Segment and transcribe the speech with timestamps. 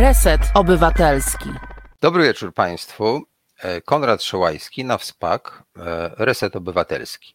[0.00, 1.50] Reset Obywatelski.
[2.00, 3.22] Dobry wieczór Państwu.
[3.58, 7.34] E, Konrad Szołajski na WSPAK, e, Reset Obywatelski.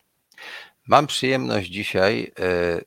[0.87, 2.81] Mam przyjemność dzisiaj e,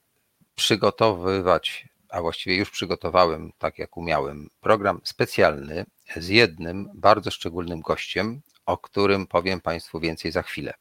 [0.54, 5.87] przygotowywać, a właściwie już przygotowałem, tak jak umiałem, program specjalny
[6.17, 10.74] z jednym bardzo szczególnym gościem, o którym powiem Państwu więcej za chwilę.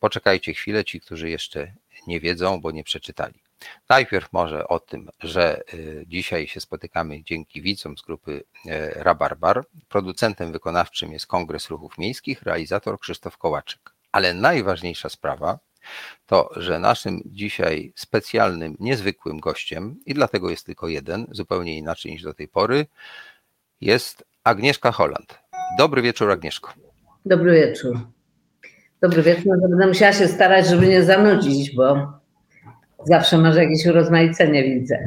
[0.00, 1.72] Poczekajcie chwilę, ci, którzy jeszcze
[2.06, 3.45] nie wiedzą, bo nie przeczytali.
[3.88, 9.64] Najpierw może o tym, że y, dzisiaj się spotykamy dzięki widzom z grupy e, Rabarbar.
[9.88, 13.80] Producentem wykonawczym jest Kongres Ruchów Miejskich, realizator Krzysztof Kołaczyk.
[14.12, 15.58] Ale najważniejsza sprawa
[16.26, 22.22] to, że naszym dzisiaj specjalnym, niezwykłym gościem, i dlatego jest tylko jeden, zupełnie inaczej niż
[22.22, 22.86] do tej pory,
[23.80, 25.38] jest Agnieszka Holland.
[25.78, 26.72] Dobry wieczór, Agnieszko.
[27.26, 28.00] Dobry wieczór.
[29.02, 29.60] Dobry wieczór.
[29.68, 32.12] Będę musiała się starać, żeby nie zanudzić, bo
[33.06, 34.98] Zawsze masz jakieś urozmaicenie, widzę.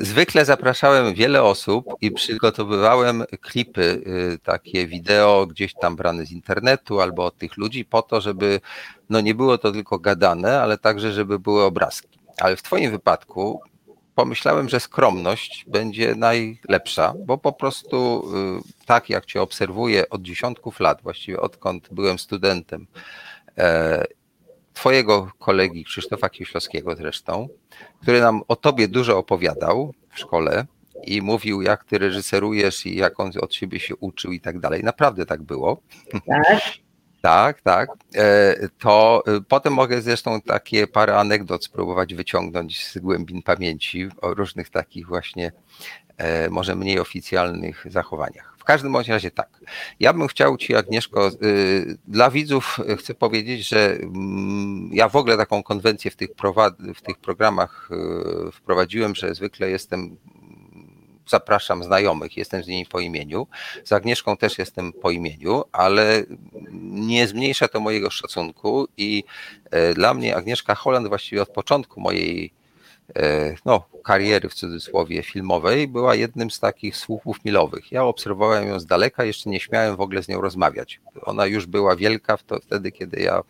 [0.00, 4.02] Zwykle zapraszałem wiele osób i przygotowywałem klipy,
[4.34, 8.60] y, takie wideo gdzieś tam brane z internetu albo od tych ludzi po to, żeby
[9.10, 12.18] no nie było to tylko gadane, ale także, żeby były obrazki.
[12.40, 13.60] Ale w Twoim wypadku
[14.14, 18.24] pomyślałem, że skromność będzie najlepsza, bo po prostu
[18.58, 22.86] y, tak jak Cię obserwuję od dziesiątków lat, właściwie odkąd byłem studentem
[23.58, 24.04] e,
[24.74, 27.48] twojego kolegi Krzysztofa Kieślowskiego zresztą,
[28.02, 30.66] który nam o tobie dużo opowiadał w szkole
[31.04, 34.84] i mówił, jak ty reżyserujesz i jak on od siebie się uczył i tak dalej.
[34.84, 35.80] Naprawdę tak było.
[36.26, 36.60] Tak.
[37.24, 37.88] Tak, tak.
[38.14, 44.34] E, to e, potem mogę zresztą takie parę anegdot spróbować wyciągnąć z głębin pamięci o
[44.34, 45.52] różnych takich właśnie
[46.16, 48.53] e, może mniej oficjalnych zachowaniach.
[48.64, 49.60] W każdym bądź razie tak.
[50.00, 55.36] Ja bym chciał Ci, Agnieszko, y, dla widzów chcę powiedzieć, że mm, ja w ogóle
[55.36, 56.30] taką konwencję w tych,
[56.94, 57.88] w tych programach
[58.48, 60.16] y, wprowadziłem, że zwykle jestem
[61.28, 63.46] zapraszam znajomych, jestem z nimi po imieniu.
[63.84, 66.22] Z Agnieszką też jestem po imieniu, ale
[66.82, 69.24] nie zmniejsza to mojego szacunku i
[69.94, 72.52] dla mnie Agnieszka Holland właściwie od początku mojej
[73.64, 77.92] no, kariery w cudzysłowie filmowej była jednym z takich słupów milowych.
[77.92, 81.00] Ja obserwowałem ją z daleka, jeszcze nie śmiałem w ogóle z nią rozmawiać.
[81.22, 83.42] Ona już była wielka wtedy, kiedy ja e,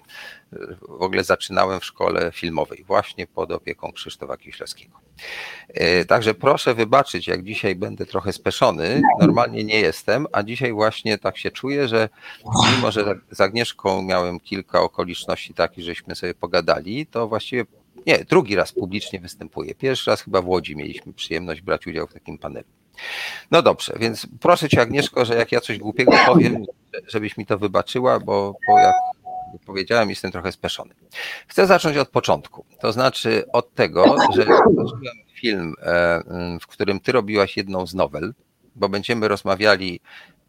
[0.88, 4.98] w ogóle zaczynałem w szkole filmowej, właśnie pod opieką Krzysztofa Kieślowskiego.
[5.68, 9.02] E, także proszę wybaczyć, jak dzisiaj będę trochę speszony.
[9.20, 12.08] Normalnie nie jestem, a dzisiaj właśnie tak się czuję, że
[12.76, 17.64] mimo, że z Agnieszką miałem kilka okoliczności takich, żeśmy sobie pogadali, to właściwie
[18.06, 19.74] nie, drugi raz publicznie występuję.
[19.74, 22.66] Pierwszy raz chyba w Łodzi mieliśmy przyjemność brać udział w takim panelu.
[23.50, 26.64] No dobrze, więc proszę Cię Agnieszko, że jak ja coś głupiego powiem,
[27.06, 28.94] żebyś mi to wybaczyła, bo, bo jak
[29.66, 30.94] powiedziałem, jestem trochę speszony.
[31.46, 36.22] Chcę zacząć od początku, to znaczy od tego, że zobaczyłem film, e,
[36.60, 38.34] w którym Ty robiłaś jedną z nowel,
[38.76, 40.00] bo będziemy rozmawiali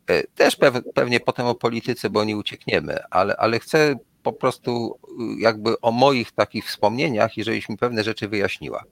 [0.08, 0.58] e, też
[0.94, 3.96] pewnie potem o polityce, bo nie uciekniemy, ale, ale chcę
[4.26, 5.00] po prostu
[5.38, 8.84] y, jakby o moich takich wspomnieniach i żebyś mi pewne rzeczy wyjaśniła.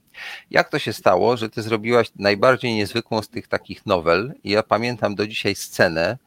[0.52, 5.16] Jak to się stało, że ty zrobiłaś najbardziej niezwykłą z tych takich nowel ja pamiętam
[5.16, 6.18] do dzisiaj scenę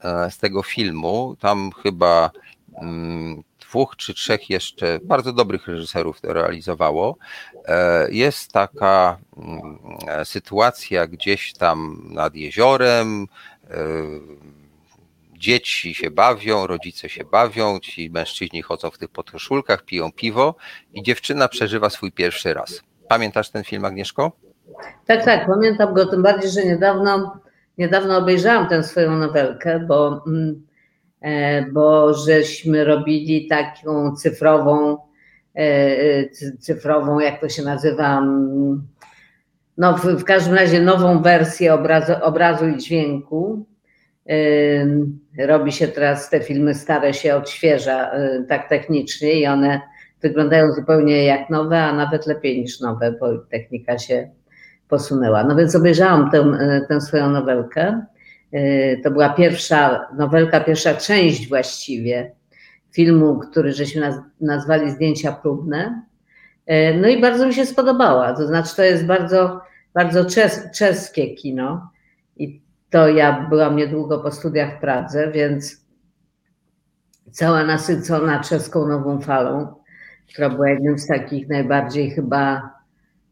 [0.00, 2.30] e, z tego filmu, tam chyba
[2.82, 7.16] mm, dwóch czy trzech jeszcze bardzo dobrych reżyserów to realizowało.
[7.64, 9.78] E, jest taka mm,
[10.08, 13.26] e, sytuacja gdzieś tam nad jeziorem,
[15.38, 20.54] dzieci się bawią, rodzice się bawią, ci mężczyźni chodzą w tych podkoszulkach, piją piwo
[20.94, 22.82] i dziewczyna przeżywa swój pierwszy raz.
[23.08, 24.32] Pamiętasz ten film, Agnieszko?
[25.06, 27.40] Tak, tak, pamiętam go, tym bardziej, że niedawno,
[27.78, 30.66] niedawno obejrzałam tę swoją nowelkę, bo, mm,
[31.20, 34.98] e, bo żeśmy robili taką cyfrową,
[35.54, 36.28] e,
[36.60, 38.86] cyfrową, jak to się nazywa, mm,
[39.78, 43.66] no w, w każdym razie nową wersję obrazu, obrazu i dźwięku
[45.38, 49.80] robi się teraz, te filmy stare się odświeża y, tak technicznie i one
[50.22, 54.30] wyglądają zupełnie jak nowe, a nawet lepiej niż nowe, bo technika się
[54.88, 55.44] posunęła.
[55.44, 58.06] No więc obejrzałam tę, y, tę swoją nowelkę.
[58.54, 62.32] Y, to była pierwsza nowelka, pierwsza część właściwie
[62.92, 66.02] filmu, który żeśmy nazwali Zdjęcia próbne.
[67.00, 68.32] No i bardzo mi się spodobała.
[68.32, 69.60] To znaczy, to jest bardzo,
[69.94, 71.90] bardzo czes, czeskie kino.
[72.36, 75.86] I to ja byłam niedługo po studiach w Pradze, więc
[77.30, 79.74] cała nasycona czeską nową falą,
[80.32, 82.70] która była jednym z takich najbardziej chyba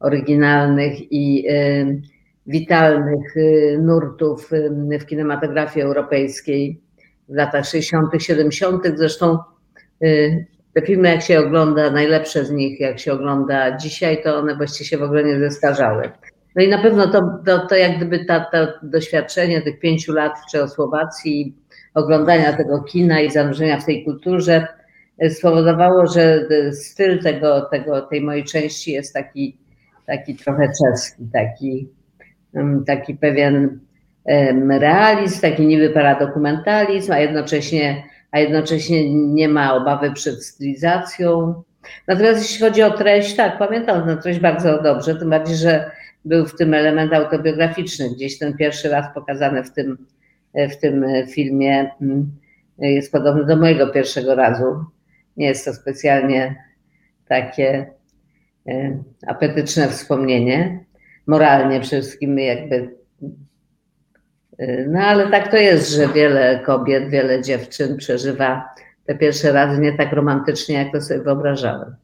[0.00, 2.02] oryginalnych i y,
[2.46, 6.80] witalnych y, nurtów y, w kinematografii europejskiej
[7.28, 8.82] w latach 60., 70.
[8.94, 9.38] Zresztą
[10.04, 14.56] y, te filmy, jak się ogląda, najlepsze z nich, jak się ogląda dzisiaj, to one
[14.56, 16.10] właściwie się w ogóle nie zestarzały.
[16.56, 18.50] No i na pewno to, to, to jak gdyby ta,
[18.82, 21.54] doświadczenie tych pięciu lat w Czechosłowacji,
[21.94, 24.66] oglądania tego kina i zanurzenia w tej kulturze
[25.28, 29.58] spowodowało, że styl tego, tego, tej mojej części jest taki,
[30.06, 31.88] taki trochę czeski, taki,
[32.86, 33.80] taki pewien
[34.80, 41.62] realizm, taki niby paradokumentalizm, a jednocześnie, a jednocześnie nie ma obawy przed stylizacją.
[42.08, 45.90] Natomiast jeśli chodzi o treść, tak, pamiętam tę treść bardzo dobrze, tym bardziej, że
[46.24, 48.10] był w tym element autobiograficzny.
[48.10, 50.06] Gdzieś ten pierwszy raz pokazany w tym,
[50.54, 52.32] w tym filmie mm,
[52.78, 54.84] jest podobny do mojego pierwszego razu.
[55.36, 56.64] Nie jest to specjalnie
[57.28, 57.86] takie
[58.68, 60.84] e, apetyczne wspomnienie.
[61.26, 62.94] Moralnie przede wszystkim jakby.
[64.58, 68.74] E, no ale tak to jest, że wiele kobiet, wiele dziewczyn przeżywa
[69.06, 71.94] te pierwsze razy nie tak romantycznie, jak to sobie wyobrażałem.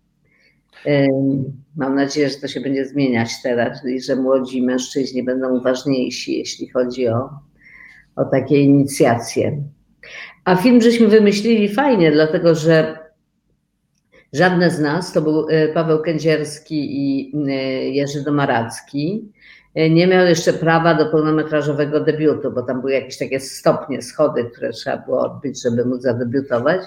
[1.76, 6.68] Mam nadzieję, że to się będzie zmieniać teraz i że młodzi mężczyźni będą uważniejsi, jeśli
[6.68, 7.30] chodzi o,
[8.16, 9.62] o takie inicjacje.
[10.44, 13.00] A film żeśmy wymyślili fajnie, dlatego że
[14.32, 17.50] Żadne z nas, to był e, Paweł Kędzierski i e,
[17.90, 19.32] Jerzy Domaracki,
[19.74, 24.44] e, nie miał jeszcze prawa do pełnometrażowego debiutu, bo tam były jakieś takie stopnie, schody,
[24.44, 26.80] które trzeba było odbyć, żeby móc zadebiutować.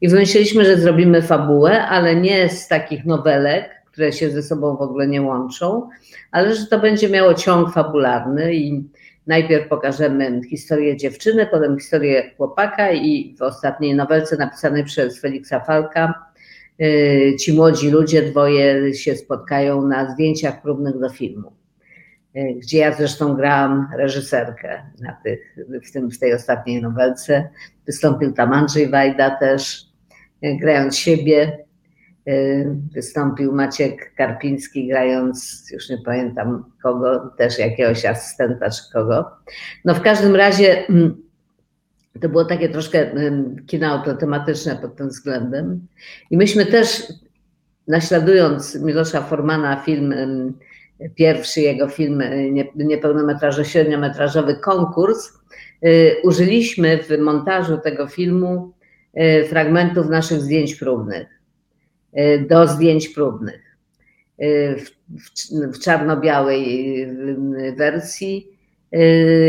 [0.00, 4.80] I wymyśliliśmy, że zrobimy fabułę, ale nie z takich nowelek, które się ze sobą w
[4.80, 5.88] ogóle nie łączą,
[6.30, 8.84] ale że to będzie miało ciąg fabularny i
[9.26, 16.28] najpierw pokażemy historię dziewczyny, potem historię chłopaka i w ostatniej nowelce napisanej przez Feliksa Falka
[16.80, 21.52] Y, ci młodzi ludzie dwoje się spotkają na zdjęciach próbnych do filmu,
[22.34, 27.48] gdzie ja zresztą grałam reżyserkę na tych, w, tym, w tej ostatniej nowelce.
[27.86, 29.86] Wystąpił tam Andrzej Wajda też,
[30.44, 31.68] y, grając siebie.
[32.94, 39.30] Wystąpił Maciek Karpiński, grając, już nie pamiętam kogo, też jakiegoś asystenta czy kogo.
[39.84, 41.22] No w każdym razie mm,
[42.20, 43.10] to było takie troszkę
[43.66, 45.86] kino autotematyczne pod tym względem.
[46.30, 47.12] I myśmy też,
[47.86, 50.14] naśladując Milosza Formana, film,
[51.14, 52.22] pierwszy jego film
[52.74, 55.38] niepełnometrażowy, średniometrażowy Konkurs,
[55.84, 58.72] y, użyliśmy w montażu tego filmu
[59.18, 61.28] y, fragmentów naszych zdjęć próbnych,
[62.18, 63.68] y, do zdjęć próbnych
[65.74, 67.06] w czarno-białej
[67.76, 68.58] wersji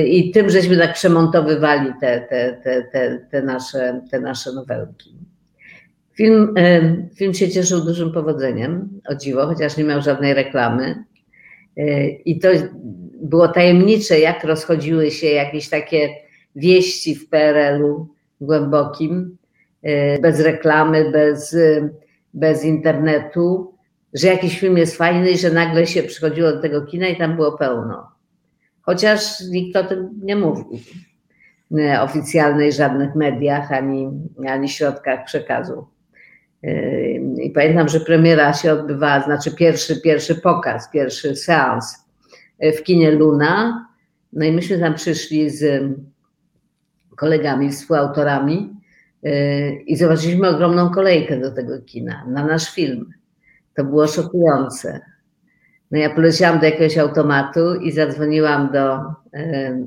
[0.06, 2.60] I tym żeśmy tak przemontowywali te, te,
[2.92, 5.16] te, te, nasze, te nasze nowelki.
[6.14, 6.54] Film,
[7.16, 11.04] film się cieszył dużym powodzeniem, o dziwo, chociaż nie miał żadnej reklamy.
[11.80, 12.48] Yy, I to
[13.22, 16.10] było tajemnicze, jak rozchodziły się jakieś takie
[16.56, 18.08] wieści w PRL-u
[18.42, 19.38] głębokim,
[20.22, 21.58] bez reklamy, bez,
[22.34, 23.74] bez internetu,
[24.14, 27.36] że jakiś film jest fajny i że nagle się przychodziło do tego kina i tam
[27.36, 28.20] było pełno
[28.90, 30.80] chociaż nikt o tym nie mówił
[32.02, 34.10] oficjalnej żadnych mediach ani,
[34.48, 35.88] ani środkach przekazu.
[36.64, 42.06] Yy, I pamiętam, że premiera się odbywała, znaczy pierwszy, pierwszy pokaz, pierwszy seans
[42.78, 43.86] w kinie Luna.
[44.34, 45.84] No i myśmy tam przyszli z
[47.16, 48.74] kolegami, współautorami
[49.24, 53.10] yy, i zobaczyliśmy ogromną kolejkę do tego kina na nasz film.
[53.76, 55.00] To było szokujące.
[55.92, 59.00] No ja poleciałam do jakiegoś automatu i zadzwoniłam do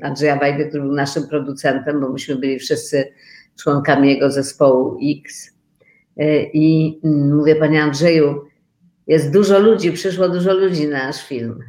[0.02, 3.12] Andrzeja Wajdy, który był naszym producentem, bo myśmy byli wszyscy
[3.62, 5.51] członkami jego zespołu X.
[6.16, 8.44] E, I mówię, panie Andrzeju,
[9.06, 11.64] jest dużo ludzi, przyszło dużo ludzi na nasz film.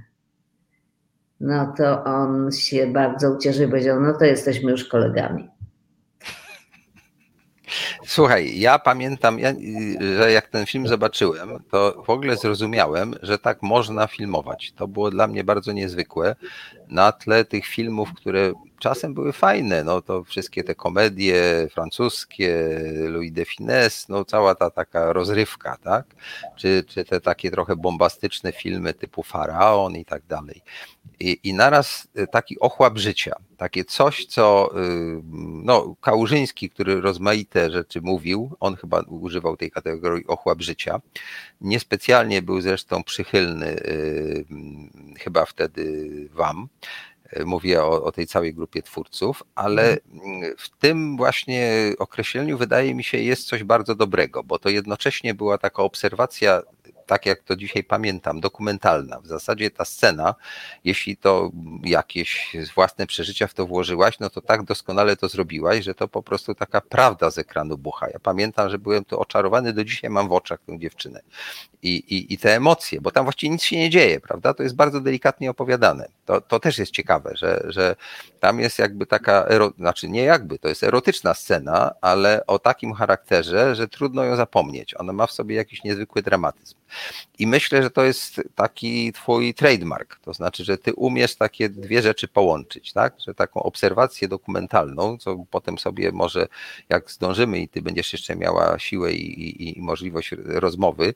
[1.39, 5.49] No to on się bardzo ucieszył i powiedział, no to jesteśmy już kolegami.
[8.05, 9.53] Słuchaj, ja pamiętam, ja,
[10.17, 14.73] że jak ten film zobaczyłem, to w ogóle zrozumiałem, że tak można filmować.
[14.75, 16.35] To było dla mnie bardzo niezwykłe.
[16.89, 23.31] Na tle tych filmów, które czasem były fajne, no to wszystkie te komedie francuskie, Louis
[23.31, 26.05] de Finesse, no cała ta taka rozrywka, tak?
[26.55, 30.61] Czy, czy te takie trochę bombastyczne filmy typu Faraon i tak dalej.
[31.19, 35.21] I, I naraz y, taki ochłap życia, takie coś, co y,
[35.63, 41.01] no, Kałużyński, który rozmaite rzeczy mówił, on chyba używał tej kategorii ochłap życia.
[41.61, 44.45] Niespecjalnie był zresztą przychylny y,
[45.19, 46.67] chyba wtedy wam.
[47.45, 50.55] Mówię o, o, tej całej grupie twórców, ale mhm.
[50.57, 55.57] w tym właśnie określeniu wydaje mi się jest coś bardzo dobrego, bo to jednocześnie była
[55.57, 56.61] taka obserwacja
[57.05, 59.19] tak jak to dzisiaj pamiętam, dokumentalna.
[59.19, 60.35] W zasadzie ta scena,
[60.83, 61.51] jeśli to
[61.83, 66.23] jakieś własne przeżycia w to włożyłaś, no to tak doskonale to zrobiłaś, że to po
[66.23, 68.07] prostu taka prawda z ekranu bucha.
[68.09, 71.21] Ja pamiętam, że byłem tu oczarowany, do dzisiaj mam w oczach tę dziewczynę.
[71.81, 74.53] I, i, i te emocje, bo tam właściwie nic się nie dzieje, prawda?
[74.53, 76.07] To jest bardzo delikatnie opowiadane.
[76.25, 77.95] To, to też jest ciekawe, że, że
[78.39, 82.93] tam jest jakby taka, ero, znaczy nie jakby, to jest erotyczna scena, ale o takim
[82.93, 84.95] charakterze, że trudno ją zapomnieć.
[84.99, 86.75] Ona ma w sobie jakiś niezwykły dramatyzm.
[87.39, 92.01] I myślę, że to jest taki twój trademark, to znaczy, że ty umiesz takie dwie
[92.01, 93.13] rzeczy połączyć, tak?
[93.27, 96.47] Że taką obserwację dokumentalną, co potem sobie może,
[96.89, 101.13] jak zdążymy i ty będziesz jeszcze miała siłę i, i, i możliwość rozmowy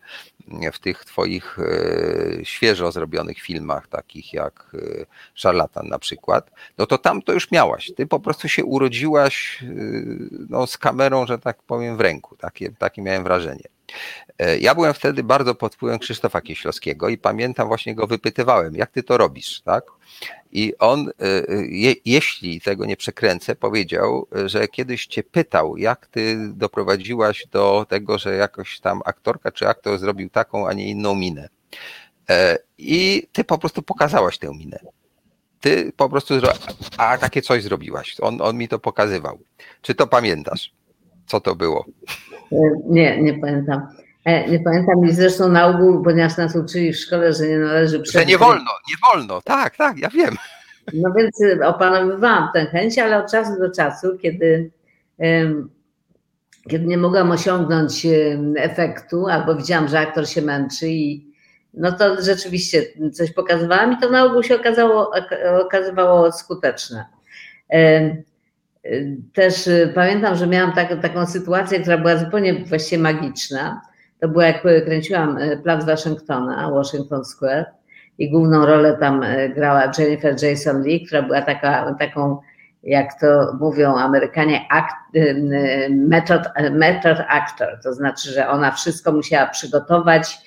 [0.73, 6.97] w tych twoich e, świeżo zrobionych filmach, takich jak e, Szarlatan na przykład, no to
[6.97, 7.91] tam to już miałaś.
[7.95, 9.67] Ty po prostu się urodziłaś e,
[10.49, 12.35] no, z kamerą, że tak powiem, w ręku.
[12.35, 13.76] Takie, takie miałem wrażenie.
[14.39, 18.91] E, ja byłem wtedy bardzo pod wpływem Krzysztofa Kieślowskiego i pamiętam, właśnie go wypytywałem, jak
[18.91, 19.83] ty to robisz, tak?
[20.51, 21.13] I on, e,
[21.69, 28.17] je, jeśli tego nie przekręcę, powiedział, że kiedyś cię pytał, jak ty doprowadziłaś do tego,
[28.17, 31.49] że jakoś tam aktorka czy aktor zrobił taką, a nie inną minę.
[32.29, 34.79] E, I ty po prostu pokazałaś tę minę.
[35.61, 36.33] Ty po prostu,
[36.97, 38.15] a takie coś zrobiłaś.
[38.21, 39.39] On, on mi to pokazywał.
[39.81, 40.71] Czy to pamiętasz?
[41.25, 41.85] Co to było?
[42.85, 43.87] Nie, nie pamiętam.
[44.25, 48.01] E, nie pamiętam i zresztą na ogół, ponieważ nas uczyli w szkole, że nie należy
[48.13, 50.35] Że nie wolno, nie wolno, tak, tak, ja wiem.
[50.93, 54.71] No więc e, opanowywałam tę chęć, ale od czasu do czasu, kiedy,
[56.69, 58.07] kiedy nie mogłam osiągnąć
[58.57, 61.27] efektu, albo widziałam, że aktor się męczy i
[61.73, 65.11] no to rzeczywiście coś pokazywałam i to na ogół się okazało,
[65.61, 67.05] okazywało skuteczne.
[69.33, 73.81] Też y, pamiętam, że miałam tak, taką sytuację, która była zupełnie właściwie magiczna.
[74.19, 77.65] To było jak kręciłam y, Plac Waszyngtona, Washington Square
[78.17, 82.39] i główną rolę tam y, grała Jennifer Jason Lee, która była taka, taką,
[82.83, 84.95] jak to mówią Amerykanie, act,
[85.89, 86.41] method,
[86.71, 87.79] method actor.
[87.83, 90.37] To znaczy, że ona wszystko musiała przygotować,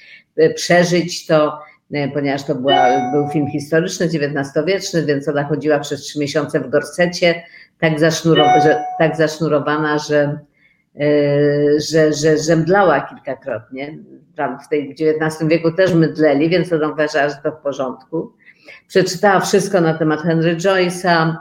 [0.55, 1.59] przeżyć to,
[2.15, 7.43] ponieważ to była, był film historyczny, XIX-wieczny, więc ona chodziła przez trzy miesiące w gorsecie,
[7.81, 10.39] tak, zasznurow- że, tak zasznurowana, że,
[10.95, 13.99] yy, że, że, że mdlała kilkakrotnie.
[14.37, 18.33] Tam w tej XIX wieku też mydleli, więc ona uważała, że to w porządku.
[18.89, 21.35] Przeczytała wszystko na temat Henry Joyce'a,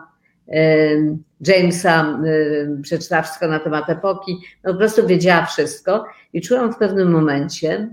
[0.48, 1.18] yy,
[1.48, 4.38] Jamesa, yy, przeczytała wszystko na temat epoki.
[4.64, 7.90] No, po prostu wiedziała wszystko i czułam w pewnym momencie,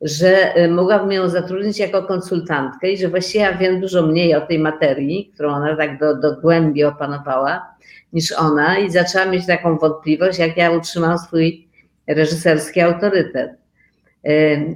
[0.00, 4.58] że mogłabym ją zatrudnić jako konsultantkę i że właściwie ja wiem dużo mniej o tej
[4.58, 7.74] materii, którą ona tak do, do głębi opanowała,
[8.12, 11.68] niż ona i zaczęłam mieć taką wątpliwość, jak ja utrzymam swój
[12.06, 13.50] reżyserski autorytet.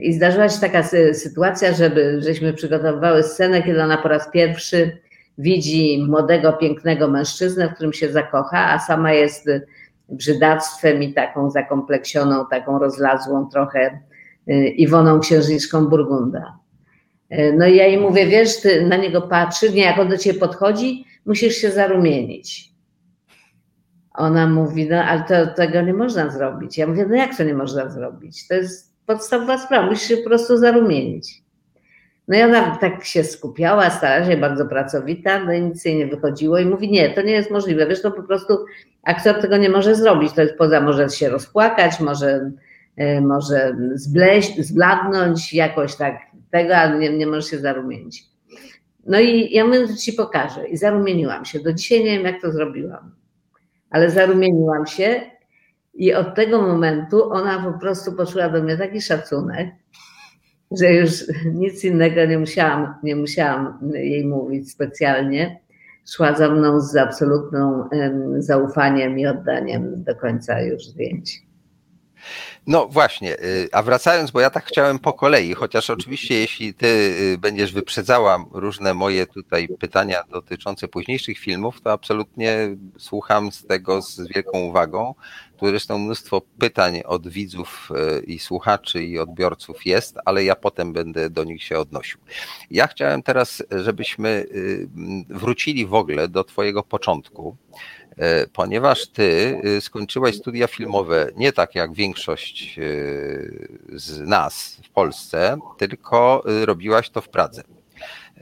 [0.01, 4.99] I zdarzyła się taka sytuacja, żeby, żeśmy przygotowywały scenę, kiedy ona po raz pierwszy
[5.39, 9.49] widzi młodego, pięknego mężczyznę, w którym się zakocha, a sama jest
[10.09, 14.14] brzydactwem i taką zakompleksioną, taką rozlazłą trochę y,
[14.77, 16.59] Iwoną księżniczką Burgunda.
[17.57, 20.39] No i ja jej mówię, wiesz, ty na niego patrzysz, nie, jak on do ciebie
[20.39, 22.71] podchodzi, musisz się zarumienić.
[24.15, 26.79] Ona mówi, no ale to, tego nie można zrobić.
[26.79, 28.49] Ja mówię, no jak to nie można zrobić?
[28.49, 31.43] To jest podstawowa sprawa, musisz się po prostu zarumienić.
[32.29, 36.07] No i ona tak się skupiała, starała się, bardzo pracowita, no i nic jej nie
[36.07, 38.65] wychodziło i mówi, nie, to nie jest możliwe, wiesz, to po prostu
[39.03, 42.51] aktor tego nie może zrobić, to jest poza, może się rozpłakać, może,
[43.21, 46.19] może zbleść, zbladnąć jakoś tak
[46.51, 48.25] tego, ale nie, nie może się zarumienić.
[49.07, 51.61] No i ja mówię, to ci pokażę i zarumieniłam się.
[51.61, 53.15] Do dzisiaj nie wiem, jak to zrobiłam
[53.95, 55.21] ale zarumieniłam się
[55.95, 59.69] i od tego momentu ona po prostu poczuła do mnie taki szacunek,
[60.79, 61.11] że już
[61.55, 65.61] nic innego nie musiałam, nie musiałam jej mówić specjalnie.
[66.11, 67.89] Szła za mną z absolutną
[68.39, 71.44] zaufaniem i oddaniem do końca już zdjęć.
[72.67, 76.87] No właśnie, y, a wracając, bo ja tak chciałem po kolei, chociaż oczywiście jeśli ty
[76.87, 84.03] y, będziesz wyprzedzała różne moje tutaj pytania dotyczące późniejszych filmów, to absolutnie słucham z tego
[84.03, 85.15] z wielką uwagą.
[85.57, 87.89] Tu zresztą mnóstwo pytań od widzów
[88.21, 92.21] y, i słuchaczy i odbiorców jest, ale ja potem będę do nich się odnosił.
[92.71, 94.47] Ja chciałem teraz, żebyśmy
[95.29, 97.57] wrócili w ogóle do twojego początku
[98.53, 105.57] ponieważ ty y, skończyłaś studia filmowe nie tak jak większość y, z nas w Polsce,
[105.79, 107.63] tylko y, robiłaś to w Pradze.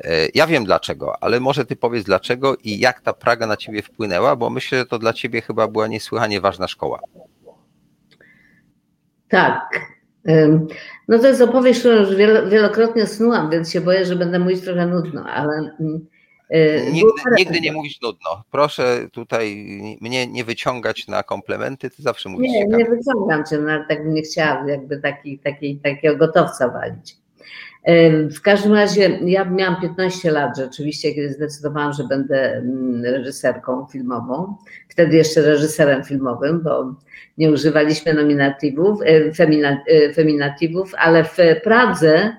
[0.05, 3.83] E, ja wiem dlaczego, ale może ty powiedz dlaczego i jak ta Praga na ciebie
[3.83, 7.00] wpłynęła, bo myślę, że to dla ciebie chyba była niesłychanie ważna szkoła.
[9.29, 9.81] Tak.
[11.09, 12.14] No to jest opowieść, którą już
[12.50, 15.76] wielokrotnie snułam, więc się boję, że będę mówić trochę nudno, ale.
[16.54, 18.44] Y, nigdy, nigdy nie mówić nudno.
[18.50, 19.66] Proszę tutaj
[20.00, 22.76] mnie nie wyciągać na komplementy, ty zawsze mówisz Nie, ciekawe.
[22.76, 27.16] nie wyciągam cię, no, tak bym nie chciała jakby taki, taki, takiego gotowca walić.
[28.37, 34.56] W każdym razie ja miałam 15 lat rzeczywiście, kiedy zdecydowałam, że będę mm, reżyserką filmową.
[34.88, 36.94] Wtedy jeszcze reżyserem filmowym, bo
[37.38, 42.37] nie używaliśmy nominatywów, e, e, feminatywów, ale w Pradze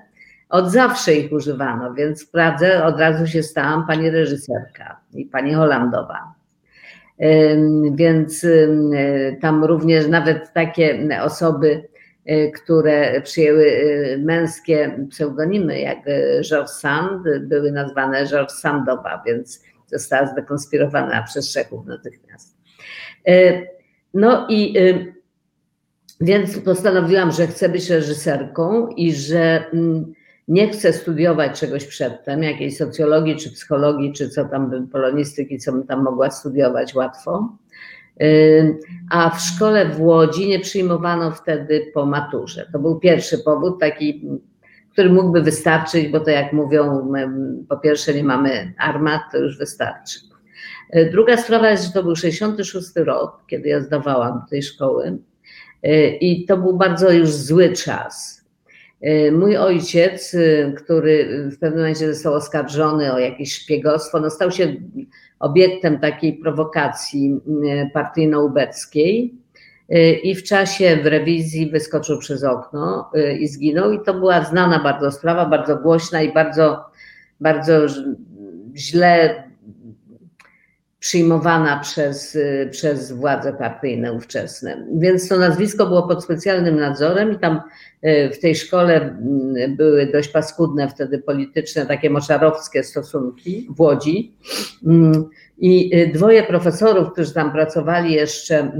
[0.48, 5.54] od zawsze ich używano, więc w Pradze od razu się stałam pani reżyserka i pani
[5.54, 6.34] Holandowa.
[7.92, 8.46] Więc
[9.40, 11.88] tam również nawet takie osoby,
[12.24, 13.66] e, które przyjęły
[14.18, 15.98] męskie pseudonimy, jak
[16.42, 22.56] George Sand, były nazwane George Sandowa, więc została zdekonspirowana przez Czechów natychmiast.
[24.14, 25.14] No i y,
[26.20, 30.12] więc postanowiłam, że chcę być reżyserką i że mm,
[30.48, 35.86] nie chcę studiować czegoś przedtem, jakiejś socjologii czy psychologii, czy co tam, polonistyki, co bym
[35.86, 37.56] tam mogła studiować łatwo.
[38.22, 38.78] Y,
[39.10, 42.68] a w szkole w Łodzi nie przyjmowano wtedy po maturze.
[42.72, 44.28] To był pierwszy powód, taki,
[44.92, 47.12] który mógłby wystarczyć, bo to jak mówią,
[47.68, 50.18] po pierwsze nie mamy armat, to już wystarczy.
[50.90, 55.18] E, druga sprawa jest, że to był 66 rok, kiedy ja zdawałam do tej szkoły
[55.82, 58.43] e, i to był bardzo już zły czas.
[59.32, 60.36] Mój ojciec,
[60.76, 64.76] który w pewnym momencie został oskarżony o jakieś szpiegostwo, no stał się
[65.38, 67.40] obiektem takiej prowokacji
[67.94, 69.34] partyjno-ubeckiej
[70.22, 73.92] i w czasie w rewizji wyskoczył przez okno i zginął.
[73.92, 76.84] I to była znana bardzo sprawa, bardzo głośna i bardzo,
[77.40, 77.72] bardzo
[78.76, 79.43] źle
[81.04, 84.86] przyjmowana przez, y, przez władze partyjne ówczesne.
[84.96, 87.60] Więc to nazwisko było pod specjalnym nadzorem i tam
[88.06, 94.36] y, w tej szkole mm, były dość paskudne wtedy polityczne, takie moczarowskie stosunki w Łodzi.
[94.86, 95.24] Mm,
[95.58, 98.72] I y, dwoje profesorów, którzy tam pracowali jeszcze,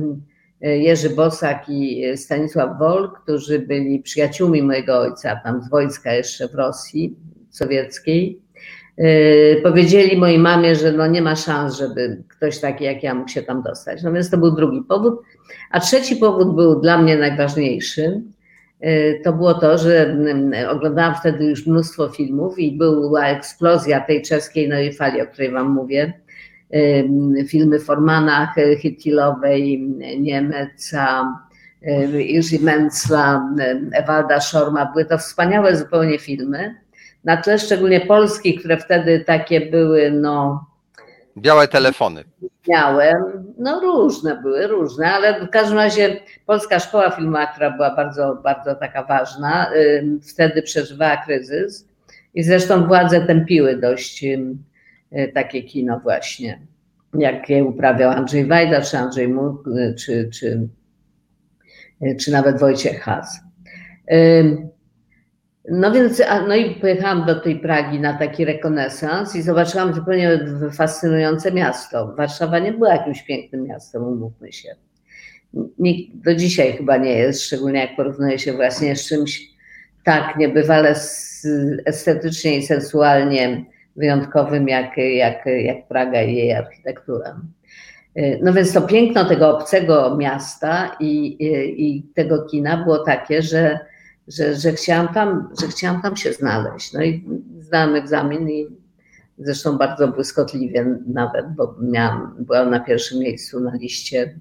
[0.61, 6.55] Jerzy Bosak i Stanisław Wol, którzy byli przyjaciółmi mojego ojca, tam z wojska jeszcze w
[6.55, 7.17] Rosji
[7.51, 8.44] sowieckiej,
[9.63, 13.43] powiedzieli mojej mamie, że no nie ma szans, żeby ktoś taki jak ja mógł się
[13.43, 14.03] tam dostać.
[14.03, 15.23] No więc to był drugi powód.
[15.71, 18.23] A trzeci powód był dla mnie najważniejszy.
[18.81, 24.23] Yy, to było to, że mm, oglądałam wtedy już mnóstwo filmów i była eksplozja tej
[24.23, 26.13] czeskiej nowej fali, o której Wam mówię.
[26.71, 29.81] Yy, filmy Formana, Hittilowej,
[30.21, 31.35] Niemca,
[32.19, 33.55] Irzy Mencla,
[33.93, 34.93] Ewalda Szorma.
[34.93, 36.84] Były to wspaniałe zupełnie filmy
[37.25, 40.67] na tle szczególnie Polski, które wtedy takie były, no.
[41.37, 42.25] Białe telefony.
[42.69, 43.23] Miałem,
[43.59, 48.75] no różne były, różne, ale w każdym razie Polska Szkoła Filmowa, która była bardzo, bardzo
[48.75, 49.71] taka ważna,
[50.33, 51.89] wtedy przeżywała kryzys
[52.35, 54.25] i zresztą władze tępiły dość
[55.35, 56.61] takie kino właśnie,
[57.19, 60.69] jakie uprawiał Andrzej Wajda, czy Andrzej Muk, y, czy, czy,
[62.03, 63.41] y, czy nawet Wojciech Has.
[65.69, 70.41] No więc, no i pojechałam do tej Pragi na taki rekonesans i zobaczyłam zupełnie
[70.73, 72.15] fascynujące miasto.
[72.17, 74.69] Warszawa nie była jakimś pięknym miastem, umówmy się.
[75.79, 79.55] Nikt do dzisiaj chyba nie jest, szczególnie jak porównuje się właśnie z czymś
[80.05, 80.95] tak niebywale
[81.87, 83.65] estetycznie i sensualnie
[83.97, 87.41] wyjątkowym jak, jak, jak Praga i jej architektura.
[88.43, 93.79] No więc to piękno tego obcego miasta i, i, i tego kina było takie, że
[94.29, 96.93] że, że, chciałam tam, że chciałam tam się znaleźć.
[96.93, 97.25] No i
[97.61, 98.67] zdałam egzamin i
[99.39, 104.39] zresztą bardzo błyskotliwie nawet, bo miałam, byłam na pierwszym miejscu na liście.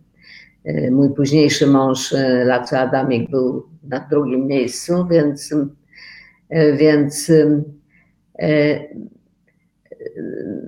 [0.64, 5.54] E, mój późniejszy mąż, e, Laco Adamik, był na drugim miejscu, więc,
[6.50, 7.32] e, więc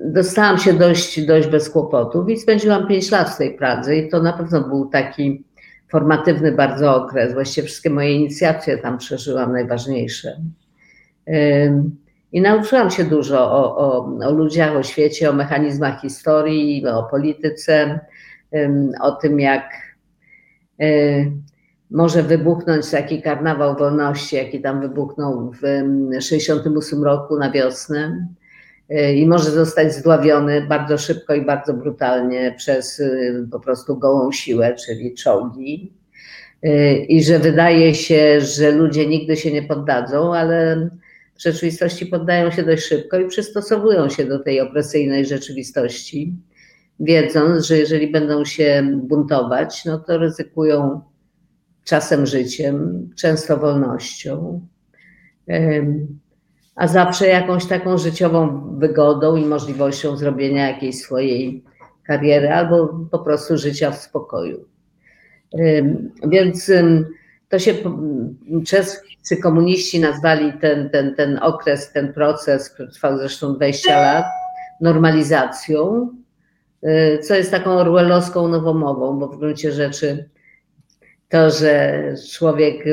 [0.06, 4.24] dostałam się dość, dość bez kłopotów i spędziłam 5 lat w tej Pradze i to
[4.24, 5.44] na pewno był taki
[5.92, 7.34] formatywny bardzo okres.
[7.34, 10.42] Właściwie wszystkie moje inicjacje tam przeżyłam, najważniejsze.
[12.32, 18.00] I nauczyłam się dużo o, o, o ludziach, o świecie, o mechanizmach historii, o polityce,
[19.02, 19.70] o tym, jak
[21.92, 28.28] może wybuchnąć taki karnawał wolności, jaki tam wybuchnął w 1968 roku na wiosnę
[28.90, 34.76] i może zostać zdławiony bardzo szybko i bardzo brutalnie przez y, po prostu gołą siłę,
[34.86, 35.94] czyli czołgi.
[36.66, 40.90] Y, I że wydaje się, że ludzie nigdy się nie poddadzą, ale
[41.36, 46.34] w rzeczywistości poddają się dość szybko i przystosowują się do tej opresyjnej rzeczywistości,
[47.00, 51.02] wiedząc, że jeżeli będą się buntować, no to ryzykują
[51.84, 54.62] czasem życiem, często wolnością,
[56.76, 61.64] a zawsze jakąś taką życiową wygodą i możliwością zrobienia jakiejś swojej
[62.04, 64.66] kariery albo po prostu życia w spokoju.
[66.28, 66.72] Więc
[67.50, 67.74] to się
[68.68, 74.26] czescy komuniści nazwali ten, ten, ten okres, ten proces, który trwał zresztą 20 lat,
[74.82, 76.10] normalizacją,
[76.84, 80.30] y, co jest taką orwellowską nowomową, bo w gruncie rzeczy
[81.30, 82.84] to, że człowiek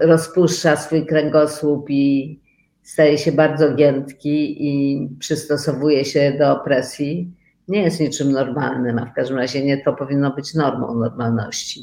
[0.00, 2.40] rozpuszcza swój kręgosłup i
[2.84, 7.32] staje się bardzo giętki i przystosowuje się do opresji,
[7.68, 11.80] nie jest niczym normalnym, a w każdym razie nie to powinno być normą normalności.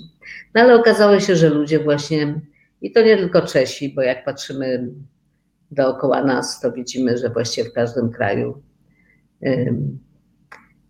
[0.56, 2.42] No ale okazało się, że ludzie właśnie,
[2.82, 4.90] i to nie tylko Czesi, bo jak patrzymy
[5.72, 8.62] dookoła nas, to widzimy, że właściwie w każdym kraju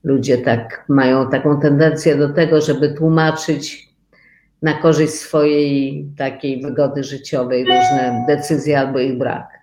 [0.03, 3.89] ludzie tak mają taką tendencję do tego, żeby tłumaczyć
[4.61, 9.60] na korzyść swojej takiej wygody życiowej różne decyzje albo ich brak.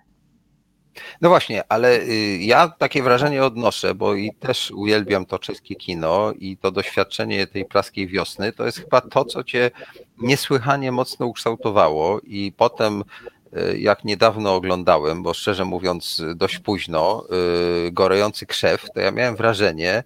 [1.21, 6.33] No właśnie, ale y, ja takie wrażenie odnoszę, bo i też uwielbiam to czeskie kino
[6.39, 9.71] i to doświadczenie tej praskiej wiosny, to jest chyba to, co cię
[10.17, 13.03] niesłychanie mocno ukształtowało i potem
[13.57, 17.25] y, jak niedawno oglądałem, bo szczerze mówiąc dość późno,
[17.87, 20.03] y, Gorejący Krzew, to ja miałem wrażenie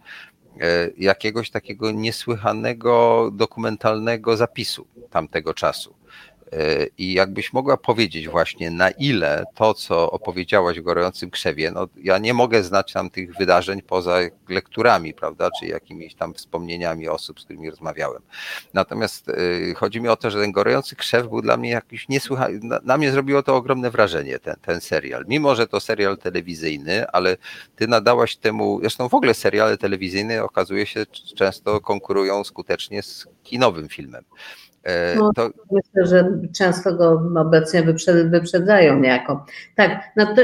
[0.98, 5.96] jakiegoś takiego niesłychanego dokumentalnego zapisu tamtego czasu.
[6.58, 11.88] E, I jakbyś mogła powiedzieć właśnie, na ile to, co opowiedziałaś w Gorącym Krzewie, no
[12.04, 14.18] ja nie mogę znać tam tych wydarzeń poza
[14.50, 18.22] lekturami, prawda, czy jakimiś tam wspomnieniami osób, z którymi rozmawiałem.
[18.74, 22.60] Natomiast y, chodzi mi o to, że ten Gorący Krzew był dla mnie jakiś niesłychany,
[22.84, 25.26] na mnie zrobiło to ogromne wrażenie, ten, ten serial.
[25.28, 27.38] Mimo, że to serial telewizyjny, ale
[27.76, 33.90] ty nadałaś temu, zresztą w ogóle seriale telewizyjne okazuje się często konkurują skutecznie z kinowym
[33.90, 34.24] filmem.
[34.84, 35.50] E, no, to...
[35.72, 37.84] Myślę, że często go obecnie
[38.26, 39.46] wyprzedzają niejako.
[39.76, 40.42] Tak, no to,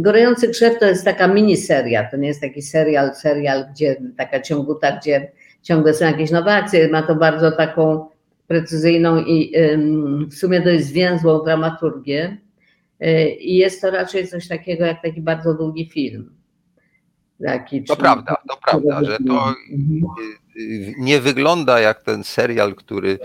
[0.00, 4.96] Gorejący Krzew to jest taka miniseria, to nie jest taki serial, serial, gdzie taka ciąguta,
[4.96, 6.88] gdzie ciągle są jakieś nowe akcje.
[6.88, 8.08] Ma to bardzo taką
[8.46, 9.52] precyzyjną i
[10.30, 12.36] w sumie dość zwięzłą dramaturgię.
[13.00, 16.32] E, I jest to raczej coś takiego jak taki bardzo długi film.
[17.44, 20.02] Taki, to prawda, to prawda, że to mhm.
[20.98, 23.18] nie wygląda jak ten serial, który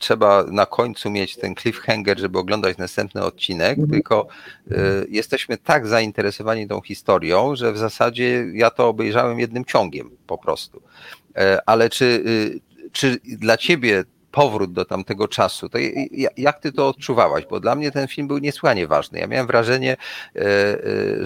[0.00, 3.90] trzeba na końcu mieć ten cliffhanger, żeby oglądać następny odcinek, mhm.
[3.90, 4.26] tylko
[4.70, 4.74] e,
[5.08, 10.82] jesteśmy tak zainteresowani tą historią, że w zasadzie ja to obejrzałem jednym ciągiem po prostu.
[11.36, 12.60] E, ale czy, y,
[12.92, 15.78] czy dla ciebie powrót do tamtego czasu, to
[16.36, 17.44] jak ty to odczuwałaś?
[17.50, 19.18] Bo dla mnie ten film był niesłychanie ważny.
[19.18, 19.96] Ja miałem wrażenie,
[20.36, 20.40] e,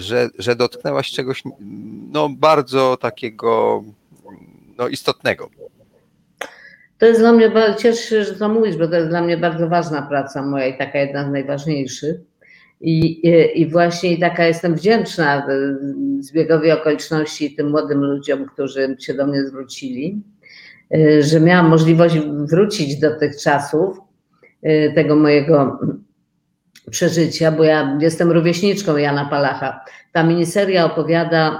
[0.01, 1.43] że, że dotknęłaś czegoś
[2.11, 3.83] no, bardzo takiego
[4.77, 5.49] no, istotnego.
[6.97, 9.69] To jest dla mnie, cieszę się, że to mówisz, bo to jest dla mnie bardzo
[9.69, 12.15] ważna praca moja i taka jedna z najważniejszych.
[12.81, 15.47] I, i, właśnie taka jestem wdzięczna
[16.19, 20.21] zbiegowi okoliczności tym młodym ludziom, którzy się do mnie zwrócili,
[21.19, 23.97] że miałam możliwość wrócić do tych czasów,
[24.95, 25.79] tego mojego
[26.91, 29.85] przeżycia, bo ja jestem rówieśniczką Jana Palacha.
[30.11, 31.59] Ta miniseria opowiada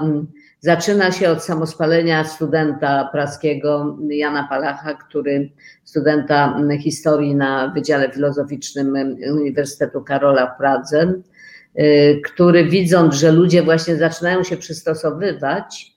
[0.60, 5.50] Zaczyna się od samospalenia studenta praskiego Jana Palacha, który
[5.84, 11.14] studenta historii na Wydziale Filozoficznym Uniwersytetu Karola w Pradze,
[11.78, 15.92] y, który widząc, że ludzie właśnie zaczynają się przystosowywać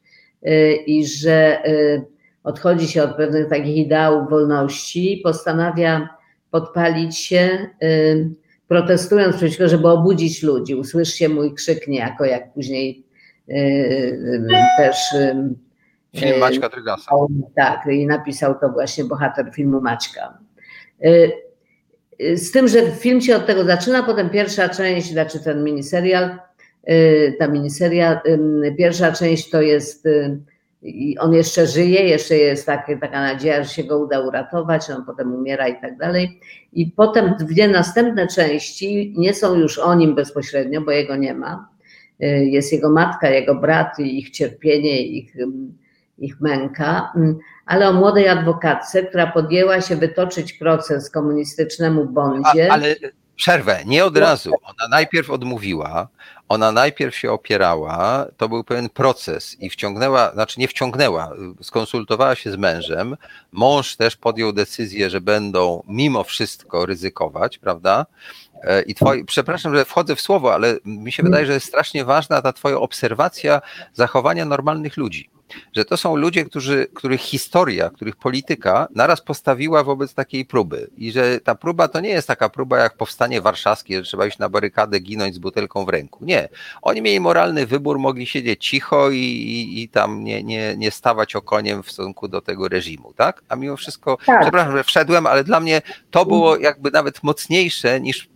[0.48, 2.06] y, i że y,
[2.44, 6.10] odchodzi się od pewnych takich ideałów wolności, postanawia
[6.52, 7.70] podpalić się,
[8.68, 10.76] protestując przeciwko, żeby obudzić ludzi.
[10.76, 13.11] Usłyszcie mój krzyk niejako, jak później
[14.78, 14.98] też
[16.16, 17.12] Film Maćka Drygasa.
[17.56, 20.38] Tak, i napisał to właśnie bohater filmu Maćka.
[22.36, 26.40] Z tym, że film się od tego zaczyna, potem pierwsza część, znaczy ten miniserial,
[27.40, 28.22] ta miniseria,
[28.78, 30.08] pierwsza część to jest,
[31.20, 35.36] on jeszcze żyje, jeszcze jest taka, taka nadzieja, że się go uda uratować, on potem
[35.36, 36.40] umiera i tak dalej.
[36.74, 41.71] I potem dwie następne części nie są już o nim bezpośrednio, bo jego nie ma,
[42.28, 45.34] jest jego matka, jego brat, ich cierpienie, ich,
[46.18, 52.72] ich męka, mm, ale o młodej adwokatce, która podjęła się wytoczyć proces komunistycznemu Bondzie.
[52.72, 52.96] A, ale
[53.36, 54.52] przerwę, nie od razu.
[54.64, 56.08] Ona najpierw odmówiła,
[56.50, 62.52] ona najpierw się opierała, to był pewien proces i wciągnęła, znaczy nie wciągnęła, skonsultowała się
[62.52, 63.18] z mężem.
[63.52, 68.06] Mąż też podjął decyzję, że będą mimo wszystko ryzykować, prawda?
[68.64, 72.06] E, I twoi, przepraszam, że wchodzę w słowo, ale mi się wydaje, że jest strasznie
[72.06, 73.62] ważna ta twoja obserwacja
[73.94, 75.30] zachowania normalnych ludzi.
[75.74, 80.90] Że to są ludzie, którzy, których historia, których polityka naraz postawiła wobec takiej próby.
[80.98, 84.38] I że ta próba to nie jest taka próba jak powstanie warszawskie, że trzeba iść
[84.38, 86.26] na barykadę, ginąć z butelką w ręku.
[86.26, 86.50] Nie.
[86.82, 91.36] Oni mieli moralny wybór, mogli siedzieć cicho i, i, i tam nie, nie, nie stawać
[91.36, 93.44] okoniem w stosunku do tego reżimu, tak?
[93.50, 94.42] A mimo wszystko, tak.
[94.42, 98.28] przepraszam, że wszedłem, ale dla mnie to było jakby nawet mocniejsze niż y,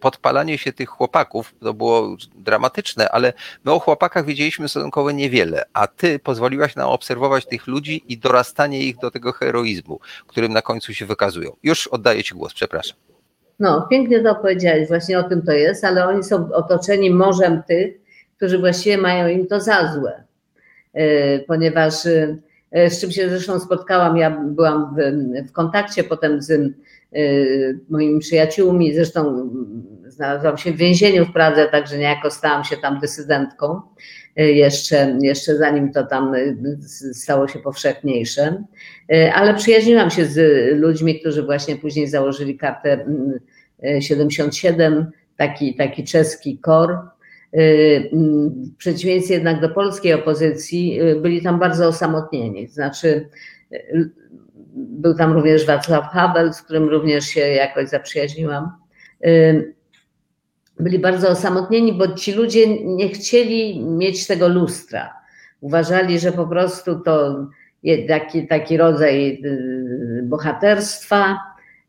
[0.00, 1.54] podpalanie się tych chłopaków.
[1.60, 3.32] To było dramatyczne, ale
[3.64, 8.82] my o chłopakach wiedzieliśmy stosunkowo niewiele, a ty pozwoliłaś nam obserwować tych ludzi i dorastanie
[8.82, 11.50] ich do tego heroizmu, którym na końcu się wykazują.
[11.62, 12.98] Już oddaję Ci głos, przepraszam.
[13.60, 17.94] No, pięknie to powiedziałeś, właśnie o tym to jest, ale oni są otoczeni morzem tych,
[18.36, 20.24] którzy właściwie mają im to za złe,
[20.94, 26.50] e, ponieważ e, z czym się zresztą spotkałam, ja byłam w, w kontakcie potem z
[26.50, 26.60] e,
[27.88, 29.50] moimi przyjaciółmi, zresztą
[30.06, 33.80] znalazłam się w więzieniu w Pradze, także niejako stałam się tam dysydentką
[34.38, 36.34] jeszcze, jeszcze zanim to tam
[37.12, 38.64] stało się powszechniejsze.
[39.34, 40.38] Ale przyjaźniłam się z
[40.78, 43.06] ludźmi, którzy właśnie później założyli kartę
[44.00, 46.98] 77, taki, taki czeski KOR.
[47.52, 52.66] W przeciwieństwie jednak do polskiej opozycji, byli tam bardzo osamotnieni.
[52.66, 53.28] Znaczy,
[54.74, 58.72] był tam również Wacław Havel, z którym również się jakoś zaprzyjaźniłam
[60.80, 65.14] byli bardzo osamotnieni, bo ci ludzie nie chcieli mieć tego lustra.
[65.60, 67.46] Uważali, że po prostu to
[68.08, 71.38] taki, taki rodzaj y, bohaterstwa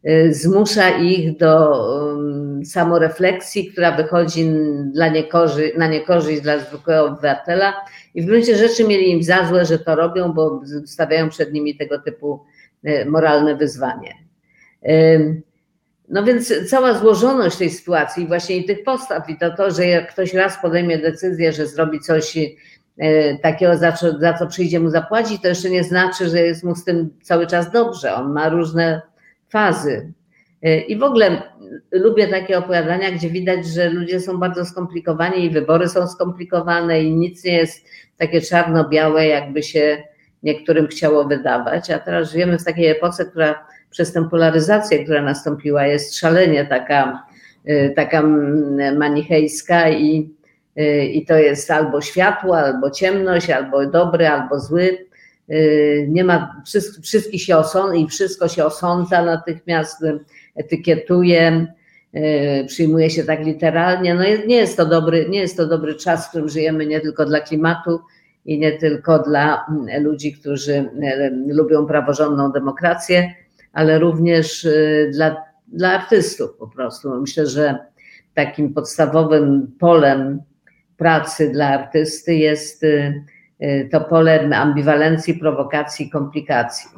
[0.07, 4.51] y, zmusza ich do um, samorefleksji, która wychodzi
[4.93, 7.73] dla niekorzy na niekorzyść dla zwykłego obywatela.
[8.15, 11.77] I w gruncie rzeczy mieli im za złe, że to robią, bo stawiają przed nimi
[11.77, 12.39] tego typu
[12.87, 14.13] y, moralne wyzwanie.
[16.09, 20.13] No więc cała złożoność tej sytuacji, właśnie i tych postaw, i to to, że jak
[20.13, 22.37] ktoś raz podejmie decyzję, że zrobi coś
[22.97, 26.63] e, takiego, za co, za co przyjdzie mu zapłacić, to jeszcze nie znaczy, że jest
[26.63, 28.15] mu z tym cały czas dobrze.
[28.15, 29.01] On ma różne
[29.49, 30.13] fazy.
[30.63, 31.41] E, I w ogóle
[31.91, 37.15] lubię takie opowiadania, gdzie widać, że ludzie są bardzo skomplikowani i wybory są skomplikowane i
[37.15, 37.85] nic nie jest
[38.17, 40.03] takie czarno-białe, jakby się
[40.43, 41.91] niektórym chciało wydawać.
[41.91, 47.23] A teraz żyjemy w takiej epoce, która przez tę polaryzację, która nastąpiła, jest szalenie taka,
[47.69, 48.23] y, taka
[48.97, 50.29] manichejska i,
[50.79, 54.97] y, i to jest albo światło, albo ciemność, albo dobry, albo zły.
[55.49, 56.63] Y, nie ma,
[57.03, 60.03] wszystkich się osądza i wszystko się osądza natychmiast,
[60.55, 61.67] etykietuje,
[62.67, 64.13] przyjmuje się tak literalnie.
[64.13, 67.25] No nie jest to dobry, nie jest to dobry czas, w którym żyjemy nie tylko
[67.25, 67.99] dla klimatu
[68.45, 69.65] i nie tylko dla
[70.01, 70.89] ludzi, którzy
[71.47, 73.33] lubią praworządną demokrację,
[73.73, 75.35] ale również y, dla,
[75.67, 77.21] dla artystów po prostu.
[77.21, 77.77] Myślę, że
[78.33, 80.41] takim podstawowym polem
[80.97, 83.23] pracy dla artysty jest y,
[83.61, 86.89] y, to pole ambiwalencji, prowokacji, komplikacji.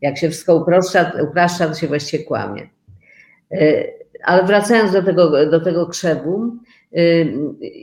[0.00, 2.68] Jak się wszystko upraszcza, upraszcza to się właściwie kłamie.
[4.24, 6.56] Ale wracając do tego, do tego krzewu,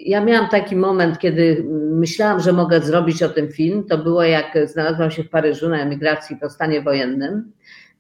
[0.05, 3.83] ja miałam taki moment, kiedy myślałam, że mogę zrobić o tym film.
[3.83, 7.51] To było jak znalazłam się w Paryżu na emigracji po stanie wojennym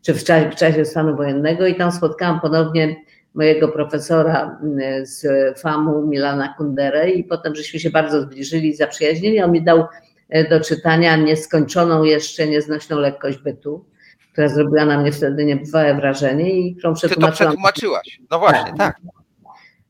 [0.07, 2.95] czy w czasie, w czasie stanu wojennego i tam spotkałam ponownie
[3.33, 5.25] mojego profesora mm, z
[5.59, 9.41] FAMU Milana Kunderę i potem żeśmy się bardzo zbliżyli, zaprzyjaźnili.
[9.41, 9.85] On mi dał
[10.29, 13.85] e, do czytania nieskończoną jeszcze nieznośną lekkość bytu,
[14.31, 17.31] która zrobiła na mnie wtedy niebywałe wrażenie i którą przetłumaczyłam.
[17.31, 18.77] Ty to przetłumaczyłaś, no właśnie, tak.
[18.77, 18.97] tak.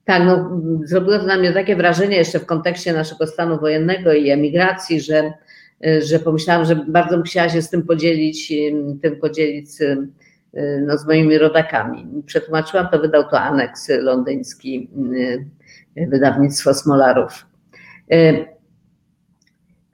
[0.05, 4.29] Tak, no, zrobiło to na mnie takie wrażenie jeszcze w kontekście naszego stanu wojennego i
[4.29, 5.33] emigracji, że
[5.99, 10.07] że pomyślałam, że bardzo chciała się z tym podzielić, y, tym podzielić y,
[10.87, 12.07] no, z moimi rodakami.
[12.25, 14.89] Przetłumaczyłam to, wydał to aneks londyński,
[15.95, 17.45] wydawnictwo Smolarów.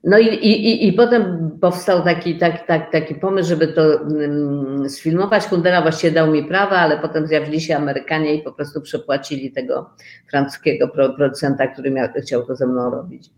[0.04, 5.48] No i, i, i potem powstał taki, taki, taki, taki pomysł, żeby to mm, sfilmować.
[5.48, 9.90] Kundera właściwie dał mi prawa, ale potem zjawili się Amerykanie i po prostu przepłacili tego
[10.30, 13.30] francuskiego producenta, który miał, chciał to ze mną robić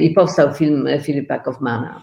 [0.00, 2.02] i powstał film Filipa Kaufmana.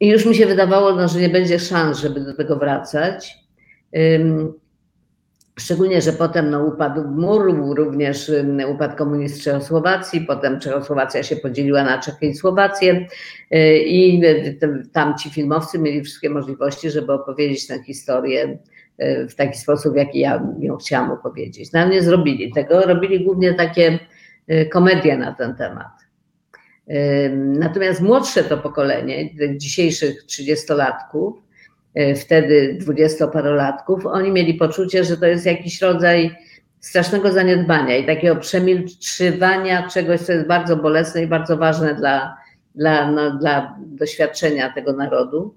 [0.00, 3.38] I już mi się wydawało, no, że nie będzie szans, żeby do tego wracać.
[5.58, 8.30] Szczególnie, że potem no, upadł mur, również
[8.68, 13.06] upadł komunizm Czechosłowacji, potem Czechosłowacja się podzieliła na Czechy i Słowację
[13.54, 14.22] y, i
[14.92, 18.58] tam ci filmowcy mieli wszystkie możliwości, żeby opowiedzieć tę historię
[19.02, 21.72] y, w taki sposób, jaki ja ją chciałam opowiedzieć.
[21.72, 23.98] No nie zrobili tego, robili głównie takie
[24.50, 25.97] y, komedie na ten temat.
[27.36, 31.42] Natomiast młodsze to pokolenie, dzisiejszych trzydziestolatków,
[31.94, 36.36] e, wtedy dwudziestoparolatków, oni mieli poczucie, że to jest jakiś rodzaj
[36.80, 42.36] strasznego zaniedbania i takiego przemilczywania czegoś, co jest bardzo bolesne i bardzo ważne dla,
[42.74, 45.54] dla, no, dla doświadczenia tego narodu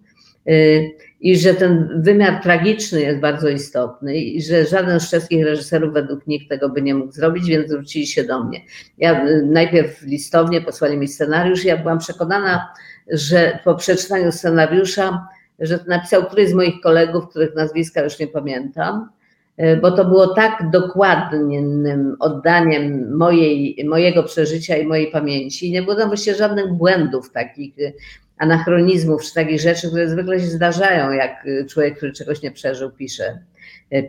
[1.21, 6.27] i że ten wymiar tragiczny jest bardzo istotny i że żaden z czeskich reżyserów według
[6.27, 8.61] nich tego by nie mógł zrobić, więc zwrócili się do mnie.
[8.97, 12.67] Ja najpierw listownie posłali mi scenariusz, ja byłam przekonana,
[13.11, 15.27] że po przeczytaniu scenariusza,
[15.59, 19.09] że napisał któryś z moich kolegów, których nazwiska już nie pamiętam,
[19.81, 25.71] bo to było tak dokładnym oddaniem mojej, mojego przeżycia i mojej pamięci.
[25.71, 27.73] Nie było tam właściwie żadnych błędów takich
[28.41, 33.39] anachronizmów czy takich rzeczy, które zwykle się zdarzają, jak człowiek, który czegoś nie przeżył, pisze,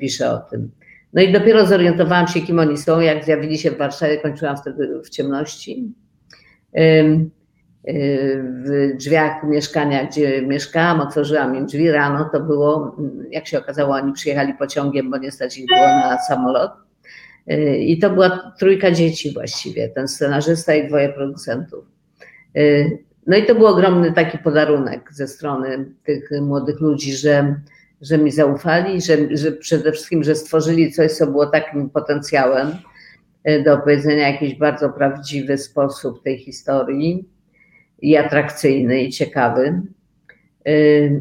[0.01, 0.71] pisze o tym.
[1.13, 5.01] No i dopiero zorientowałam się, kim oni są, jak zjawili się w Warszawie, kończyłam wtedy
[5.05, 5.93] w ciemności.
[8.65, 12.97] W drzwiach mieszkania, gdzie mieszkałam, otworzyłam im drzwi rano, to było,
[13.31, 16.73] jak się okazało, oni przyjechali pociągiem, bo nie stać ich było na samolot.
[17.79, 21.85] I to była trójka dzieci właściwie, ten scenarzysta i dwoje producentów.
[23.27, 27.57] No i to był ogromny taki podarunek ze strony tych młodych ludzi, że,
[28.01, 32.69] że mi zaufali, że, że przede wszystkim, że stworzyli coś, co było takim potencjałem
[33.45, 37.29] e, do opowiedzenia jakiś bardzo prawdziwy sposób tej historii
[38.03, 39.83] i atrakcyjny i ciekawy.
[40.65, 40.73] E,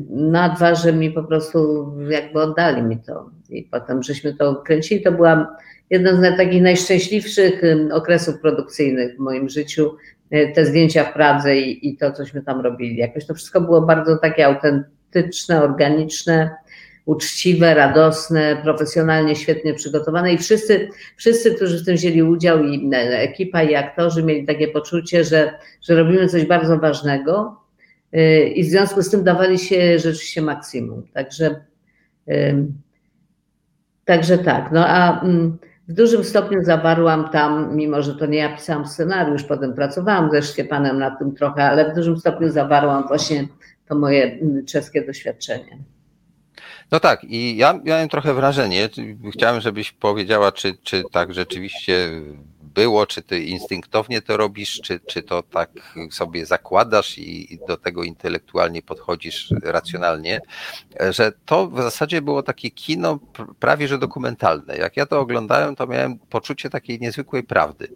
[0.09, 4.55] no a dwa, że mi po prostu jakby oddali mi to i potem żeśmy to
[4.55, 5.01] kręcili.
[5.01, 5.57] To była
[5.89, 7.61] jeden z takich najszczęśliwszych
[7.91, 9.91] okresów produkcyjnych w moim życiu,
[10.55, 12.97] te zdjęcia w Pradze i, i to, cośmy tam robili.
[12.97, 16.55] Jakoś to wszystko było bardzo takie autentyczne, organiczne,
[17.05, 23.63] uczciwe, radosne, profesjonalnie, świetnie przygotowane i wszyscy, wszyscy, którzy w tym wzięli udział i ekipa
[23.63, 27.61] i aktorzy mieli takie poczucie, że, że robimy coś bardzo ważnego
[28.11, 31.03] e, i w związku z tym dawali się rzeczywiście maksimum.
[31.13, 31.65] Także,
[34.05, 34.71] także tak.
[34.71, 39.43] No a mm, w dużym stopniu zawarłam tam, mimo że to nie ja pisałam scenariusz,
[39.43, 43.47] potem pracowałam ze Szczepanem nad tym trochę, ale w dużym stopniu zawarłam właśnie
[43.87, 45.77] to moje mm, czeskie doświadczenie.
[46.91, 48.89] No tak, i ja miałem trochę wrażenie,
[49.33, 52.11] chciałem, żebyś powiedziała, czy, czy tak rzeczywiście
[52.73, 55.69] było, czy ty instynktownie to robisz, czy, czy to tak
[56.11, 60.41] sobie zakładasz i, do tego intelektualnie podchodzisz racjonalnie,
[61.09, 63.19] że to w zasadzie było takie kino
[63.59, 64.77] prawie że dokumentalne.
[64.77, 67.87] Jak ja to oglądałem, to miałem poczucie takiej niezwykłej prawdy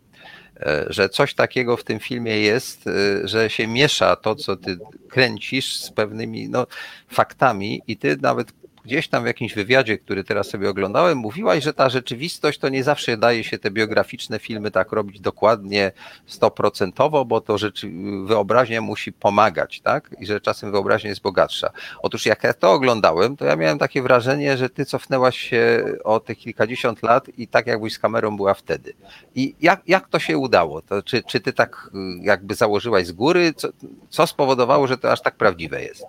[0.59, 4.77] e, że coś takiego w tym filmie jest, e, że się miesza to, co ty
[5.09, 6.67] kręcisz z pewnymi no,
[7.07, 8.51] faktami i ty nawet
[8.85, 12.83] gdzieś tam w jakimś wywiadzie, który teraz sobie oglądałem, mówiłaś, że ta rzeczywistość to nie
[12.83, 15.91] zawsze daje się te biograficzne filmy tak robić dokładnie
[16.25, 17.91] stoprocentowo, bo to rzeczy,
[18.25, 20.15] wyobraźnia musi pomagać, tak?
[20.19, 21.69] I że czasem wyobraźnia jest bogatsza.
[22.01, 26.19] Otóż jak ja to oglądałem, to ja miałem takie wrażenie, że ty cofnęłaś się o
[26.19, 28.93] tych kilkadziesiąt lat i tak jakbyś z kamerą była wtedy.
[29.35, 30.81] I jak, jak to się udało?
[30.81, 31.89] To czy, czy ty tak
[32.21, 33.53] jakby założyłaś z góry?
[33.53, 33.67] Co,
[34.09, 36.05] co spowodowało, że to aż tak prawdziwe jest?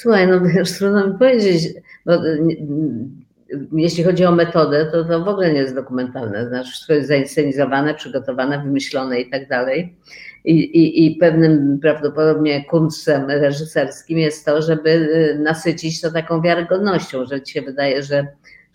[0.00, 1.74] Słuchaj, no wiesz, trudno mi powiedzieć,
[2.06, 2.38] bo e,
[3.72, 6.48] jeśli chodzi o metodę, to to w ogóle nie jest dokumentalne.
[6.48, 9.96] Znaczy, wszystko jest zainscenizowane, przygotowane, wymyślone i tak dalej.
[10.44, 17.26] I, i, I pewnym prawdopodobnie kunstem reżyserskim jest to, żeby e, nasycić to taką wiarygodnością,
[17.26, 18.26] że ci się wydaje, że,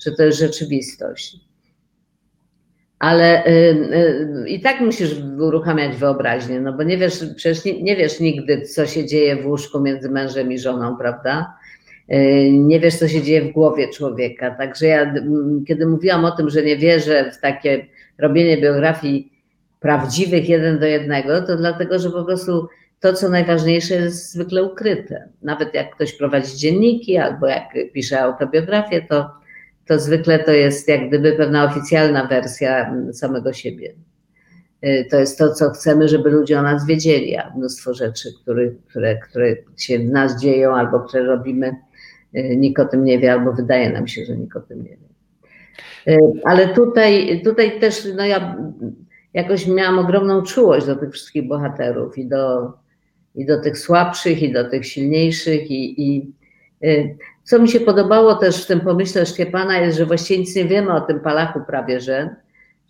[0.06, 1.38] że to jest rzeczywistość
[2.99, 7.95] ale y, y, i tak musisz uruchamiać wyobraźnię, no bo nie wiesz, przecież nie, nie,
[7.95, 11.53] wiesz nigdy, co się dzieje w łóżku między mężem i żoną, prawda?
[12.13, 14.51] Y, nie wiesz, co się dzieje w głowie człowieka.
[14.51, 15.13] Także ja,
[15.67, 17.86] kiedy mówiłam o tym, że nie wierzę w takie
[18.17, 19.31] robienie biografii
[19.79, 22.67] prawdziwych jeden do jednego, to dlatego, że po prostu
[22.99, 25.29] to, co najważniejsze, jest zwykle ukryte.
[25.41, 29.29] Nawet jak ktoś prowadzi dzienniki albo jak pisze autobiografię, to
[29.88, 33.93] to zwykle to jest jak gdyby pewna oficjalna wersja samego siebie.
[34.86, 38.71] Y, to jest to, co chcemy, żeby ludzie o nas wiedzieli, a mnóstwo rzeczy, które,
[38.89, 41.76] które, które się w nas dzieją albo które robimy,
[42.36, 44.89] y, nikt o tym nie wie, albo wydaje nam się, że nikt o tym nie
[44.98, 46.13] wie.
[46.13, 48.58] Y, ale tutaj, tutaj też no ja
[49.34, 52.74] jakoś miałam ogromną czułość do tych wszystkich bohaterów i do,
[53.36, 56.34] i do tych słabszych, i do tych silniejszych, i, i
[57.45, 60.93] co mi się podobało też w tym pomyśle Szczepana jest, że właściwie nic nie wiemy
[60.93, 62.36] o tym Palachu prawie, że,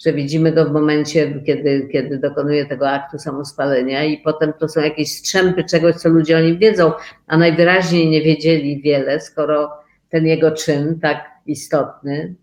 [0.05, 4.81] że widzimy go w momencie, kiedy, kiedy dokonuje tego aktu samospalenia i potem to są
[4.81, 6.91] jakieś strzępy czegoś, co ludzie o nim wiedzą,
[7.27, 9.71] a najwyraźniej nie wiedzieli wiele, skoro
[10.09, 12.35] ten jego czyn tak istotny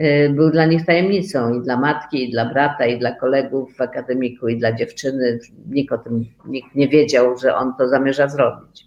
[0.00, 3.80] y, był dla nich tajemnicą i dla matki, i dla brata, i dla kolegów w
[3.80, 5.38] akademiku, i dla dziewczyny.
[5.68, 8.86] Nikt o tym nikt nie wiedział, że on to zamierza zrobić.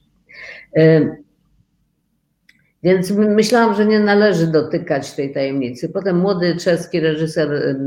[2.84, 5.89] Więc myślałam, że nie należy dotykać tej tajemnicy.
[5.89, 7.77] Potem młody czeski reżyser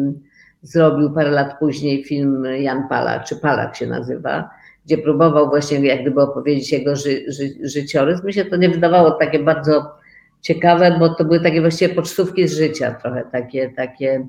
[0.62, 4.50] zrobił parę lat później film Jan Palak, czy Palak się nazywa,
[4.86, 8.24] gdzie próbował właśnie jak gdyby opowiedzieć jego ży, ży, życiorys.
[8.24, 9.96] Mi się to nie wydawało takie bardzo
[10.40, 14.26] ciekawe, bo to były takie właściwie pocztówki z życia, trochę takie, takie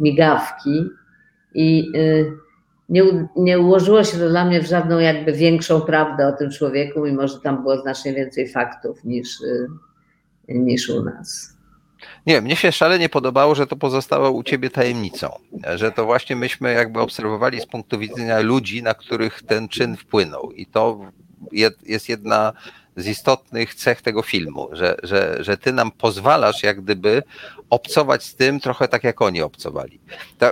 [0.00, 0.84] migawki
[1.54, 2.32] i y,
[2.88, 3.02] nie,
[3.36, 7.28] nie ułożyło się to dla mnie w żadną jakby większą prawdę o tym człowieku, mimo
[7.28, 9.66] że tam było znacznie więcej faktów niż, y,
[10.50, 11.56] niż u nas.
[12.26, 15.38] Nie, mnie się szalenie podobało, że to pozostało u ciebie tajemnicą,
[15.74, 20.52] że to właśnie myśmy jakby obserwowali z punktu widzenia ludzi, na których ten czyn wpłynął
[20.52, 21.00] i to
[21.82, 22.52] jest jedna
[22.96, 27.22] z istotnych cech tego filmu, że, że, że ty nam pozwalasz jak gdyby
[27.70, 30.00] obcować z tym trochę tak, jak oni obcowali.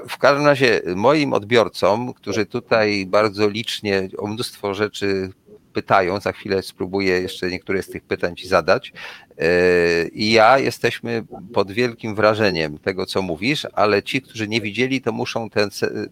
[0.09, 5.31] w każdym razie moim odbiorcom, którzy tutaj bardzo licznie o mnóstwo rzeczy
[5.79, 8.93] pytają, za chwilę spróbuję jeszcze niektóre z tych pytań Ci zadać.
[9.39, 15.03] E, I ja jesteśmy pod wielkim wrażeniem tego, co mówisz, ale ci, którzy nie widzieli,
[15.03, 15.69] to muszą tę,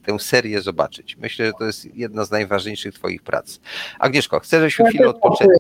[0.06, 1.16] tę serię zobaczyć.
[1.16, 3.58] Myślę, że to jest jedna z najważniejszych Twoich prac.
[3.98, 5.50] Agnieszko, chcę, żebyśmy chwilę odpoczęli.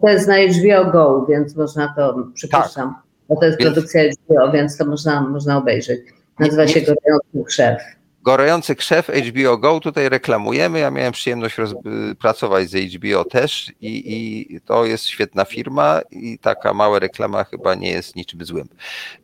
[0.00, 3.02] To jest na HBO Go, więc można to, przypuszczam, tak.
[3.28, 3.72] bo to jest więc...
[3.72, 6.00] produkcja HBO, więc to można, można obejrzeć.
[6.38, 7.99] Nazywa się Gorący Krzew.
[8.22, 10.78] Gorący krzew HBO Go tutaj reklamujemy.
[10.78, 11.56] Ja miałem przyjemność
[12.18, 14.02] pracować z HBO też i,
[14.54, 18.68] i, to jest świetna firma i taka mała reklama chyba nie jest niczym złym.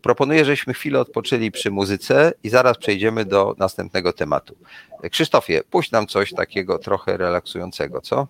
[0.03, 4.57] Proponuję, żeśmy chwilę odpoczęli przy muzyce i zaraz przejdziemy do następnego tematu.
[5.11, 8.27] Krzysztofie, puść nam coś takiego trochę relaksującego, co?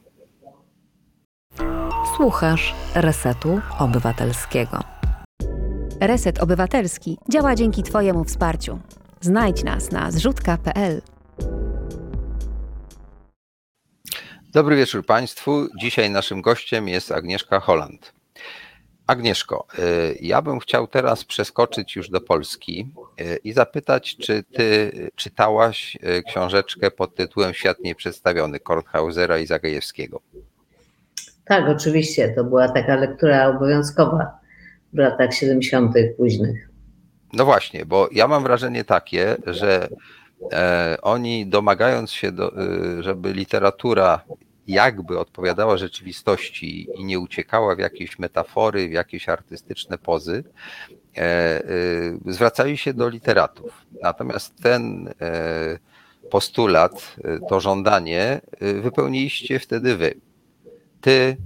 [2.16, 4.80] Słuchasz Resetu Obywatelskiego.
[6.00, 8.78] Reset Obywatelski działa dzięki Twojemu wsparciu.
[9.20, 11.02] Znajdź nas na zrzutka.pl.
[14.52, 15.68] Dobry wieczór Państwu.
[15.80, 18.12] Dzisiaj naszym gościem jest Agnieszka Holland.
[19.06, 24.92] Agnieszko, y, ja bym chciał teraz przeskoczyć już do Polski y, i zapytać, czy ty
[25.16, 30.20] czytałaś y, książeczkę pod tytułem Świat Nieprzedstawiony Kornhausera i Zagajewskiego?
[31.44, 32.28] Tak, oczywiście.
[32.28, 34.38] To była taka lektura obowiązkowa
[34.92, 35.94] w latach 70.
[36.16, 36.75] późnych.
[37.32, 39.88] No właśnie, bo ja mam wrażenie takie, że
[40.52, 44.20] e, oni domagając się, do, e, żeby literatura
[44.66, 50.44] jakby odpowiadała rzeczywistości i nie uciekała w jakieś metafory, w jakieś artystyczne pozy,
[51.16, 51.62] e,
[52.26, 53.86] zwracali się do literatów.
[54.02, 55.14] Natomiast ten
[56.30, 57.16] postulat,
[57.48, 60.14] to żądanie wypełniliście wtedy wy.
[61.00, 61.36] Ty,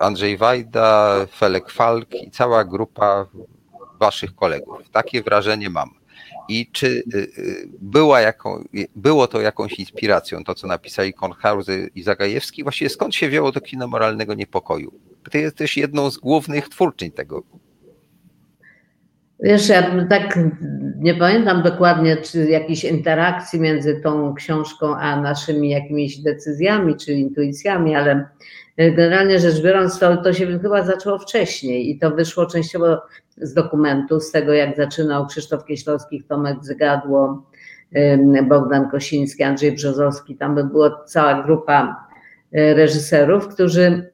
[0.00, 3.26] Andrzej Wajda, Felek Falk i cała grupa
[3.98, 4.90] waszych kolegów.
[4.92, 5.90] Takie wrażenie mam.
[6.48, 8.64] I czy y, y, była jaką,
[8.96, 12.62] było to jakąś inspiracją, to co napisali Kornhauser i Zagajewski?
[12.62, 14.92] Właściwie skąd się wzięło to kino moralnego niepokoju?
[15.30, 17.42] Ty jesteś jedną z głównych twórczyń tego.
[19.40, 20.38] Wiesz, ja tak
[20.98, 27.94] nie pamiętam dokładnie, czy jakiejś interakcji między tą książką a naszymi jakimiś decyzjami czy intuicjami,
[27.94, 28.28] ale
[28.76, 33.02] generalnie rzecz biorąc, to, to się chyba zaczęło wcześniej i to wyszło częściowo
[33.36, 37.42] z dokumentu, z tego jak zaczynał Krzysztof Kieślowski, Tomek Zygadło,
[38.48, 40.36] Bogdan Kosiński, Andrzej Brzozowski.
[40.36, 42.06] Tam była cała grupa
[42.52, 44.10] e, reżyserów, którzy,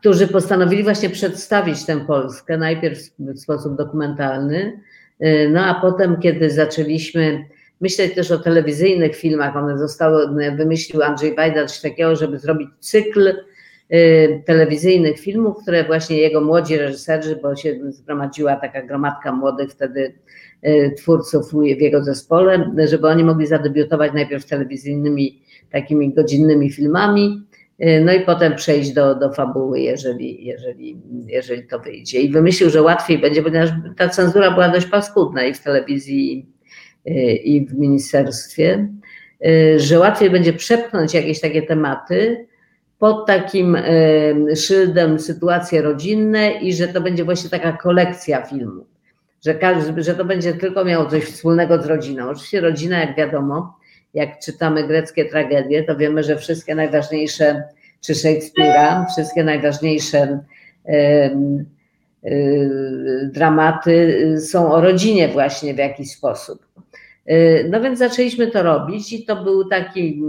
[0.00, 4.80] którzy postanowili właśnie przedstawić tę Polskę, najpierw w sposób dokumentalny,
[5.20, 7.44] e, no a potem, kiedy zaczęliśmy
[7.80, 10.26] myśleć też o telewizyjnych filmach, one zostały,
[10.56, 13.34] wymyślił Andrzej Wajda coś takiego, żeby zrobić cykl
[13.94, 20.14] Y, telewizyjnych filmów, które właśnie jego młodzi reżyserzy, bo się zgromadziła taka gromadka młodych wtedy
[20.66, 27.49] y, twórców w jego zespole, żeby oni mogli zadebiutować najpierw telewizyjnymi takimi godzinnymi filmami, y,
[28.04, 32.20] no i potem przejść do, do fabuły, jeżeli, jeżeli, jeżeli to wyjdzie.
[32.20, 36.46] I wymyślił, że łatwiej będzie, ponieważ ta cenzura była dość paskudna i w telewizji,
[37.44, 38.88] i w ministerstwie,
[39.76, 42.46] że łatwiej będzie przepchnąć jakieś takie tematy,
[42.98, 43.76] pod takim
[44.56, 48.86] szyldem sytuacje rodzinne i że to będzie właśnie taka kolekcja filmów,
[49.44, 52.28] że, każdy, że to będzie tylko miało coś wspólnego z rodziną.
[52.28, 53.78] Oczywiście rodzina, jak wiadomo,
[54.14, 57.62] jak czytamy greckie tragedie, to wiemy, że wszystkie najważniejsze,
[58.00, 60.40] czy Szekspira, wszystkie najważniejsze
[60.88, 61.30] y,
[63.32, 66.66] dramaty są o rodzinie właśnie w jakiś sposób.
[67.30, 70.22] Y, no więc zaczęliśmy to robić i to był taki,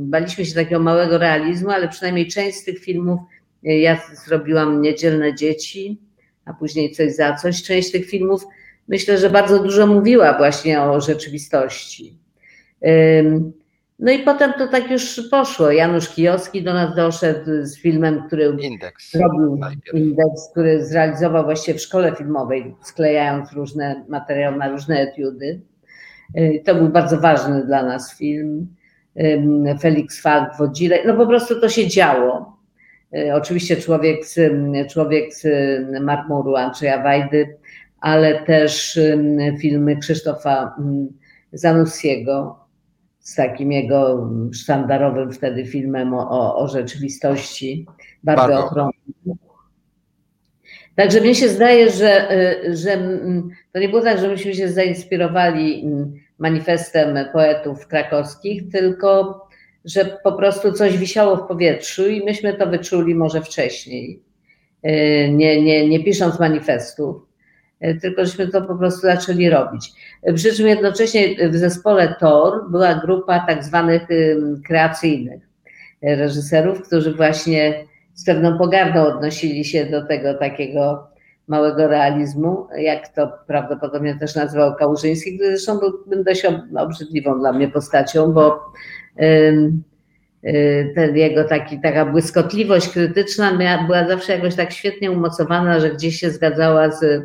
[0.00, 3.20] baliśmy się takiego małego realizmu, ale przynajmniej część z tych filmów,
[3.66, 5.98] y, ja zrobiłam Niedzielne Dzieci,
[6.44, 7.62] a później Coś za Coś.
[7.62, 8.46] Część tych filmów
[8.88, 12.19] myślę, że bardzo dużo mówiła właśnie o rzeczywistości.
[13.98, 15.70] No i potem to tak już poszło.
[15.70, 19.12] Janusz Kijowski do nas doszedł z filmem, który Indeks.
[19.12, 19.60] zrobił
[19.94, 25.60] indeks, który zrealizował właśnie w szkole filmowej, sklejając różne materiały na różne etiudy.
[26.38, 28.74] Y, to był bardzo ważny dla nas film.
[29.80, 30.98] Felix Falk w Odzile.
[31.06, 32.56] No po prostu to się działo.
[33.32, 34.38] Oczywiście człowiek z,
[34.92, 35.46] człowiek z
[36.00, 37.56] marmuru Andrzeja Wajdy,
[38.00, 39.00] ale też
[39.60, 40.74] filmy Krzysztofa
[41.52, 42.59] Zanussiego
[43.30, 47.86] z takim jego sztandarowym wtedy filmem o, o rzeczywistości,
[48.24, 48.64] bardzo, bardzo.
[48.64, 49.38] ochronnym.
[50.96, 53.18] Także mnie się zdaje, że, y, że
[53.72, 55.86] to nie było tak, że myśmy się zainspirowali
[56.38, 59.40] manifestem poetów krakowskich, tylko
[59.84, 64.22] że po prostu coś wisiało w powietrzu i myśmy to wyczuli może wcześniej,
[64.86, 67.16] y, nie, nie, nie pisząc manifestów,
[67.84, 69.92] y, tylko żeśmy to po prostu zaczęli robić.
[70.34, 74.02] Przy czym jednocześnie w zespole TOR była grupa tak zwanych
[74.66, 75.42] kreacyjnych
[76.02, 81.08] reżyserów, którzy właśnie z pewną pogardą odnosili się do tego takiego
[81.48, 86.46] małego realizmu, jak to prawdopodobnie też nazywał Kałużyński, który zresztą był dość
[86.76, 88.72] obrzydliwą dla mnie postacią, bo
[89.22, 89.72] y,
[90.94, 96.30] ten jego taki, taka błyskotliwość krytyczna była zawsze jakoś tak świetnie umocowana, że gdzieś się
[96.30, 97.22] zgadzała z,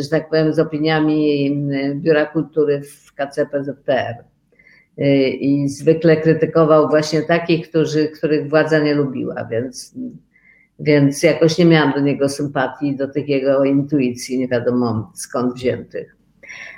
[0.00, 4.24] że tak powiem, z opiniami y, Biura Kultury w KCPZPR.
[5.40, 9.94] I zwykle krytykował właśnie takich, którzy, których władza nie lubiła, więc
[10.80, 16.16] więc jakoś nie miałam do niego sympatii, do tych jego intuicji, nie wiadomo skąd wziętych.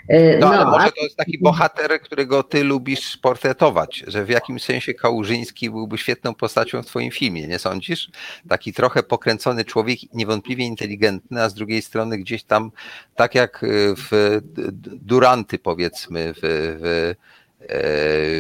[0.08, 4.28] E, no, no ale może to jest taki bohater, którego ty lubisz portretować, że w
[4.28, 8.10] jakimś sensie Kałużyński byłby świetną postacią w twoim filmie, nie sądzisz?
[8.48, 12.72] Taki trochę pokręcony człowiek, niewątpliwie inteligentny, a z drugiej strony gdzieś tam,
[13.14, 13.64] tak jak
[13.96, 14.40] w
[14.82, 17.14] Duranty powiedzmy, w, w,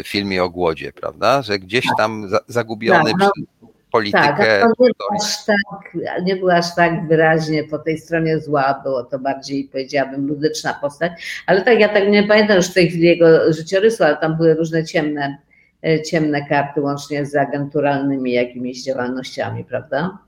[0.04, 1.42] w filmie o głodzie, prawda?
[1.42, 4.20] Że gdzieś tam zagubiony tak, no, politykę.
[4.20, 4.90] Tak, to nie,
[5.20, 10.26] aż tak, nie była aż tak wyraźnie po tej stronie zła, było to bardziej, powiedziałabym,
[10.26, 11.12] ludyczna postać,
[11.46, 14.54] ale tak, ja tak nie pamiętam już w tej chwili jego życiorysu, ale tam były
[14.54, 15.38] różne ciemne,
[15.84, 20.18] e, ciemne karty, łącznie z agenturalnymi jakimiś działalnościami, prawda?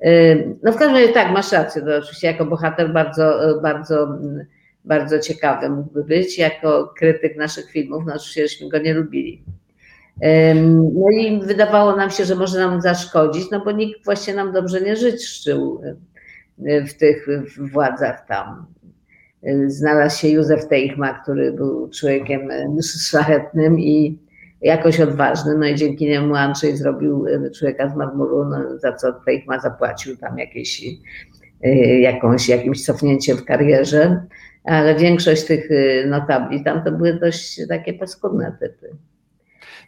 [0.00, 4.08] E, no w każdym razie tak, masz rację, to oczywiście jako bohater bardzo, bardzo,
[4.84, 9.42] bardzo ciekawy mógłby być, jako krytyk naszych filmów, no oczywiście go nie lubili.
[10.22, 14.80] No i wydawało nam się, że może nam zaszkodzić, no bo nikt właśnie nam dobrze
[14.80, 15.80] nie życzył
[16.66, 17.26] e, w tych
[17.72, 18.66] władzach tam.
[19.42, 24.18] E, znalazł się Józef Teichma, który był człowiekiem e, szlachetnym i
[24.60, 27.26] jakoś odważnym, no i dzięki niemu Andrzej zrobił
[27.58, 30.84] człowieka z marmuru, no, za co Teichma zapłacił tam jakieś,
[32.00, 34.22] jakąś, jakimś cofnięciem w karierze,
[34.64, 35.68] ale większość tych
[36.06, 38.96] notabli tam to były dość takie paskudne typy.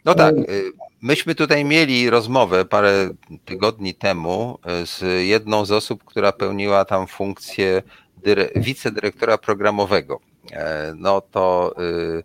[0.05, 0.71] No tak, y,
[1.01, 3.09] myśmy tutaj mieli rozmowę parę
[3.45, 7.83] tygodni temu y, z jedną z osób, która pełniła tam funkcję
[8.55, 10.19] wicedyrektora programowego.
[10.51, 11.75] E, no to
[12.19, 12.23] y,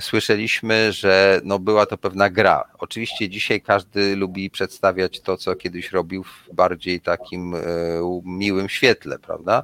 [0.00, 2.64] słyszeliśmy, że no była to pewna gra.
[2.78, 7.60] Oczywiście dzisiaj każdy lubi przedstawiać to, co kiedyś robił w bardziej takim e,
[8.24, 9.62] miłym świetle, prawda?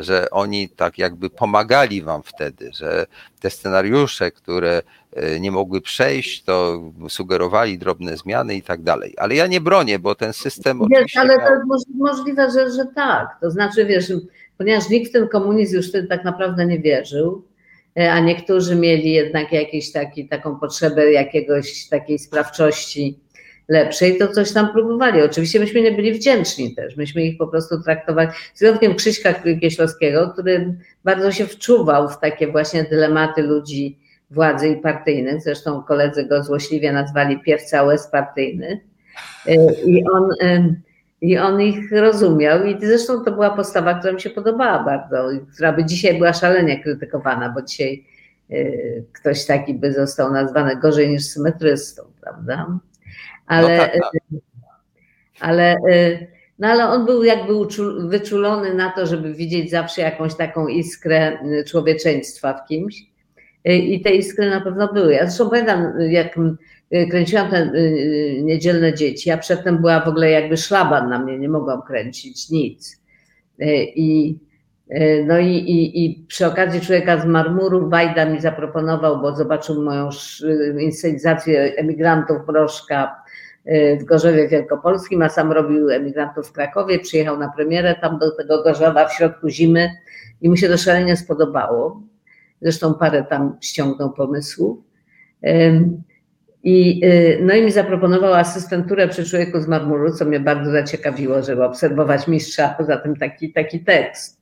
[0.00, 3.06] Że oni tak jakby pomagali wam wtedy, że
[3.40, 4.82] te scenariusze, które
[5.12, 9.14] e, nie mogły przejść, to sugerowali drobne zmiany i tak dalej.
[9.16, 10.80] Ale ja nie bronię, bo ten system.
[10.90, 13.28] Wiesz, ale to możliwe, że, że tak.
[13.40, 14.12] To znaczy, wiesz,
[14.58, 17.42] ponieważ nikt w ten komunizm już wtedy tak naprawdę nie wierzył,
[17.94, 23.18] a niektórzy mieli jednak jakieś taki, taką potrzebę jakiegoś takiej sprawczości
[23.68, 25.22] lepszej, to coś tam próbowali.
[25.22, 30.30] Oczywiście myśmy nie byli wdzięczni też, myśmy ich po prostu traktowali, z wyjątkiem Krzyśka Kieślowskiego,
[30.30, 30.74] który
[31.04, 33.98] bardzo się wczuwał w takie właśnie dylematy ludzi
[34.30, 38.80] władzy i partyjnych, zresztą koledzy go złośliwie nazwali piewca łez partyjny.
[39.46, 39.54] E,
[39.86, 40.28] i on
[41.24, 45.72] i on ich rozumiał i zresztą to była postawa, która mi się podobała bardzo, która
[45.72, 48.04] by dzisiaj była szalenie krytykowana, bo dzisiaj
[48.50, 52.78] y, ktoś taki by został nazwany gorzej niż symetrystą, prawda?
[53.46, 54.14] Ale, no tak, tak.
[54.14, 54.40] Y,
[55.40, 56.26] ale, y,
[56.58, 57.52] no ale on był jakby
[58.08, 63.02] wyczulony na to, żeby widzieć zawsze jakąś taką iskrę człowieczeństwa w kimś.
[63.64, 65.12] I te iskry na pewno były.
[65.12, 66.38] Ja zresztą pamiętam, jak
[67.10, 71.38] kręciłam te y, y, niedzielne dzieci, a przedtem była w ogóle jakby szlaban na mnie,
[71.38, 73.04] nie mogłam kręcić nic.
[73.96, 74.38] I,
[75.26, 80.08] no i, i, i przy okazji Człowieka z marmuru Wajda mi zaproponował, bo zobaczył moją
[80.80, 83.16] inscenizację emigrantów Broszka
[84.00, 88.62] w Gorzowie Wielkopolskim, a sam robił emigrantów w Krakowie, przyjechał na premierę tam do tego
[88.62, 89.90] Gorzowa w środku zimy
[90.40, 92.02] i mu się to szalenie spodobało.
[92.62, 94.78] Zresztą parę tam ściągnął pomysłów.
[96.64, 101.42] I, y, no i mi zaproponował asystenturę przy człowieku z marmuru, co mnie bardzo zaciekawiło,
[101.42, 104.40] żeby obserwować mistrza, poza tym taki, taki tekst.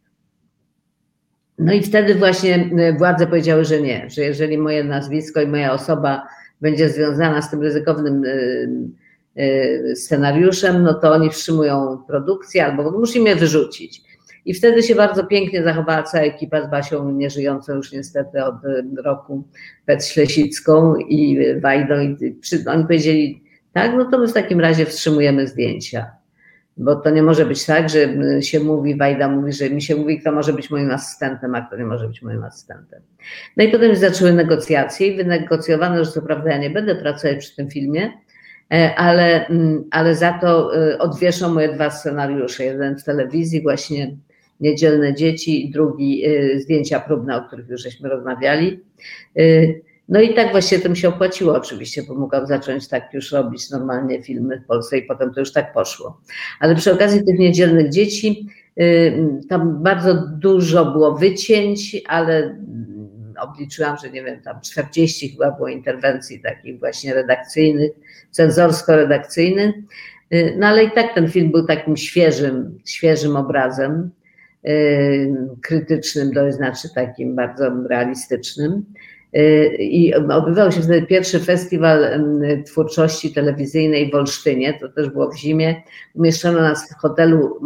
[1.59, 6.27] No i wtedy właśnie władze powiedziały, że nie, że jeżeli moje nazwisko i moja osoba
[6.61, 8.23] będzie związana z tym ryzykownym
[9.95, 14.12] scenariuszem, no to oni wstrzymują produkcję albo musimy wyrzucić.
[14.45, 18.55] I wtedy się bardzo pięknie zachowała cała ekipa z Basią, nieżyjącą już niestety od
[19.05, 19.49] roku,
[19.87, 22.01] Pet Ślesicką i Wajdą.
[22.01, 26.11] I przy, oni powiedzieli, tak, no to my w takim razie wstrzymujemy zdjęcia.
[26.77, 28.09] Bo to nie może być tak, że
[28.43, 31.77] się mówi, Wajda mówi, że mi się mówi, kto może być moim asystentem, a kto
[31.77, 33.03] nie może być moim asystentem.
[33.57, 37.57] No i potem zaczęły negocjacje i wynegocjowano, że co prawda ja nie będę pracować przy
[37.57, 38.13] tym filmie,
[38.73, 42.65] e, ale, mm, ale za to odwieszą moje dwa scenariusze.
[42.65, 44.17] Jeden w telewizji właśnie
[44.63, 48.81] Niedzielne Dzieci drugi y, zdjęcia próbne, o których już żeśmy rozmawiali.
[49.39, 53.71] Y, no i tak właśnie tym się opłaciło oczywiście, bo mogłam zacząć tak już robić
[53.71, 56.21] normalnie filmy w Polsce i potem to już tak poszło.
[56.61, 58.49] Ale przy okazji tych niedzielnych dzieci
[58.81, 62.57] y, tam bardzo dużo było wycięć, ale
[63.41, 67.91] obliczyłam, że nie wiem, tam 40 chyba było interwencji takich właśnie redakcyjnych,
[68.31, 69.75] cenzorsko-redakcyjnych.
[70.59, 74.11] No ale i tak ten film był takim świeżym, świeżym obrazem.
[74.69, 78.85] Y, krytycznym, to znaczy takim bardzo realistycznym.
[79.37, 82.25] Y, I odbywał się wtedy pierwszy festiwal
[82.67, 85.83] twórczości telewizyjnej w Olsztynie, to też było w zimie.
[86.15, 87.61] Umieszczono nas w hotelu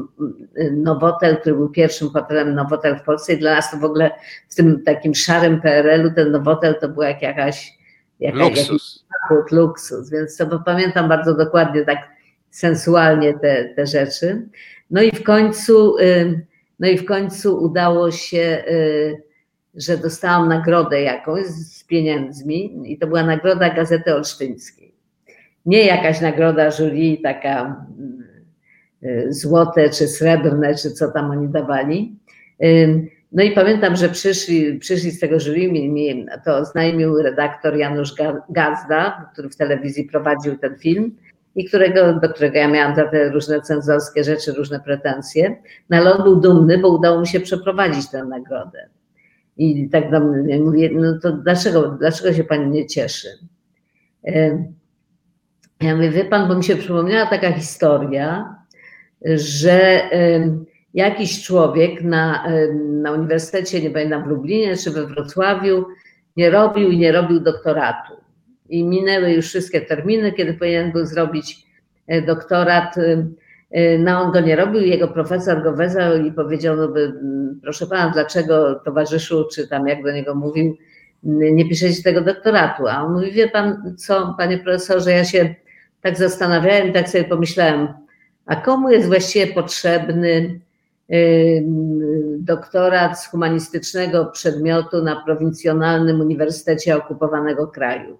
[0.72, 4.10] Nowotel, który był pierwszym hotelem Nowotel w Polsce i dla nas to w ogóle
[4.48, 7.78] w tym takim szarym PRL-u ten Nowotel to był jak jakaś,
[8.20, 9.06] jakaś luksus.
[9.30, 11.98] Jakiś luksus, więc to pamiętam bardzo dokładnie tak
[12.50, 14.48] sensualnie te, te rzeczy.
[14.90, 15.96] No i w końcu
[16.78, 19.22] no i w końcu udało się, y,
[19.74, 24.94] że dostałam nagrodę jakąś z pieniędzmi i to była nagroda Gazety Olsztyńskiej.
[25.66, 27.86] Nie jakaś nagroda jury, taka
[29.02, 32.16] y, złote czy srebrne, czy co tam oni dawali.
[33.32, 38.14] No i pamiętam, że przyszli, przyszli z tego jury, mi, mi to oznajmił redaktor Janusz
[38.50, 41.16] Gazda, który w telewizji prowadził ten film
[41.56, 45.56] i którego, do którego ja miałam za te różne cenzorskie rzeczy, różne pretensje.
[45.90, 48.88] No ale on był dumny, bo udało mi się przeprowadzić tę nagrodę.
[49.56, 53.28] I tak do mnie mówię, no to dlaczego, dlaczego się pani nie cieszy?
[55.80, 58.56] Ja mówię, wie pan, bo mi się przypomniała taka historia,
[59.34, 60.00] że
[60.94, 62.44] jakiś człowiek na,
[62.76, 65.84] na uniwersytecie, nie pamiętam w Lublinie czy we Wrocławiu,
[66.36, 68.25] nie robił i nie robił doktoratu
[68.68, 71.66] i minęły już wszystkie terminy, kiedy powinien był zrobić
[72.06, 72.98] e, doktorat.
[72.98, 73.26] E,
[73.70, 77.12] e, no on go nie robił, jego profesor go wezwał i powiedział, no by,
[77.62, 80.76] proszę pana, dlaczego towarzyszu, czy tam jak do niego mówił,
[81.22, 82.88] nie piszecie tego doktoratu.
[82.88, 85.54] A on mówi, wie pan co, panie profesorze, ja się
[86.02, 87.88] tak zastanawiałem, tak sobie pomyślałem,
[88.46, 90.60] a komu jest właściwie potrzebny
[92.38, 98.18] doktorat z humanistycznego przedmiotu na prowincjonalnym uniwersytecie okupowanego kraju?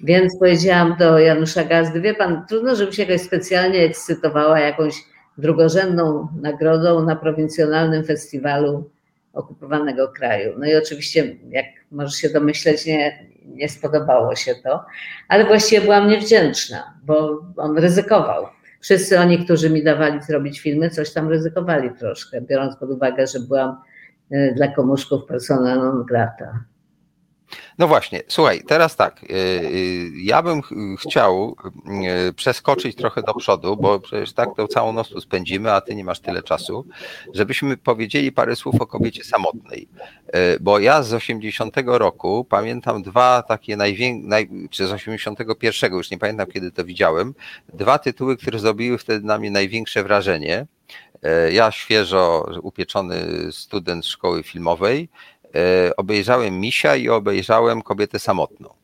[0.00, 4.94] Więc powiedziałam do Janusza Gazdy, wie pan, trudno, żebym się jakoś specjalnie ekscytowała jakąś
[5.38, 8.90] drugorzędną nagrodą na prowincjonalnym festiwalu
[9.32, 10.54] okupowanego kraju.
[10.58, 14.84] No i oczywiście, jak możesz się domyśleć, nie, nie spodobało się to,
[15.28, 18.46] ale właściwie byłam niewdzięczna, bo on ryzykował.
[18.80, 23.40] Wszyscy oni, którzy mi dawali zrobić filmy, coś tam ryzykowali troszkę, biorąc pod uwagę, że
[23.40, 23.76] byłam
[24.30, 26.64] e, dla komuszków persona non grata.
[27.78, 29.22] No właśnie, słuchaj, teraz tak.
[29.22, 30.62] Y, y, ja bym
[30.98, 31.56] chciał
[32.28, 35.94] y, przeskoczyć trochę do przodu, bo przecież tak to całą noc tu spędzimy, a ty
[35.94, 36.86] nie masz tyle czasu,
[37.34, 39.88] żebyśmy powiedzieli parę słów o kobiecie samotnej.
[40.60, 46.18] Bo ja z 80 roku pamiętam dwa takie największe, naj, czy z 81, już nie
[46.18, 47.34] pamiętam kiedy to widziałem,
[47.72, 50.66] dwa tytuły, które zrobiły wtedy na mnie największe wrażenie.
[51.52, 53.22] Ja świeżo upieczony
[53.52, 55.08] student szkoły filmowej,
[55.96, 58.74] obejrzałem Misia i obejrzałem Kobietę Samotną.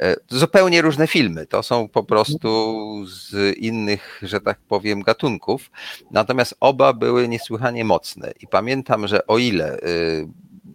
[0.00, 1.46] E, zupełnie różne filmy.
[1.46, 5.70] To są po prostu z innych, że tak powiem, gatunków.
[6.10, 8.32] Natomiast oba były niesłychanie mocne.
[8.40, 9.78] I pamiętam, że o ile e,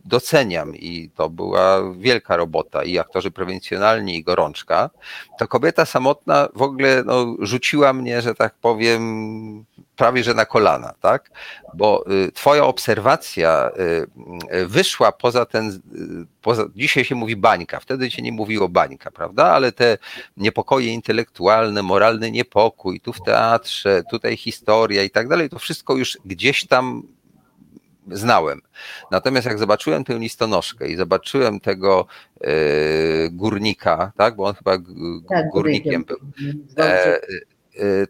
[0.06, 4.90] doceniam i to była wielka robota i aktorzy prowincjonalni i gorączka,
[5.40, 10.94] to kobieta samotna w ogóle no, rzuciła mnie, że tak powiem, prawie że na kolana,
[11.02, 11.32] tak?
[11.74, 13.72] Bo y, twoja obserwacja
[14.52, 15.82] y, y, wyszła poza ten,
[16.42, 19.46] poza, dzisiaj się mówi bańka, wtedy się nie mówiło bańka, prawda?
[19.46, 19.98] Ale te
[20.38, 26.18] niepokoje intelektualne, moralny niepokój, tu w teatrze, tutaj historia i tak dalej, to wszystko już
[26.26, 27.04] gdzieś tam
[28.12, 28.62] znałem.
[29.12, 32.06] Natomiast jak zobaczyłem tę listonoszkę i zobaczyłem tego
[33.32, 34.78] górnika, tak, bo on chyba
[35.30, 36.18] tak, górnikiem był,
[36.78, 37.20] e,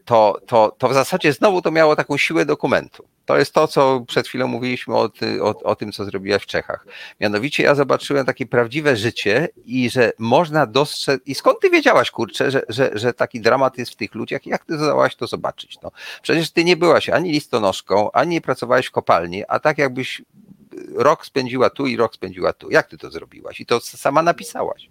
[0.05, 3.07] to, to, to w zasadzie znowu to miało taką siłę dokumentu.
[3.25, 5.09] To jest to, co przed chwilą mówiliśmy o,
[5.41, 6.85] o, o tym, co zrobiła w Czechach.
[7.19, 11.21] Mianowicie ja zobaczyłem takie prawdziwe życie i że można dostrzec.
[11.25, 14.45] I skąd ty wiedziałaś, kurczę, że, że, że taki dramat jest w tych ludziach?
[14.45, 15.77] Jak ty zdołałaś to zobaczyć?
[15.83, 15.91] No,
[16.21, 20.21] przecież ty nie byłaś ani listonoszką, ani nie pracowałeś w kopalni, a tak jakbyś
[20.95, 22.71] rok spędziła tu i rok spędziła tu.
[22.71, 23.61] Jak ty to zrobiłaś?
[23.61, 24.87] I to sama napisałaś.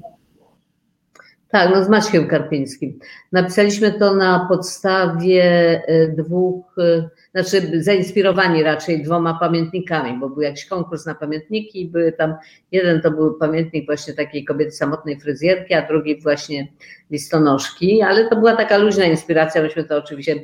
[1.51, 2.99] Tak, no z Maćkiem Karpińskim.
[3.33, 5.43] Napisaliśmy to na podstawie
[5.87, 11.89] e, dwóch, e, znaczy zainspirowani raczej dwoma pamiętnikami, bo był jakiś konkurs na pamiętniki i
[11.89, 12.35] były tam,
[12.73, 16.69] jeden to był pamiętnik właśnie takiej kobiety samotnej fryzjerki, a drugi właśnie
[17.11, 20.35] listonoszki, ale to była taka luźna inspiracja, myśmy to oczywiście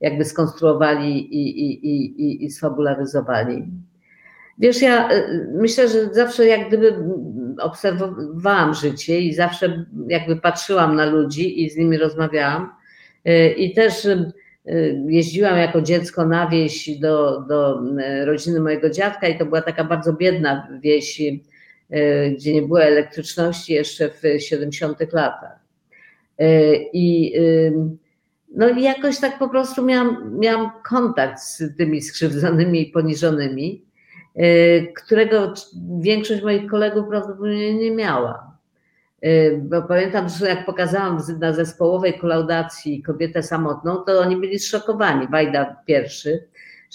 [0.00, 3.66] jakby skonstruowali i, i, i, i, i sfabularyzowali.
[4.58, 6.94] Wiesz, ja y, myślę, że zawsze jak gdyby
[7.60, 12.70] obserwowałam życie i zawsze jakby patrzyłam na ludzi i z nimi rozmawiałam.
[13.28, 14.32] Y, I też y,
[15.08, 17.82] jeździłam jako dziecko na wieś do, do
[18.24, 21.22] rodziny mojego dziadka i to była taka bardzo biedna wieś,
[22.36, 25.58] gdzie nie było elektryczności jeszcze w 70 latach.
[26.92, 27.32] I
[28.54, 33.87] no i jakoś tak po prostu miałam, miałam kontakt z tymi skrzywdzonymi i poniżonymi.
[34.40, 35.54] Y, którego
[36.00, 38.56] większość moich kolegów prawdopodobnie nie miała.
[39.24, 45.28] Y, bo pamiętam, że jak pokazałam na zespołowej kolaudacji kobietę samotną, to oni byli zszokowani,
[45.28, 46.44] Wajda pierwszy,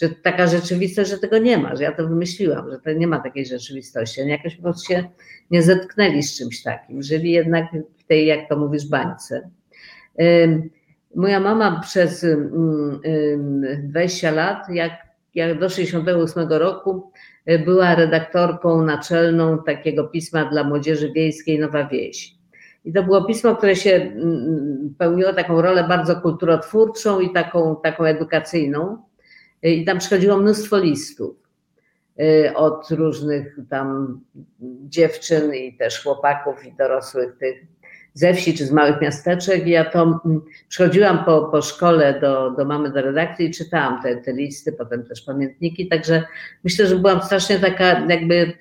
[0.02, 3.20] że taka rzeczywistość, że tego nie ma, że ja to wymyśliłam, że to nie ma
[3.20, 4.22] takiej rzeczywistości.
[4.22, 5.04] Oni jakoś po prostu się
[5.52, 7.04] nie zetknęli z czymś takim.
[7.04, 7.66] Żyli jednak
[7.98, 9.50] w tej, jak to mówisz, bańce.
[11.16, 12.26] Moja mama przez
[13.84, 14.92] 20 lat, jak,
[15.36, 17.12] jak do 68 roku,
[17.66, 22.36] była redaktorką naczelną takiego pisma dla młodzieży wiejskiej Nowa Wieś.
[22.86, 27.76] I to było pismo, które się mm, mm, pełniło taką rolę bardzo kulturotwórczą i taką,
[27.84, 28.98] taką edukacyjną.
[29.64, 31.36] I tam przychodziło mnóstwo listów
[32.20, 34.20] y, od różnych tam
[34.88, 37.56] dziewczyn i też chłopaków i dorosłych tych
[38.14, 39.68] ze wsi czy z małych miasteczek.
[39.68, 44.16] Ja to mm, przychodziłam po, po szkole do, do mamy do redakcji i czytałam te,
[44.16, 45.88] te listy, potem też pamiętniki.
[45.88, 46.24] Także
[46.64, 48.54] myślę, że byłam strasznie taka jakby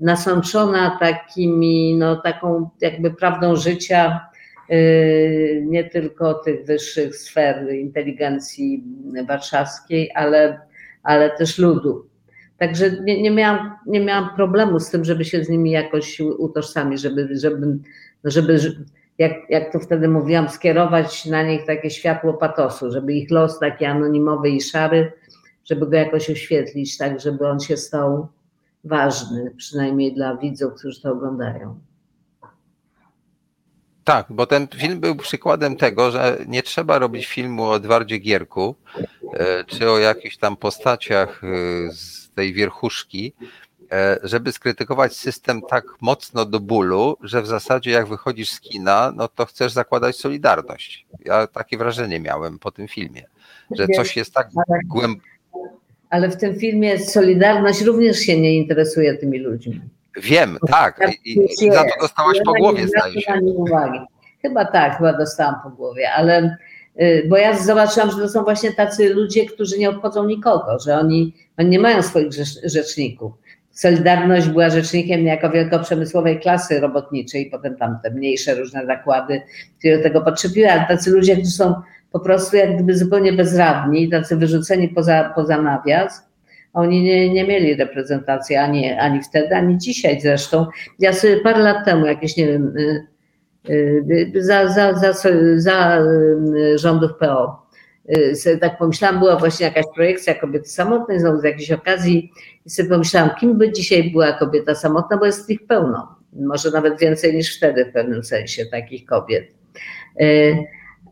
[0.00, 4.20] nasączona takimi, no taką jakby prawdą życia,
[4.68, 8.84] yy, nie tylko tych wyższych sfer inteligencji
[9.28, 10.60] warszawskiej, ale,
[11.02, 12.06] ale też ludu.
[12.58, 17.00] Także nie, nie, miałam, nie miałam problemu z tym, żeby się z nimi jakoś utożsamić,
[17.00, 17.78] żeby, żeby,
[18.24, 18.58] żeby
[19.18, 23.84] jak, jak to wtedy mówiłam, skierować na nich takie światło patosu, żeby ich los taki
[23.84, 25.12] anonimowy i szary,
[25.64, 28.28] żeby go jakoś oświetlić, tak żeby on się stał
[28.84, 31.80] ważny, przynajmniej dla widzów, którzy to oglądają.
[34.04, 38.74] Tak, bo ten film był przykładem tego, że nie trzeba robić filmu o Edwardzie Gierku,
[39.34, 41.46] e, czy o jakichś tam postaciach e,
[41.92, 43.32] z tej wierchuszki,
[44.22, 49.28] żeby skrytykować system tak mocno do bólu, że w zasadzie jak wychodzisz z kina, no
[49.28, 51.06] to chcesz zakładać solidarność.
[51.24, 53.22] Ja takie wrażenie miałem po tym filmie,
[53.70, 54.48] że coś jest tak
[54.86, 55.28] głęboko.
[56.10, 59.80] Ale w tym filmie Solidarność również się nie interesuje tymi ludźmi.
[60.22, 61.00] Wiem, tak.
[61.24, 63.32] I, i za to dostałaś po głowie, zdaje się.
[63.42, 63.98] Uwagi.
[64.42, 66.56] Chyba tak, chyba dostałam po głowie, ale
[67.00, 70.98] y, bo ja zobaczyłam, że to są właśnie tacy ludzie, którzy nie obchodzą nikogo, że
[70.98, 72.32] oni, oni nie mają swoich
[72.64, 73.32] rzeczników.
[73.78, 79.42] Solidarność była rzecznikiem niejako wielkoprzemysłowej klasy robotniczej, potem tam te mniejsze różne zakłady,
[79.78, 81.74] które do tego potrzebiły, ale tacy ludzie, którzy są
[82.12, 86.28] po prostu jak gdyby zupełnie bezradni, tacy wyrzuceni poza, poza nawias,
[86.72, 90.66] oni nie, nie mieli reprezentacji ani, ani wtedy, ani dzisiaj zresztą.
[90.98, 93.06] Ja sobie parę lat temu, jakieś nie wiem, y,
[93.70, 95.12] y, za, za, za,
[95.56, 95.98] za
[96.56, 97.67] y, rządów PO,
[98.34, 102.32] sobie tak pomyślałam, była właśnie jakaś projekcja kobiety samotnej, znowu z jakiejś okazji
[102.66, 106.16] i sobie pomyślałam, kim by dzisiaj była kobieta samotna, bo jest ich pełno.
[106.32, 109.44] Może nawet więcej niż wtedy w pewnym sensie takich kobiet.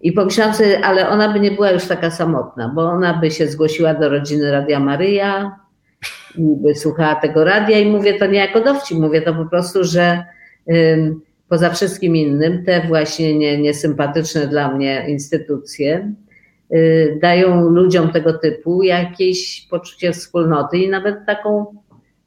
[0.03, 3.47] I pomyślałam sobie, ale ona by nie była już taka samotna, bo ona by się
[3.47, 5.57] zgłosiła do rodziny Radia Maryja
[6.39, 9.85] i by słuchała tego radia i mówię to nie jako dowcip, mówię to po prostu,
[9.85, 10.25] że
[11.49, 16.26] poza wszystkim innym te właśnie nie, niesympatyczne dla mnie instytucje Y,
[17.21, 21.67] dają ludziom tego typu jakieś poczucie wspólnoty i nawet taką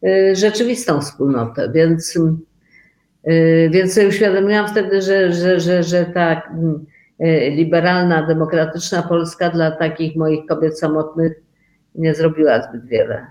[0.03, 1.71] y, rzeczywistą wspólnotę.
[1.71, 2.15] Więc,
[3.27, 6.41] y, więc sobie uświadomiłam wtedy, że, że, że, że ta
[7.51, 11.33] liberalna, demokratyczna Polska dla takich moich kobiet samotnych
[11.95, 13.27] nie zrobiła zbyt wiele.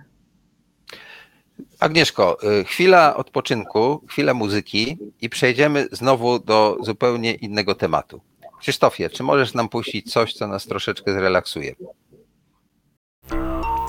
[1.80, 8.20] Agnieszko, chwila odpoczynku, chwila muzyki i przejdziemy znowu do zupełnie innego tematu.
[8.60, 11.74] Krzysztofie, czy możesz nam puścić coś, co nas troszeczkę zrelaksuje?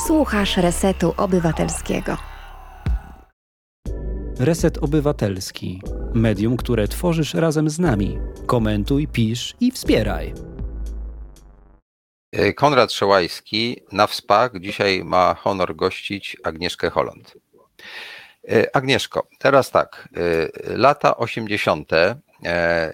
[0.08, 2.18] Słuchasz Resetu Obywatelskiego.
[4.40, 5.82] Reset Obywatelski.
[6.14, 8.18] Medium, które tworzysz razem z nami.
[8.46, 10.34] Komentuj, pisz i wspieraj.
[12.32, 17.34] E, Konrad Szołajski na WSPAK dzisiaj ma honor gościć Agnieszkę Holland.
[18.50, 21.92] E, Agnieszko, teraz tak, e, lata 80.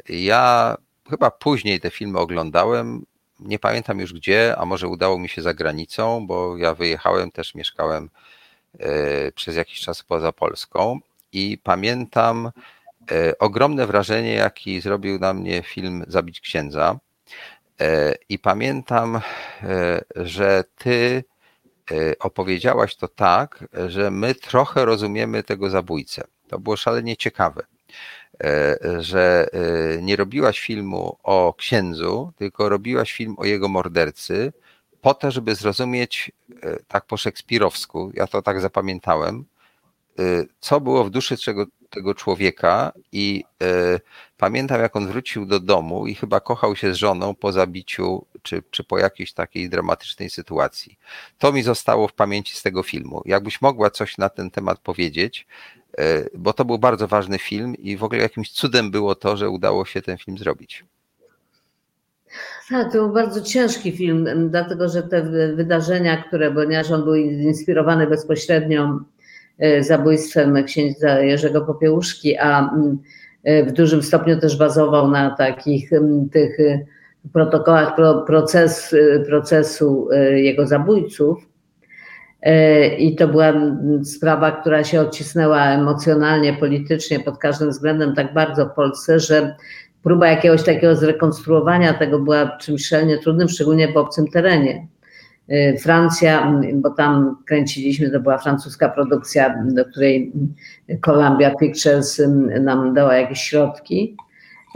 [0.09, 0.75] Ja
[1.09, 3.05] chyba później te filmy oglądałem,
[3.39, 7.55] nie pamiętam już gdzie, a może udało mi się za granicą, bo ja wyjechałem, też
[7.55, 8.09] mieszkałem
[9.35, 10.99] przez jakiś czas poza Polską.
[11.31, 12.51] I pamiętam
[13.39, 16.99] ogromne wrażenie, jaki zrobił na mnie film Zabić Księdza.
[17.81, 19.15] E, I pamiętam,
[19.63, 21.23] e, że ty
[21.91, 26.23] e, opowiedziałaś to tak, że my trochę rozumiemy tego zabójcę.
[26.47, 27.65] To było szalenie ciekawe,
[28.99, 29.47] że
[30.01, 34.53] nie robiłaś filmu o księdzu, tylko robiłaś film o jego mordercy,
[35.01, 36.31] po to, żeby zrozumieć
[36.87, 39.45] tak po szekspirowsku, ja to tak zapamiętałem,
[40.59, 43.43] co było w duszy czego, tego człowieka i
[44.37, 48.63] pamiętam, jak on wrócił do domu i chyba kochał się z żoną po zabiciu, czy,
[48.71, 50.99] czy po jakiejś takiej dramatycznej sytuacji.
[51.37, 53.21] To mi zostało w pamięci z tego filmu.
[53.25, 55.47] Jakbyś mogła coś na ten temat powiedzieć,
[56.37, 59.85] bo to był bardzo ważny film i w ogóle jakimś cudem było to, że udało
[59.85, 60.85] się ten film zrobić.
[62.69, 65.21] Tak, to był bardzo ciężki film, dlatego że te
[65.55, 68.99] wydarzenia, które, ponieważ on był inspirowany bezpośrednio
[69.59, 72.75] E, zabójstwem księdza Jerzego Popiełuszki, a
[73.43, 75.89] e, w dużym stopniu też bazował na takich
[76.31, 76.85] tych e,
[77.33, 77.95] protokołach
[78.27, 78.95] proces,
[79.27, 81.37] procesu jego zabójców.
[82.97, 83.53] I to była
[84.03, 89.55] sprawa, która się odcisnęła emocjonalnie, politycznie pod każdym względem tak bardzo Polsce, że
[90.03, 94.87] próba jakiegoś takiego zrekonstruowania tego była czymś szalenie trudnym, szczególnie w obcym terenie.
[95.51, 100.31] Y, Francja, bo tam kręciliśmy, to była francuska produkcja, do której
[101.01, 102.21] Columbia Pictures
[102.61, 104.17] nam dała jakieś środki.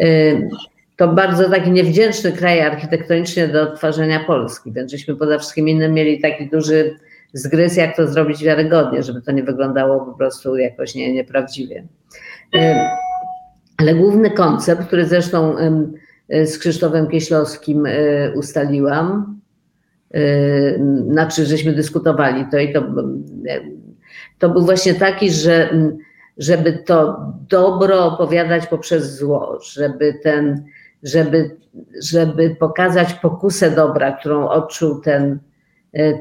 [0.04, 0.50] Y,
[0.96, 6.22] to bardzo taki niewdzięczny kraj architektonicznie do odtwarzania Polski, więc żeśmy poza wszystkim innym mieli
[6.22, 6.96] taki duży
[7.34, 11.88] zgryz, jak to zrobić wiarygodnie, żeby to nie wyglądało po prostu jakoś nie, nieprawdziwie.
[12.56, 12.60] Y,
[13.78, 15.56] ale główny koncept, który zresztą
[16.44, 17.88] z Krzysztofem Kieślowskim
[18.36, 19.40] ustaliłam,
[20.14, 22.84] Yy, znaczy żeśmy dyskutowali to i to,
[24.40, 25.70] to był właśnie taki, że
[26.38, 27.20] żeby to
[27.50, 30.64] dobro opowiadać poprzez zło, żeby ten,
[31.04, 31.58] żeby,
[32.02, 35.40] żeby pokazać pokusę dobra, którą odczuł ten,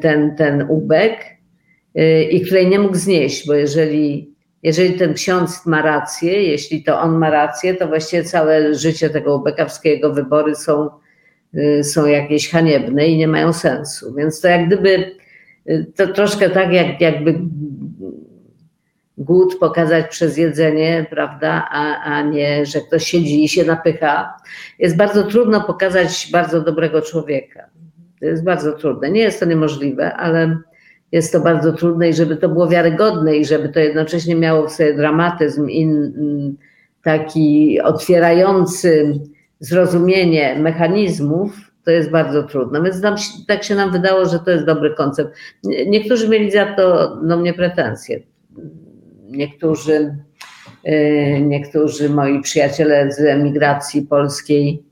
[0.03, 1.25] ten, ten ubek
[1.95, 7.01] yy, i której nie mógł znieść, bo jeżeli, jeżeli ten ksiądz ma rację, jeśli to
[7.01, 10.89] on ma rację, to właściwie całe życie tego ubekawskiego wybory są
[11.55, 14.15] Y, są jakieś haniebne i nie mają sensu.
[14.15, 15.17] Więc to jak gdyby
[15.69, 17.41] y, to troszkę tak, jak, jakby
[19.19, 24.37] głód pokazać przez jedzenie, prawda, a, a nie, że ktoś siedzi i się napycha.
[24.79, 27.68] Jest bardzo trudno pokazać bardzo dobrego człowieka.
[28.21, 29.11] To jest bardzo trudne.
[29.11, 30.59] Nie jest to niemożliwe, ale
[31.13, 34.73] jest to bardzo trudne i żeby to było wiarygodne i żeby to jednocześnie miało w
[34.73, 36.13] sobie dramatyzm in,
[37.03, 39.21] taki otwierający
[39.61, 42.83] zrozumienie mechanizmów, to jest bardzo trudne.
[42.83, 43.17] Więc nam,
[43.47, 45.37] tak się nam wydało, że to jest dobry koncept.
[45.87, 48.21] Niektórzy mieli za to do mnie pretensje.
[49.31, 50.17] Niektórzy,
[50.89, 54.88] y, niektórzy moi przyjaciele z emigracji polskiej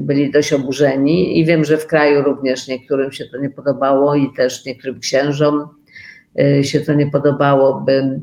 [0.00, 4.32] byli dość oburzeni i wiem, że w kraju również niektórym się to nie podobało i
[4.36, 5.68] też niektórym księżom
[6.40, 8.20] y, się to nie podobało, by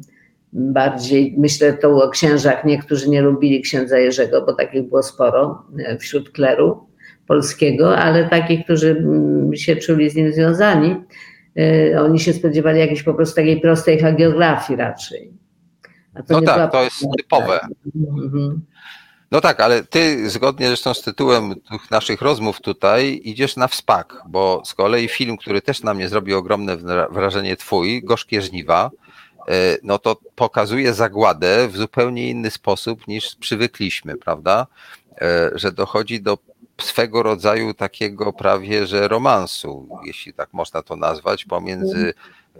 [0.54, 5.98] bardziej, myślę to o księżach, niektórzy nie lubili księdza Jerzego, bo takich było sporo e,
[5.98, 6.88] wśród kleru
[7.28, 10.96] polskiego, ale takich, którzy mm, się czuli z nim związani,
[11.58, 15.34] e, oni się spodziewali jakiejś po prostu takiej prostej hagiografii raczej.
[16.30, 17.60] no tak, to jest typowe.
[17.96, 18.62] Mhm.
[19.34, 24.22] No tak, ale ty zgodnie zresztą z tytułem tych naszych rozmów tutaj idziesz na wspak,
[24.28, 26.78] bo z kolei film, który też na mnie zrobił ogromne
[27.12, 28.92] wrażenie twój, Gorzkie Żniwa,
[29.48, 34.68] E, no to pokazuje zagładę w zupełnie inny sposób niż przywykliśmy, prawda?
[35.22, 36.38] E, że dochodzi do
[36.82, 42.14] swego rodzaju takiego prawie, że romansu, jeśli tak można to nazwać, pomiędzy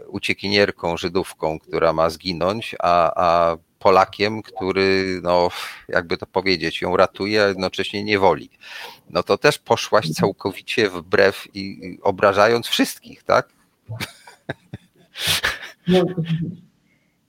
[0.06, 5.48] uciekinierką Żydówką, która ma zginąć, a, a Polakiem, który, no,
[5.88, 8.50] jakby to powiedzieć, ją ratuje, a jednocześnie nie woli.
[9.10, 13.48] No to też poszłaś całkowicie wbrew i obrażając wszystkich, tak?
[15.88, 16.04] No,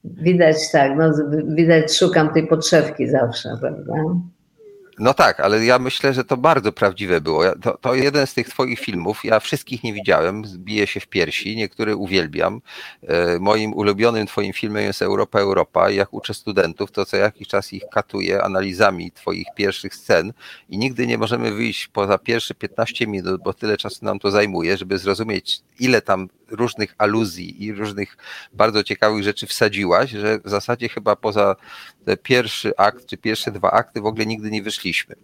[0.04, 1.12] Widać tak, no,
[1.56, 3.94] widać, szukam tej podszewki zawsze, prawda?
[5.00, 7.44] No tak, ale ja myślę, że to bardzo prawdziwe było.
[7.62, 11.56] To, to, jeden z tych twoich filmów, ja wszystkich nie widziałem, bije się w piersi,
[11.56, 12.62] niektóre uwielbiam.
[13.08, 15.90] E, moim ulubionym twoim filmem jest Europa, Europa.
[15.90, 20.34] Jak uczę studentów, to co jakiś czas ich katuję analizami twoich pierwszych scen
[20.70, 24.78] i nigdy nie możemy wyjść poza pierwsze 15 minut, bo tyle czasu nam to zajmuje,
[24.78, 28.18] żeby zrozumieć, ile tam różnych aluzji i różnych
[28.54, 31.56] bardzo ciekawych rzeczy wsadziłaś, że w zasadzie chyba poza
[32.24, 35.16] pierwszy akt czy pierwsze dwa akty w ogóle nigdy nie wyszliśmy.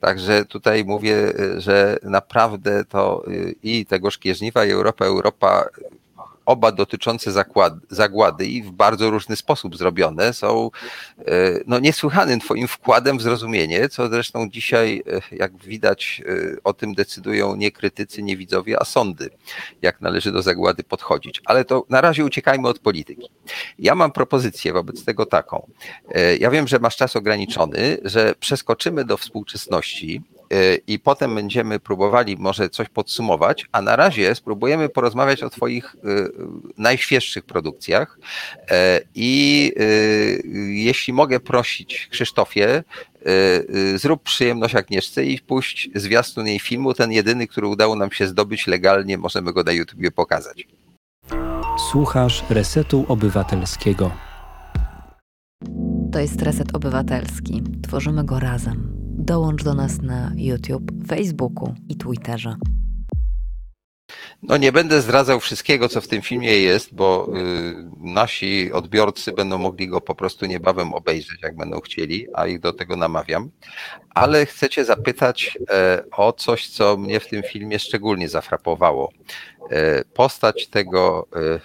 [0.00, 3.24] Także tutaj mówię, że naprawdę to
[3.62, 5.68] i tego Szkieżniwa i Europa, Europa
[6.48, 10.70] oba dotyczące zakład, zagłady i w bardzo różny sposób zrobione, są
[11.18, 11.22] e,
[11.66, 16.94] no, niesłychanym Twoim wkładem w zrozumienie, co zresztą dzisiaj, e, jak widać, e, o tym
[16.94, 19.30] decydują nie krytycy, nie widzowie, a sądy,
[19.82, 21.40] jak należy do zagłady podchodzić.
[21.44, 23.28] Ale to na razie uciekajmy od polityki.
[23.78, 25.70] Ja mam propozycję wobec tego taką.
[26.40, 30.22] Ja wiem, że masz czas ograniczony, że przeskoczymy do współczesności
[30.86, 35.98] i potem będziemy próbowali może coś podsumować, a na razie spróbujemy porozmawiać o Twoich y,
[36.78, 38.18] najświeższych produkcjach.
[38.70, 40.42] E, I y,
[40.72, 42.84] jeśli mogę prosić, Krzysztofie,
[43.26, 48.26] y, zrób przyjemność Agnieszce i puść zwiastun jej filmu, ten jedyny, który udało nam się
[48.26, 50.66] zdobyć legalnie, możemy go na YouTubie pokazać.
[51.90, 54.10] Słuchasz Resetu Obywatelskiego.
[56.12, 57.62] To jest Reset Obywatelski.
[57.82, 58.97] Tworzymy go razem.
[59.20, 62.56] Dołącz do nas na YouTube, Facebooku i Twitterze.
[64.42, 69.58] No nie będę zdradzał wszystkiego, co w tym filmie jest, bo y, nasi odbiorcy będą
[69.58, 73.50] mogli go po prostu niebawem obejrzeć, jak będą chcieli, a ich do tego namawiam.
[74.14, 79.12] Ale chcecie zapytać e, o coś, co mnie w tym filmie szczególnie zafrapowało.
[79.70, 81.60] E, postać tego e,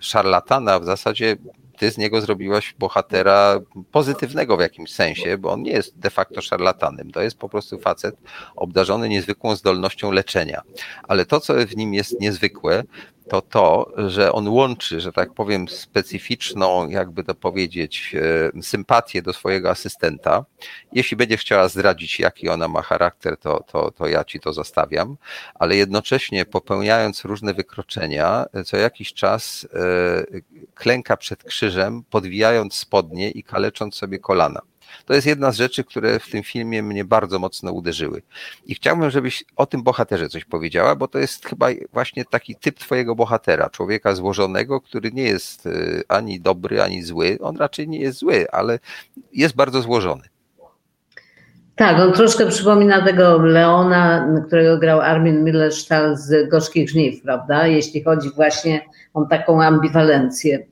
[0.00, 1.36] szarlatana w zasadzie
[1.82, 3.60] ty z niego zrobiłaś bohatera
[3.92, 7.10] pozytywnego w jakimś sensie, bo on nie jest de facto szarlatanem.
[7.10, 8.16] To jest po prostu facet
[8.56, 10.62] obdarzony niezwykłą zdolnością leczenia.
[11.02, 12.84] Ale to, co w nim jest niezwykłe,
[13.32, 18.14] to to, że on łączy, że tak powiem, specyficzną, jakby to powiedzieć,
[18.58, 20.44] e, sympatię do swojego asystenta.
[20.92, 25.16] Jeśli będziesz chciała zdradzić, jaki ona ma charakter, to, to, to ja ci to zostawiam,
[25.54, 30.40] ale jednocześnie popełniając różne wykroczenia, co jakiś czas e,
[30.74, 34.71] klęka przed krzyżem, podwijając spodnie i kalecząc sobie kolana.
[35.06, 38.22] To jest jedna z rzeczy, które w tym filmie mnie bardzo mocno uderzyły.
[38.66, 42.78] I chciałbym, żebyś o tym bohaterze coś powiedziała, bo to jest chyba właśnie taki typ
[42.78, 47.38] twojego bohatera, człowieka złożonego, który nie jest y, ani dobry, ani zły.
[47.40, 48.78] On raczej nie jest zły, ale
[49.32, 50.22] jest bardzo złożony.
[51.76, 57.66] Tak, on troszkę przypomina tego Leona, którego grał Armin Millerstahl z Gorzkich Żniw, prawda?
[57.66, 58.80] Jeśli chodzi właśnie
[59.14, 60.66] o taką ambiwalencję.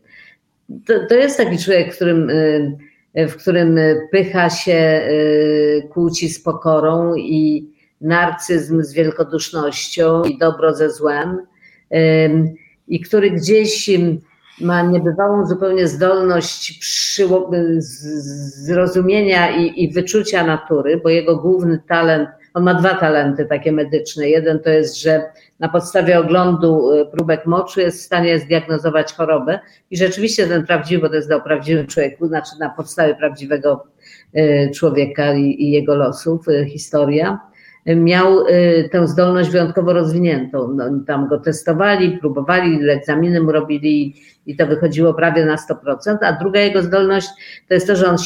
[0.87, 2.77] To, to jest taki człowiek, którym y,
[3.15, 3.77] w którym
[4.11, 11.47] pycha się y, kłóci z pokorą i narcyzm z wielkodusznością i dobro ze złem
[12.89, 13.91] i który gdzieś
[14.61, 16.81] ma niebywałą zupełnie zdolność
[18.65, 24.29] zrozumienia i, i wyczucia natury, bo jego główny talent on ma dwa talenty takie medyczne.
[24.29, 25.23] Jeden to jest, że
[25.61, 31.03] na podstawie oglądu y, próbek moczu jest w stanie zdiagnozować chorobę i rzeczywiście ten prawdziwy,
[31.03, 33.87] bo to jest o prawdziwym człowieku, znaczy na podstawie prawdziwego
[34.37, 37.41] y, człowieka i, i jego losów, y, historia
[37.87, 38.45] miał
[38.93, 40.69] tę zdolność wyjątkowo rozwiniętą.
[40.75, 44.15] No, tam go testowali, próbowali, egzaminy mu robili
[44.47, 46.17] i to wychodziło prawie na 100%.
[46.21, 47.29] A druga jego zdolność
[47.69, 48.17] to jest to, że on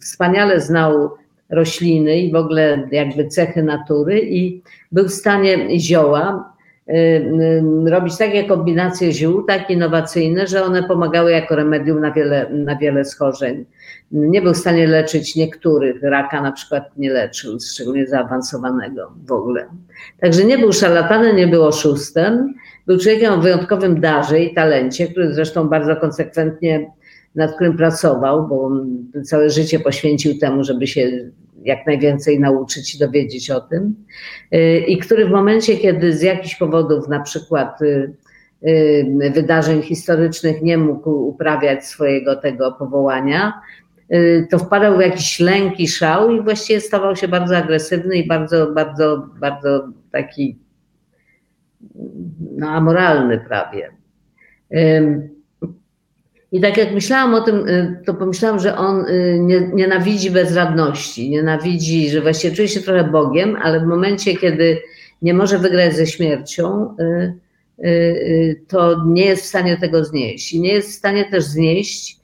[0.00, 1.10] wspaniale znał
[1.50, 6.52] rośliny i w ogóle jakby cechy natury i był w stanie zioła
[6.88, 12.50] y, y, robić takie kombinacje ziół, tak innowacyjne, że one pomagały jako remedium na wiele,
[12.50, 13.64] na wiele schorzeń.
[14.10, 19.66] Nie był w stanie leczyć niektórych, raka na przykład nie leczył, szczególnie zaawansowanego w ogóle.
[20.20, 22.54] Także nie był szalatanem, nie był oszustem,
[22.86, 26.90] był człowiekiem o wyjątkowym darze i talencie, który zresztą bardzo konsekwentnie
[27.36, 28.70] nad którym pracował, bo
[29.24, 31.30] całe życie poświęcił temu, żeby się
[31.62, 33.94] jak najwięcej nauczyć i dowiedzieć o tym.
[34.54, 38.14] Y, I który w momencie, kiedy z jakichś powodów, na przykład y,
[38.66, 43.60] y, wydarzeń historycznych, nie mógł uprawiać swojego tego powołania,
[44.50, 48.72] to wpadał w jakiś lęk i szał i właściwie stawał się bardzo agresywny i bardzo,
[48.72, 50.58] bardzo, bardzo taki
[52.56, 53.90] no, amoralny prawie.
[56.56, 59.40] I tak jak myślałam o tym, y, to pomyślałam, że on y,
[59.74, 64.82] nienawidzi bezradności, nienawidzi, że właściwie czuje się trochę Bogiem, ale w momencie, kiedy
[65.22, 66.96] nie może wygrać ze śmiercią,
[67.80, 70.52] y, to nie jest w stanie tego znieść.
[70.52, 72.16] I nie jest w stanie też znieść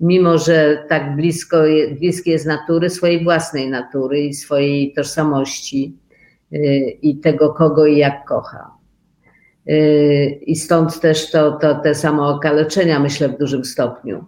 [0.00, 1.56] mimo że tak blisko,
[2.00, 5.96] bliskie jest natury, swojej własnej natury i swojej tożsamości
[7.02, 8.77] i tego, kogo i jak kocha.
[10.40, 14.24] I stąd też to, to te samookaleczenia, myślę, w dużym stopniu,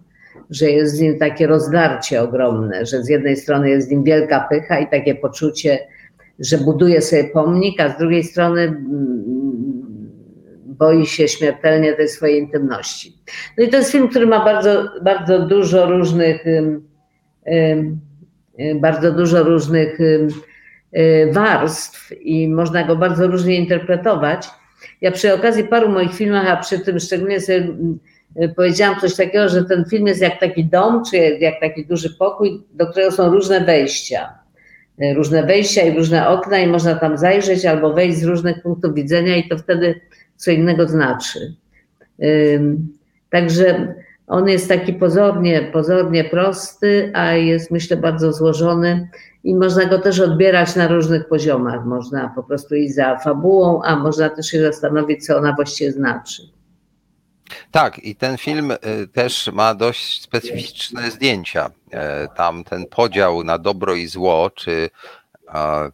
[0.49, 4.47] że jest z nim takie rozdarcie ogromne, że z jednej strony jest z nim wielka
[4.49, 5.79] pycha i takie poczucie,
[6.39, 9.23] że buduje sobie pomnik, a z drugiej strony mm,
[10.65, 13.17] boi się śmiertelnie tej swojej intymności.
[13.57, 16.43] No i to jest film, który ma bardzo, bardzo dużo różnych,
[18.75, 19.97] bardzo dużo różnych
[21.31, 24.47] warstw i można go bardzo różnie interpretować.
[25.01, 27.99] Ja przy okazji paru moich filmach, a przy tym szczególnie sobie mm,
[28.55, 32.63] powiedziałam coś takiego, że ten film jest jak taki dom, czy jak taki duży pokój,
[32.73, 34.29] do którego są różne wejścia.
[35.01, 38.93] E, różne wejścia i różne okna, i można tam zajrzeć albo wejść z różnych punktów
[38.93, 40.01] widzenia, i to wtedy
[40.35, 41.55] co innego znaczy.
[43.29, 43.93] Także
[44.27, 49.09] on jest taki pozornie, pozornie prosty, a jest myślę bardzo złożony
[49.43, 51.85] i można go też odbierać na różnych poziomach.
[51.85, 56.41] Można po prostu iść za fabułą, a można też się zastanowić, co ona właściwie znaczy.
[57.71, 58.77] Tak, i ten film y,
[59.07, 61.69] też ma dość specyficzne zdjęcia.
[61.91, 64.89] E, tam ten podział na dobro i zło, czy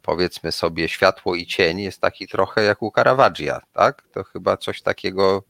[0.01, 4.03] powiedzmy sobie światło i cień jest taki trochę jak u Caravaggia, tak?
[4.11, 5.43] To chyba coś takiego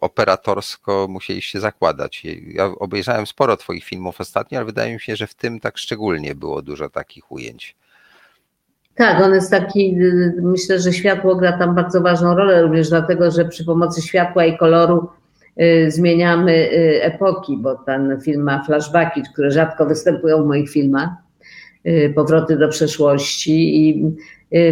[0.00, 2.22] operatorsko musieliście zakładać.
[2.46, 6.34] Ja obejrzałem sporo twoich filmów ostatnio, ale wydaje mi się, że w tym tak szczególnie
[6.34, 7.76] było dużo takich ujęć.
[8.94, 9.96] Tak, on jest taki,
[10.42, 14.58] myślę, że światło gra tam bardzo ważną rolę, również dlatego, że przy pomocy światła i
[14.58, 15.08] koloru
[15.60, 21.08] y, zmieniamy y, epoki, bo ten film ma flashbacki, które rzadko występują w moich filmach,
[21.86, 24.04] y, powroty do przeszłości i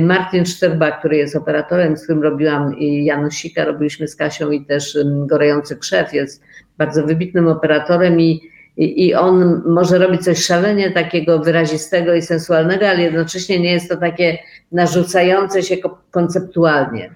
[0.00, 4.98] Martin Szczerba, który jest operatorem, z którym robiłam i Janosika, robiliśmy z Kasią i też
[5.04, 6.42] Gorejący Krzew, jest
[6.78, 13.02] bardzo wybitnym operatorem i i, on może robić coś szalenie takiego wyrazistego i sensualnego, ale
[13.02, 14.38] jednocześnie nie jest to takie
[14.72, 15.76] narzucające się
[16.10, 17.14] konceptualnie.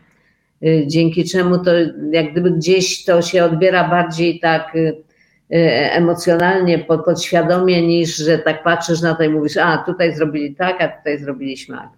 [0.62, 1.70] Y, dzięki czemu to
[2.12, 5.56] jak gdyby gdzieś to się odbiera bardziej tak y, y,
[5.92, 10.88] emocjonalnie, podświadomie, niż że tak patrzysz na to i mówisz, a tutaj zrobili tak, a
[10.88, 11.88] tutaj zrobili śmak.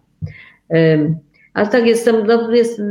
[1.55, 2.83] Ale tak jestem, no jest,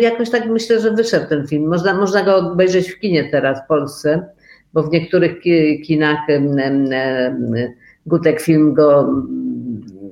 [0.00, 1.68] jakoś tak myślę, że wyszedł ten film.
[1.68, 4.28] Można, można go obejrzeć w kinie teraz w Polsce
[4.72, 5.40] bo w niektórych
[5.84, 6.18] kinach
[8.06, 9.14] Gutek Film go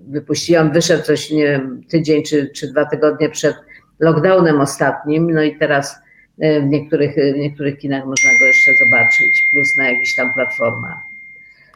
[0.08, 3.56] wypuściłam, wyszedł coś nie wiem, tydzień czy, czy dwa tygodnie przed
[4.00, 5.96] lockdownem ostatnim, no i teraz
[6.38, 11.09] w niektórych, w niektórych kinach można go jeszcze zobaczyć, plus na jakichś tam platformach.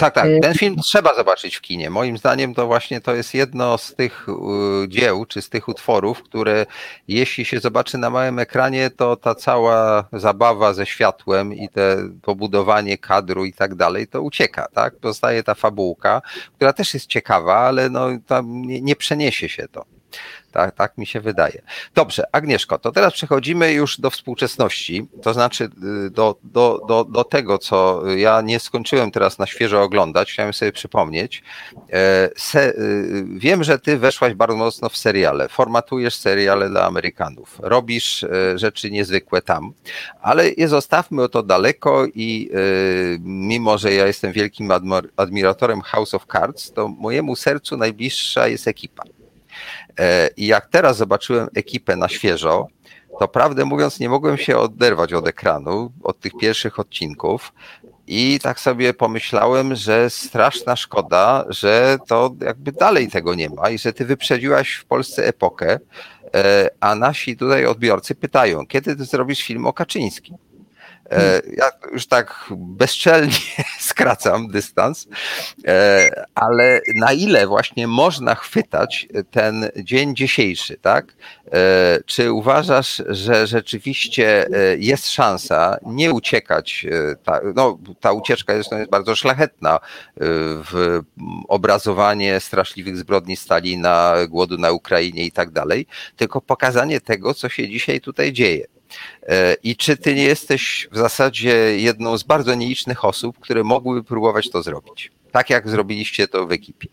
[0.04, 0.26] Tak, tak.
[0.26, 1.90] Y, Ten film trzeba zobaczyć w kinie.
[1.90, 4.26] Moim zdaniem to właśnie to jest jedno z tych
[4.84, 6.66] y, dzieł, czy z tych utworów, które
[7.08, 12.98] jeśli się zobaczy na małym ekranie, to ta cała zabawa ze światłem i te pobudowanie
[12.98, 14.96] kadru i tak dalej, to ucieka, tak?
[14.96, 16.22] Pozostaje ta fabułka,
[16.56, 19.93] która też jest ciekawa, ale no, tam nie, nie przeniesie się to.
[20.54, 21.62] Tak, tak mi się wydaje.
[21.94, 25.64] Dobrze, Agnieszko, to teraz przechodzimy już do współczesności, to znaczy
[26.06, 30.52] y, do, do, do, do tego, co ja nie skończyłem teraz na świeżo oglądać, chciałem
[30.52, 31.42] sobie przypomnieć.
[31.92, 37.56] E, se, y, wiem, że ty weszłaś bardzo mocno w seriale, formatujesz seriale dla Amerykanów,
[37.62, 39.72] robisz e, rzeczy niezwykłe tam,
[40.22, 42.58] ale je zostawmy to daleko i e,
[43.24, 44.70] mimo, że ja jestem wielkim
[45.16, 49.02] admiratorem House of Cards, to mojemu sercu najbliższa jest ekipa.
[49.98, 52.66] E, I jak teraz zobaczyłem ekipę na świeżo,
[53.18, 57.52] to prawdę mówiąc, nie mogłem się oderwać od ekranu, od tych pierwszych odcinków.
[58.06, 63.78] I tak sobie pomyślałem, że straszna szkoda, że to jakby dalej tego nie ma i
[63.78, 65.78] że ty wyprzedziłaś w Polsce epokę,
[66.34, 70.36] e, a nasi tutaj odbiorcy pytają, kiedy ty zrobisz film o Kaczyńskim?
[71.10, 73.32] E, ja już tak bezczelnie
[73.80, 75.08] skracam dystans,
[75.66, 81.14] e, ale na ile właśnie można chwytać ten dzień dzisiejszy, tak?
[81.52, 84.48] E, czy uważasz, że rzeczywiście
[84.78, 86.86] jest szansa nie uciekać,
[87.24, 89.80] ta, no, ta ucieczka zresztą jest bardzo szlachetna
[90.70, 91.00] w
[91.48, 97.68] obrazowanie straszliwych zbrodni Stalina, głodu na Ukrainie i tak dalej, tylko pokazanie tego, co się
[97.68, 98.73] dzisiaj tutaj dzieje.
[99.28, 104.04] E, I czy ty nie jesteś w zasadzie jedną z bardzo nielicznych osób, które mogłyby
[104.04, 105.12] próbować to zrobić?
[105.32, 106.88] Tak jak zrobiliście to w ekipie.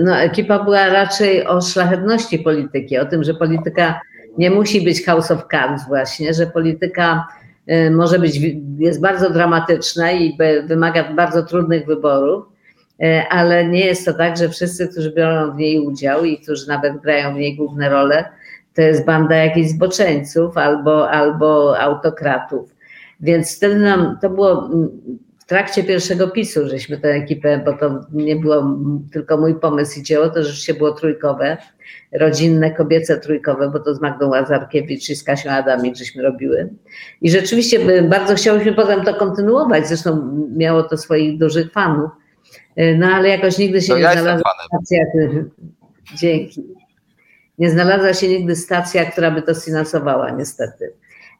[0.00, 4.00] No, ekipa była raczej o szlachetności polityki, o tym, że polityka
[4.38, 7.28] nie musi być house of cards właśnie, że polityka
[7.66, 8.40] e, może być,
[8.78, 12.44] jest bardzo dramatyczna i wymaga bardzo trudnych wyborów,
[13.02, 16.68] e, ale nie jest to tak, że wszyscy, którzy biorą w niej udział i którzy
[16.68, 18.24] nawet grają w niej główne role,
[18.78, 22.74] to jest banda jakichś zboczeńców albo, albo autokratów.
[23.20, 24.70] Więc wtedy nam to było
[25.38, 28.78] w trakcie pierwszego pisu, żeśmy tę ekipę, bo to nie było
[29.12, 31.56] tylko mój pomysł i dzieło, to rzeczywiście było trójkowe,
[32.12, 36.68] rodzinne, kobiece trójkowe, bo to z Magdą Łazarkiewicz i z Kasią Adamik żeśmy robiły.
[37.22, 42.10] I rzeczywiście bardzo chciałyśmy potem to kontynuować, zresztą miało to swoich dużych fanów,
[42.98, 45.04] no ale jakoś nigdy się to nie ja znalazła stacja.
[46.16, 46.77] Dzięki.
[47.58, 50.92] Nie znalazła się nigdy stacja, która by to sfinansowała, niestety.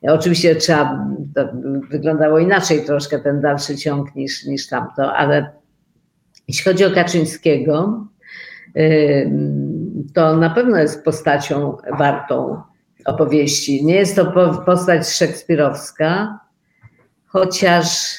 [0.02, 1.48] Oczywiście trzeba, to
[1.90, 5.52] wyglądało inaczej troszkę ten dalszy ciąg niż, niż tamto, ale
[6.48, 8.06] jeśli chodzi o Kaczyńskiego,
[10.14, 12.62] to na pewno jest postacią wartą
[13.04, 13.84] opowieści.
[13.84, 14.32] Nie jest to
[14.66, 16.38] postać szekspirowska,
[17.26, 18.18] chociaż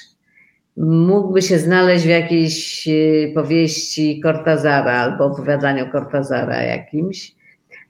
[0.77, 7.35] mógłby się znaleźć w jakiejś y, powieści Cortazara albo opowiadaniu Cortazara jakimś,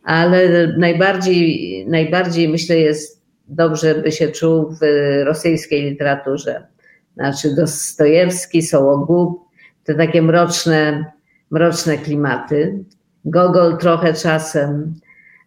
[0.04, 3.20] ale najbardziej, najbardziej myślę jest
[3.50, 4.84] dobrze by się czuł w
[5.26, 6.68] rosyjskiej literaturze.
[7.16, 9.50] Znaczy Dostojewski, Sołogub,
[9.84, 11.06] te takie mroczne,
[11.52, 12.84] mroczne klimaty.
[13.26, 14.96] Gogol trochę czasem,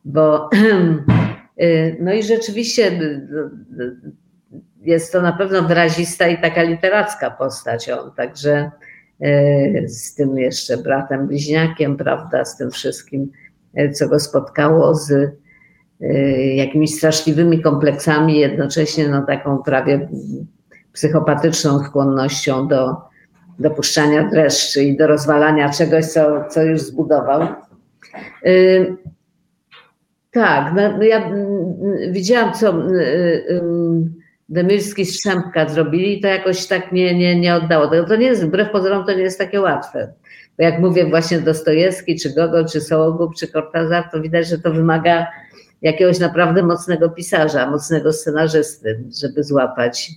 [0.05, 0.51] bo
[1.61, 3.27] y, no i rzeczywiście y,
[4.83, 8.71] jest to na pewno wyrazista i taka literacka postać on, także
[9.87, 13.33] z tym jeszcze bratem bliźniakiem, prawda, z tym wszystkim,
[13.93, 16.13] co go spotkało, z e,
[16.55, 20.09] jakimiś straszliwymi kompleksami, jednocześnie no, taką prawie
[20.93, 22.97] psychopatyczną skłonnością do
[23.59, 27.49] dopuszczania dreszczy i do rozwalania czegoś, co, co już zbudował.
[30.31, 31.31] Tak, no, ja
[32.11, 32.75] widziałam, co
[34.49, 37.89] Demilski Strzępka zrobili i to jakoś tak nie, nie, nie oddało.
[37.89, 40.13] To, to nie jest, wbrew pozorom, to nie jest takie łatwe.
[40.59, 44.73] Bo jak mówię właśnie Dostojewski, czy Gogol, czy Sołogub, czy Kortazar, to widać, że to
[44.73, 45.27] wymaga
[45.83, 50.11] jakiegoś naprawdę mocnego pisarza, mocnego scenarzysty, żeby złapać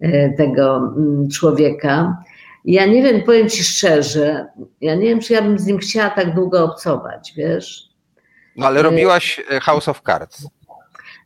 [0.00, 2.16] e, tego mm, człowieka.
[2.64, 4.46] Ja nie wiem, powiem Ci szczerze,
[4.80, 7.88] ja nie wiem, czy ja bym z nim chciała tak długo obcować, wiesz?
[8.56, 10.46] No ale robiłaś e, House of Cards.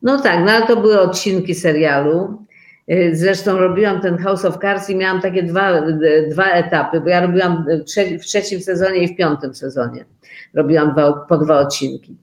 [0.03, 2.47] No tak, no ale to były odcinki serialu.
[2.93, 7.09] Y, zresztą robiłam ten House of Cards i miałam takie dwa, y, dwa etapy, bo
[7.09, 7.67] ja robiłam
[8.21, 10.05] w trzecim sezonie i w piątym sezonie.
[10.55, 12.17] Robiłam dwa, po dwa odcinki.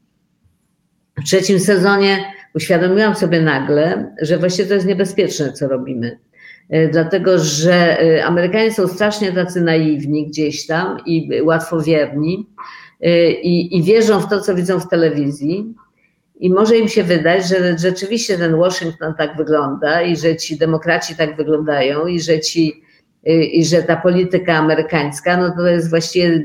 [1.17, 2.25] W trzecim sezonie
[2.55, 6.19] uświadomiłam sobie nagle, że właściwie to jest niebezpieczne, co robimy.
[6.73, 12.49] Y, dlatego, że Amerykanie są strasznie tacy naiwni gdzieś tam i łatwowierni
[13.43, 15.73] i, i wierzą w to, co widzą w telewizji
[16.39, 21.15] i może im się wydać, że rzeczywiście ten Washington tak wygląda i że ci demokraci
[21.15, 22.83] tak wyglądają i że ci,
[23.53, 26.43] i że ta polityka amerykańska, no to jest właściwie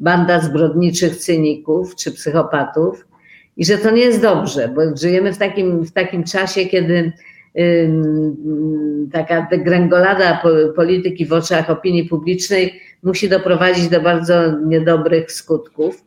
[0.00, 3.06] banda zbrodniczych cyników czy psychopatów
[3.56, 7.12] i że to nie jest dobrze, bo żyjemy w takim, w takim czasie, kiedy
[9.12, 10.42] taka degrengolada
[10.76, 16.04] polityki w oczach opinii publicznej musi doprowadzić do bardzo niedobrych skutków.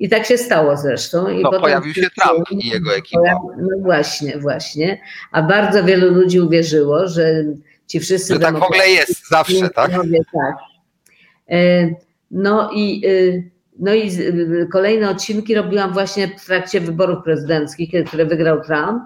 [0.00, 1.28] I tak się stało zresztą.
[1.28, 3.34] I no, pojawił się Trump i jego ekipa.
[3.58, 5.00] No właśnie, właśnie.
[5.32, 7.44] A bardzo wielu ludzi uwierzyło, że
[7.86, 8.34] ci wszyscy.
[8.34, 9.90] Że tak w ogóle jest zawsze, tak?
[10.32, 10.56] tak.
[11.50, 11.88] E,
[12.30, 13.42] no i, e,
[13.78, 19.02] no i e, kolejne odcinki robiłam właśnie w trakcie wyborów prezydenckich, które wygrał Trump.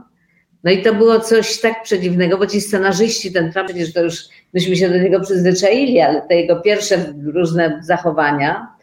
[0.65, 4.25] No i to było coś tak przedziwnego, bo ci scenarzyści, ten Trump, przecież to już
[4.55, 8.74] myśmy się do niego przyzwyczaili, ale te jego pierwsze różne zachowania,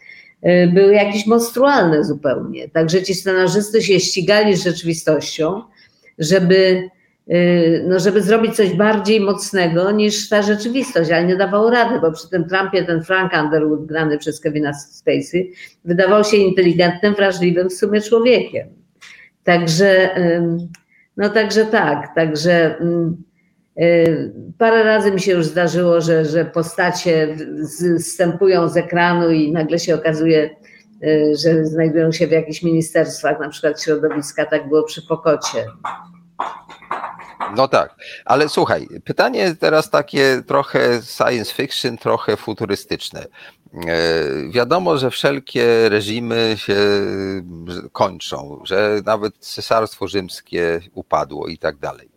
[0.74, 2.70] były jakieś monstrualne zupełnie.
[2.70, 5.62] Także ci scenarzysty się ścigali z rzeczywistością,
[6.20, 6.90] żeby,
[7.32, 12.12] y, no żeby zrobić coś bardziej mocnego niż ta rzeczywistość, ale nie dawało rady, bo
[12.12, 15.54] przy tym Trumpie ten Frank Underwood grany przez Kevina Spacey
[15.86, 18.68] wydawał się inteligentnym, wrażliwym w sumie człowiekiem.
[19.44, 20.10] Także,
[21.18, 23.31] no także tak, także Y,
[24.58, 27.38] parę razy mi się już zdarzyło, że, że postacie
[28.00, 30.56] zstępują z ekranu i nagle się okazuje,
[31.04, 35.66] y, że znajdują się w jakichś ministerstwach, na przykład środowiska, tak było przy Pokocie.
[37.56, 37.96] No tak,
[38.26, 43.26] ale słuchaj, pytanie teraz takie trochę science fiction, trochę futurystyczne.
[43.88, 46.78] E, wiadomo, że wszelkie reżimy się
[47.92, 52.10] kończą, że nawet cesarstwo rzymskie upadło i tak dalej.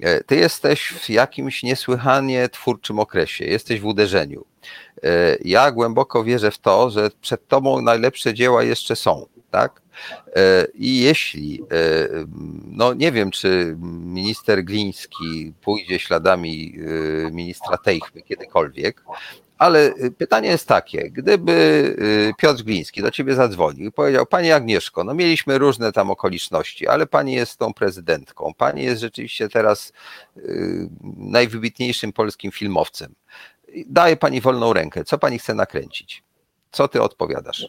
[0.00, 4.44] E, ty jesteś w jakimś niesłychanie twórczym okresie, jesteś w uderzeniu.
[5.02, 9.82] E, ja głęboko wierzę w to, że przed tobą najlepsze dzieła jeszcze są, tak?
[10.36, 11.62] E, I jeśli,
[12.66, 16.74] no nie wiem, czy minister Gliński pójdzie śladami
[17.32, 19.02] ministra Tejchmy kiedykolwiek,
[19.58, 24.52] Ale y, pytanie jest takie, gdyby y, Piotr Gliński do ciebie zadzwonił i powiedział, Pani
[24.52, 29.92] Agnieszko, no mieliśmy różne tam okoliczności, ale Pani jest tą prezydentką, Pani jest rzeczywiście teraz
[30.36, 33.14] y, najwybitniejszym polskim filmowcem.
[33.86, 36.24] Daje Pani wolną rękę, co Pani chce nakręcić?
[36.72, 37.66] Co Ty odpowiadasz?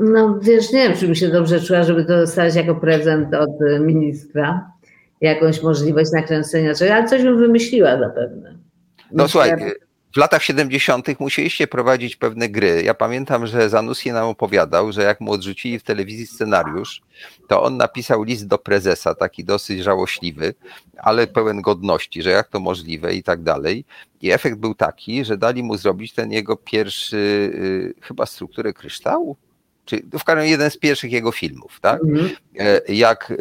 [0.00, 3.80] No wiesz, nie wiem, czy bym się dobrze czuła, żeby to dostać jako prezent od
[3.80, 4.73] ministra
[5.24, 8.58] jakąś możliwość nakręcenia czegoś, ale coś bym wymyśliła zapewne.
[9.12, 9.56] No słuchaj,
[10.14, 11.20] w latach 70.
[11.20, 12.82] musieliście prowadzić pewne gry.
[12.84, 17.02] Ja pamiętam, że Zanussi nam opowiadał, że jak mu odrzucili w telewizji scenariusz,
[17.48, 20.54] to on napisał list do prezesa, taki dosyć żałośliwy,
[20.96, 23.84] ale pełen godności, że jak to możliwe i tak dalej.
[24.22, 29.36] I efekt był taki, że dali mu zrobić ten jego pierwszy, y, chyba strukturę kryształu,
[29.84, 32.00] czy w każdym jeden z pierwszych jego filmów, tak?
[32.02, 32.30] Mm.
[32.88, 33.34] Jak e,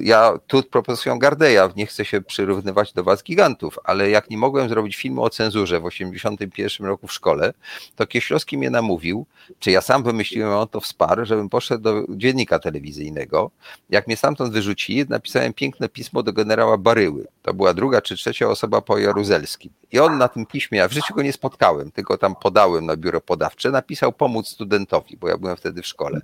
[0.00, 4.68] ja tu propozycją Gardeja, nie chcę się przyrównywać do was gigantów, ale jak nie mogłem
[4.68, 7.52] zrobić filmu o cenzurze w 81 roku w szkole,
[7.96, 9.26] to Kieślowski mnie namówił,
[9.58, 13.50] czy ja sam wymyśliłem, on to wsparł, żebym poszedł do dziennika telewizyjnego.
[13.90, 17.26] Jak mnie stamtąd wyrzucili, napisałem piękne pismo do generała Baryły.
[17.42, 19.72] To była druga czy trzecia osoba po Jaruzelskim.
[19.92, 22.96] I on na tym piśmie, ja w życiu go nie spotkałem, tylko tam podałem na
[22.96, 26.20] biuro podawcze, napisał pomóc studentowi, bo ja byłem wtedy w szkole.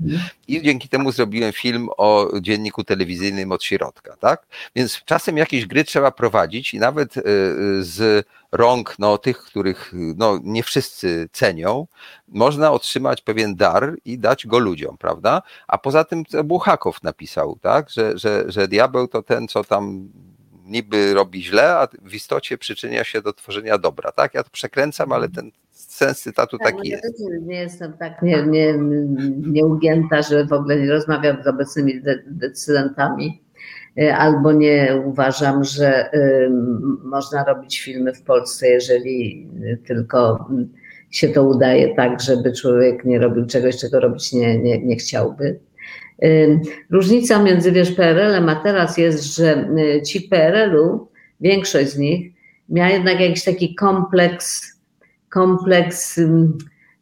[0.49, 4.47] I dzięki temu zrobiłem film o dzienniku telewizyjnym od środka, tak?
[4.77, 9.93] Więc czasem jakieś gry trzeba prowadzić i nawet y, y, z rąk no, tych, których
[10.16, 11.86] no, nie wszyscy cenią,
[12.28, 15.43] można otrzymać pewien dar i dać go ludziom, prawda?
[15.69, 20.09] A poza tym Buchakow napisał, tak, że, że, że diabeł to ten, co tam
[20.69, 24.35] niby robi źle, a w istocie przyczynia się do tworzenia dobra, tak?
[24.35, 27.20] Ja to przekręcam, ale ten sens cytatu tak, taki jest.
[27.20, 28.74] Ja nie jestem tak nie, nie,
[29.47, 33.43] nieugięta, że w ogóle nie rozmawiam z obecnymi decydentami,
[34.01, 36.51] y, albo nie uważam, że y,
[37.05, 39.49] można robić filmy w Polsce, jeżeli
[39.86, 40.49] tylko
[41.11, 45.61] się to udaje tak, żeby człowiek nie robił czegoś, czego robić nie, nie, nie chciałby.
[46.90, 51.09] Różnica między wiesz, PRL-em a teraz jest, że y, ci PRL-u,
[51.40, 52.32] większość z nich,
[52.69, 54.77] miała jednak jakiś taki kompleks,
[55.28, 56.20] kompleks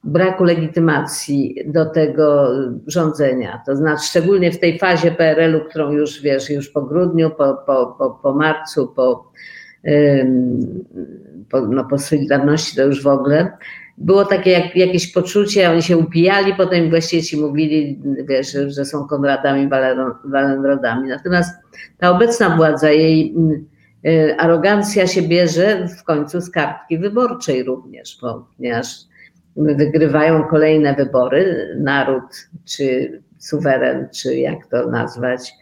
[0.05, 2.49] braku legitymacji do tego
[2.87, 3.63] rządzenia.
[3.67, 7.97] To znaczy, szczególnie w tej fazie PRL-u, którą już wiesz, już po grudniu, po, po,
[7.99, 9.33] po, po marcu, po,
[11.51, 13.53] po, no, po Solidarności to już w ogóle,
[13.99, 19.07] było takie jak, jakieś poczucie, oni się upijali, potem właściwie ci mówili, wiesz, że są
[19.07, 19.69] Konradami,
[20.25, 21.09] Walenrodami.
[21.09, 21.55] Natomiast
[21.99, 23.35] ta obecna władza, jej
[24.07, 28.19] y, arogancja się bierze w końcu z kartki wyborczej również,
[28.57, 28.87] ponieważ
[29.57, 35.53] wygrywają kolejne wybory, naród czy suweren, czy jak to nazwać,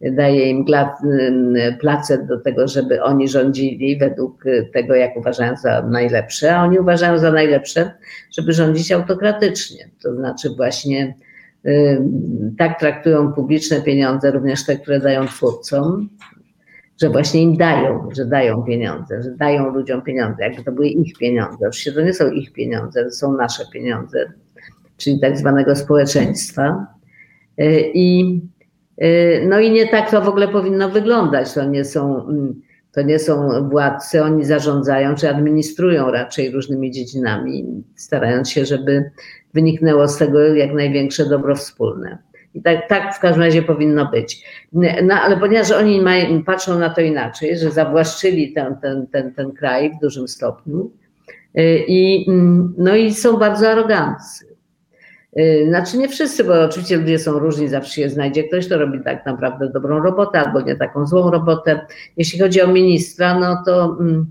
[0.00, 0.64] daje im
[1.80, 7.18] placet do tego, żeby oni rządzili według tego, jak uważają za najlepsze, a oni uważają
[7.18, 7.90] za najlepsze,
[8.30, 9.90] żeby rządzić autokratycznie.
[10.02, 11.14] To znaczy właśnie
[12.58, 16.08] tak traktują publiczne pieniądze, również te, które dają twórcom,
[17.00, 21.18] że właśnie im dają, że dają pieniądze, że dają ludziom pieniądze, jakby to były ich
[21.18, 21.68] pieniądze.
[21.68, 24.32] Oczywiście to nie są ich pieniądze, to są nasze pieniądze,
[24.96, 26.86] czyli tak zwanego społeczeństwa.
[27.94, 28.57] I Y,
[29.46, 31.54] no i nie tak to w ogóle powinno wyglądać.
[31.54, 32.62] To nie są, mm,
[32.92, 39.10] to nie są władcy, oni zarządzają czy administrują raczej różnymi dziedzinami, starając się, żeby
[39.54, 42.18] wyniknęło z tego jak największe dobro wspólne.
[42.54, 44.44] I tak, tak w każdym razie powinno być.
[45.02, 49.52] No ale ponieważ oni mają, patrzą na to inaczej, że zawłaszczyli ten, ten, ten, ten
[49.52, 50.90] kraj w dużym stopniu
[51.58, 54.47] y, i, mm, no i są bardzo aroganccy.
[55.36, 59.00] Y, znaczy nie wszyscy, bo oczywiście ludzie są różni, zawsze się znajdzie ktoś, kto robi
[59.04, 61.80] tak naprawdę dobrą robotę albo nie taką złą robotę.
[62.16, 64.26] Jeśli chodzi o ministra, no to mm,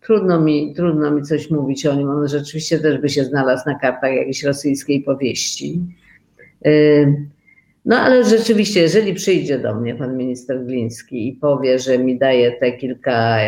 [0.00, 2.10] trudno, mi, trudno mi coś mówić o nim.
[2.10, 5.80] On rzeczywiście też by się znalazł na kartach jakiejś rosyjskiej powieści.
[6.66, 7.26] Y,
[7.84, 12.52] no ale rzeczywiście, jeżeli przyjdzie do mnie pan minister Gliński i powie, że mi daje
[12.52, 13.38] te kilka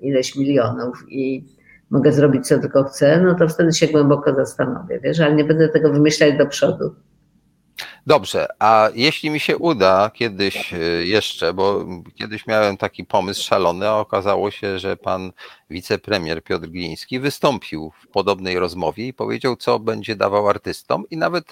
[0.00, 1.44] ileś milionów i
[1.92, 5.68] mogę zrobić co tylko chcę, no to wtedy się głęboko zastanowię, wiesz, ale nie będę
[5.68, 6.94] tego wymyślać do przodu.
[8.06, 13.88] Dobrze, a jeśli mi się uda kiedyś e, jeszcze, bo kiedyś miałem taki pomysł szalony,
[13.88, 15.32] a okazało się, że pan
[15.70, 21.44] wicepremier Piotr Gliński wystąpił w podobnej rozmowie i powiedział, co będzie dawał artystom i nawet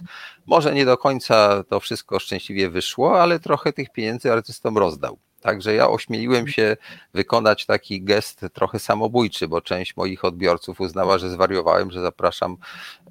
[0.46, 5.18] może nie do końca to wszystko szczęśliwie wyszło, ale trochę tych pieniędzy artystom rozdał.
[5.40, 6.76] Także ja ośmieliłem się
[7.14, 12.56] wykonać taki gest trochę samobójczy, bo część moich odbiorców uznała, że zwariowałem, że zapraszam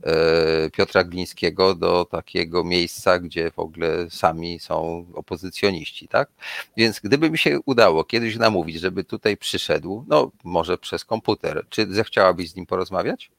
[0.03, 6.29] e, Piotra Glińskiego do takiego miejsca, gdzie w ogóle sami są opozycjoniści, tak?
[6.77, 11.93] Więc gdyby mi się udało kiedyś namówić, żeby tutaj przyszedł, no może przez komputer, czy
[11.93, 13.31] zechciałabyś z nim porozmawiać?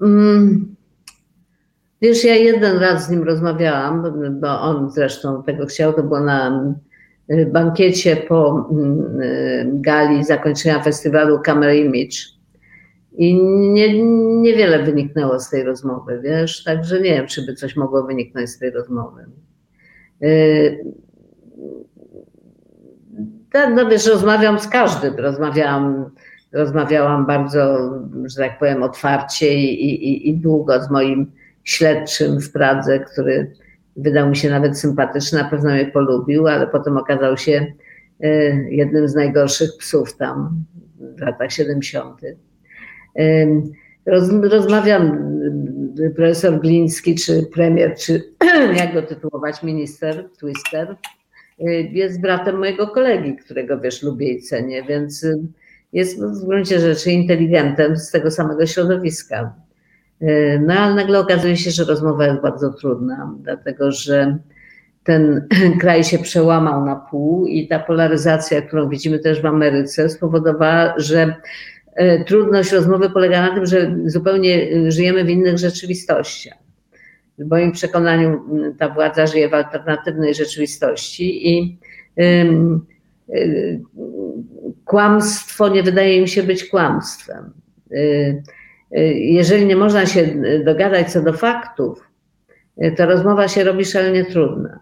[0.00, 0.76] Mm.
[2.02, 4.02] Wiesz, ja jeden raz z nim rozmawiałam,
[4.40, 6.64] bo on zresztą tego chciał, to było na
[7.46, 12.16] bankiecie po mm, y, gali zakończenia festiwalu Camera Image.
[13.16, 13.34] I
[13.72, 14.02] nie,
[14.40, 18.58] niewiele wyniknęło z tej rozmowy, wiesz, także nie wiem, czy by coś mogło wyniknąć z
[18.58, 19.26] tej rozmowy.
[20.22, 20.84] Y,
[23.74, 26.10] no wiesz, rozmawiam z każdym, rozmawiałam,
[26.52, 27.90] rozmawiałam bardzo,
[28.24, 31.32] że tak powiem, otwarcie i, i, i długo z moim
[31.64, 33.52] śledczym w Pradze, który
[33.96, 37.72] wydał mi się nawet sympatyczny, na pewno mnie polubił, ale potem okazał się
[38.20, 38.28] e,
[38.70, 40.64] jednym z najgorszych psów tam
[41.16, 42.20] w latach 70.
[44.06, 45.34] Roz, rozmawiam,
[46.16, 48.22] profesor Gliński, czy premier, czy
[48.78, 50.96] jak go tytułować, minister Twister,
[51.60, 55.26] e, jest bratem mojego kolegi, którego wiesz, lubię i cenię, więc
[55.92, 59.54] jest w gruncie rzeczy inteligentem z tego samego środowiska.
[60.24, 64.38] E, no ale nagle okazuje się, że rozmowa jest bardzo trudna, dlatego że
[65.04, 65.48] ten
[65.80, 71.34] kraj się przełamał na pół i ta polaryzacja, którą widzimy też w Ameryce, spowodowała, że
[71.94, 76.58] e, trudność rozmowy polega na tym, że zupełnie żyjemy w innych rzeczywistościach.
[77.38, 78.40] W moim przekonaniu
[78.78, 81.78] ta władza żyje w alternatywnej rzeczywistości i
[84.84, 87.50] kłamstwo nie wydaje mi się być kłamstwem.
[89.14, 92.08] Jeżeli nie można się dogadać co do faktów,
[92.96, 94.80] to rozmowa się robi szalenie trudna.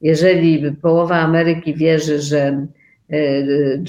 [0.00, 2.66] Jeżeli połowa Ameryki wierzy, że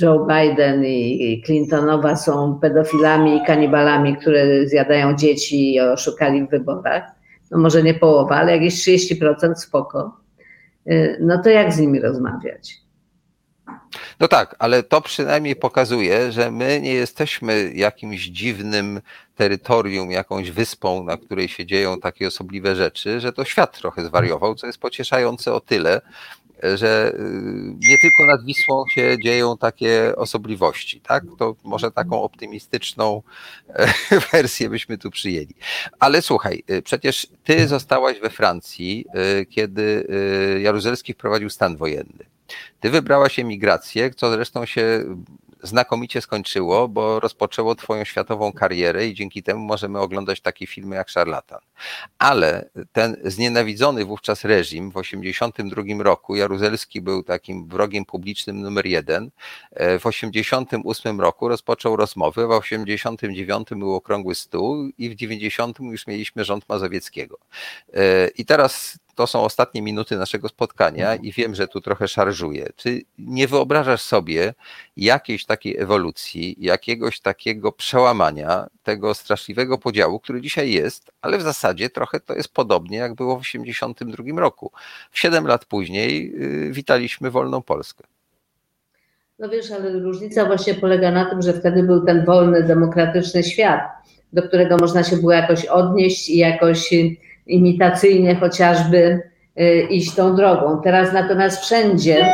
[0.02, 7.04] Joe Biden i Clintonowa są pedofilami i kanibalami, które zjadają dzieci i oszukali w wyborach,
[7.52, 10.18] no może nie połowa, ale jakieś 30% spoko,
[11.20, 12.74] no to jak z nimi rozmawiać?
[14.20, 19.02] No tak, ale to przynajmniej pokazuje, że my nie jesteśmy jakimś dziwnym
[19.36, 24.56] terytorium, jakąś wyspą, na której się dzieją takie osobliwe rzeczy, że to świat trochę zwariował,
[24.56, 26.02] co jest pocieszające o tyle,
[26.64, 27.20] że y,
[27.80, 31.24] nie tylko nad Wisłą się dzieją takie osobliwości, tak?
[31.38, 33.22] To może taką optymistyczną
[33.70, 33.94] e,
[34.32, 35.56] wersję byśmy tu przyjęli.
[36.00, 39.06] Ale słuchaj, y, przecież ty zostałaś we Francji,
[39.42, 40.08] y, kiedy
[40.62, 42.26] Jaruzelski wprowadził stan wojenny.
[42.80, 45.04] Ty wybrałaś emigrację, co zresztą się
[45.66, 51.10] znakomicie skończyło, bo rozpoczęło Twoją światową karierę i dzięki temu możemy oglądać takie filmy jak
[51.10, 51.60] Szarlatan.
[52.20, 59.24] Ale ten znienawidzony wówczas reżim w 1982 roku, Jaruzelski był takim wrogiem publicznym numer jeden,
[59.72, 66.08] e, w 1988 roku rozpoczął rozmowy, w 1989 był okrągły stół i w 90 już
[66.08, 67.38] mieliśmy rząd Mazowieckiego.
[67.94, 71.24] E, I teraz to są ostatnie minuty naszego spotkania mhm.
[71.24, 72.70] i wiem, że tu trochę szarżuję.
[72.76, 74.54] Czy nie wyobrażasz sobie
[74.98, 81.90] jakiejś takiej ewolucji, jakiegoś takiego przełamania tego straszliwego podziału, który dzisiaj jest, ale w zasadzie
[81.90, 84.72] trochę to jest podobnie jak było w 1982 roku.
[85.12, 88.04] W 7 lat później yy, witaliśmy wolną Polskę.
[89.40, 93.82] No wiesz, ale różnica właśnie polega na tym, że wtedy był ten wolny, demokratyczny świat,
[94.34, 96.94] do którego można się było jakoś odnieść i jakoś
[97.48, 99.22] imitacyjnie chociażby
[99.60, 100.82] y, iść tą drogą.
[100.84, 102.26] Teraz natomiast wszędzie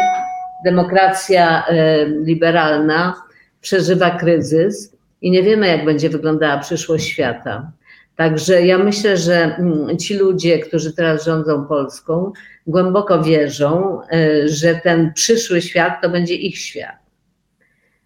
[0.65, 3.21] demokracja y, liberalna
[3.61, 7.71] przeżywa kryzys i nie wiemy, jak będzie wyglądała przyszłość świata.
[8.15, 12.31] Także ja myślę, że mm, ci ludzie, którzy teraz rządzą Polską,
[12.67, 17.01] głęboko wierzą, y, że ten przyszły świat to będzie ich świat.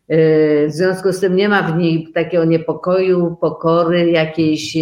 [0.09, 4.77] W związku z tym nie ma w nich takiego niepokoju, pokory, jakiejś,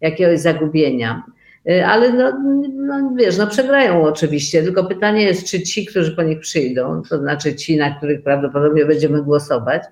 [0.00, 1.22] jakiegoś zagubienia.
[1.70, 2.32] Y, ale no,
[2.74, 7.18] no, wiesz, no przegrają oczywiście, tylko pytanie jest, czy ci, którzy po nich przyjdą, to
[7.18, 9.82] znaczy ci, na których prawdopodobnie będziemy głosować,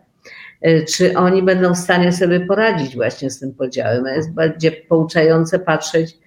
[0.66, 4.06] y, czy oni będą w stanie sobie poradzić właśnie z tym podziałem.
[4.06, 6.18] Jest bardziej pouczające patrzeć,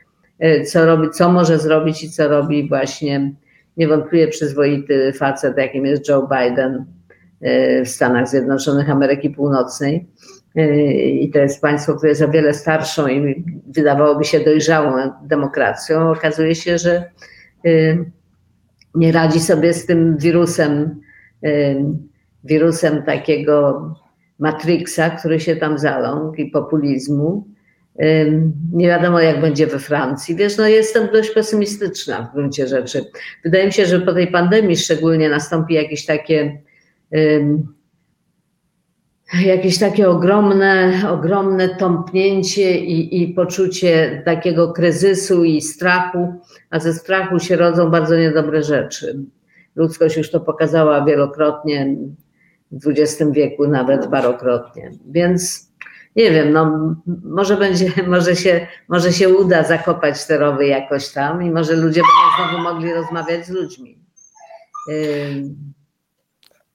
[0.44, 3.32] y, co robi, co może zrobić i co robi właśnie
[3.78, 6.86] niewątpliwie przyzwoity facet, jakim jest Joe Biden
[7.86, 10.08] w Stanach Zjednoczonych Ameryki Północnej
[10.56, 16.56] i to jest państwo, które jest o wiele starszą i wydawałoby się dojrzałą demokracją, okazuje
[16.56, 17.04] się, że
[17.66, 18.06] y,
[18.96, 21.02] nie radzi sobie z tym wirusem,
[21.46, 21.76] y,
[22.44, 23.88] wirusem takiego
[24.40, 27.48] matrixa, który się tam zaląkł i populizmu.
[28.74, 30.36] Nie wiadomo, jak będzie we Francji.
[30.36, 33.06] Wiesz, no jestem dość pesymistyczna w gruncie rzeczy.
[33.44, 36.62] Wydaje mi się, że po tej pandemii szczególnie nastąpi jakieś takie
[39.42, 46.34] jakieś takie ogromne, ogromne tąpnięcie i, i poczucie takiego kryzysu i strachu,
[46.70, 49.20] a ze strachu się rodzą bardzo niedobre rzeczy.
[49.76, 51.96] Ludzkość już to pokazała wielokrotnie,
[52.72, 54.92] w XX wieku nawet parokrotnie.
[55.12, 55.72] Więc
[56.16, 61.44] nie wiem, no może będzie, może się, może się uda zakopać te rowy jakoś tam
[61.44, 63.98] i może ludzie będą znowu mogli rozmawiać z ludźmi.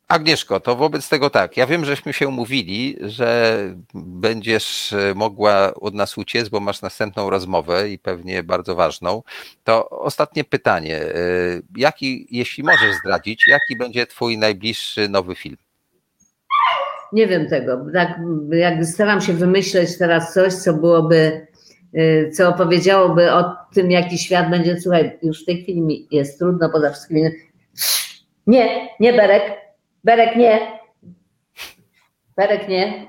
[0.09, 3.59] Agnieszko, to wobec tego tak, ja wiem, żeśmy się umówili, że
[3.94, 9.22] będziesz mogła od nas uciec, bo masz następną rozmowę i pewnie bardzo ważną.
[9.64, 11.01] To ostatnie pytanie.
[11.76, 15.56] Jaki, jeśli możesz zdradzić, jaki będzie twój najbliższy nowy film?
[17.12, 17.86] Nie wiem tego.
[17.94, 18.20] Tak,
[18.51, 21.47] jak staram się wymyśleć teraz coś, co byłoby,
[21.94, 24.80] y, co opowiedziałoby o tym, jaki świat będzie.
[24.80, 27.22] Słuchaj, już w tej chwili jest trudno poza wszystkimi.
[28.47, 29.67] Nie, nie Berek.
[30.04, 30.78] Berek nie.
[32.36, 33.06] Berek nie.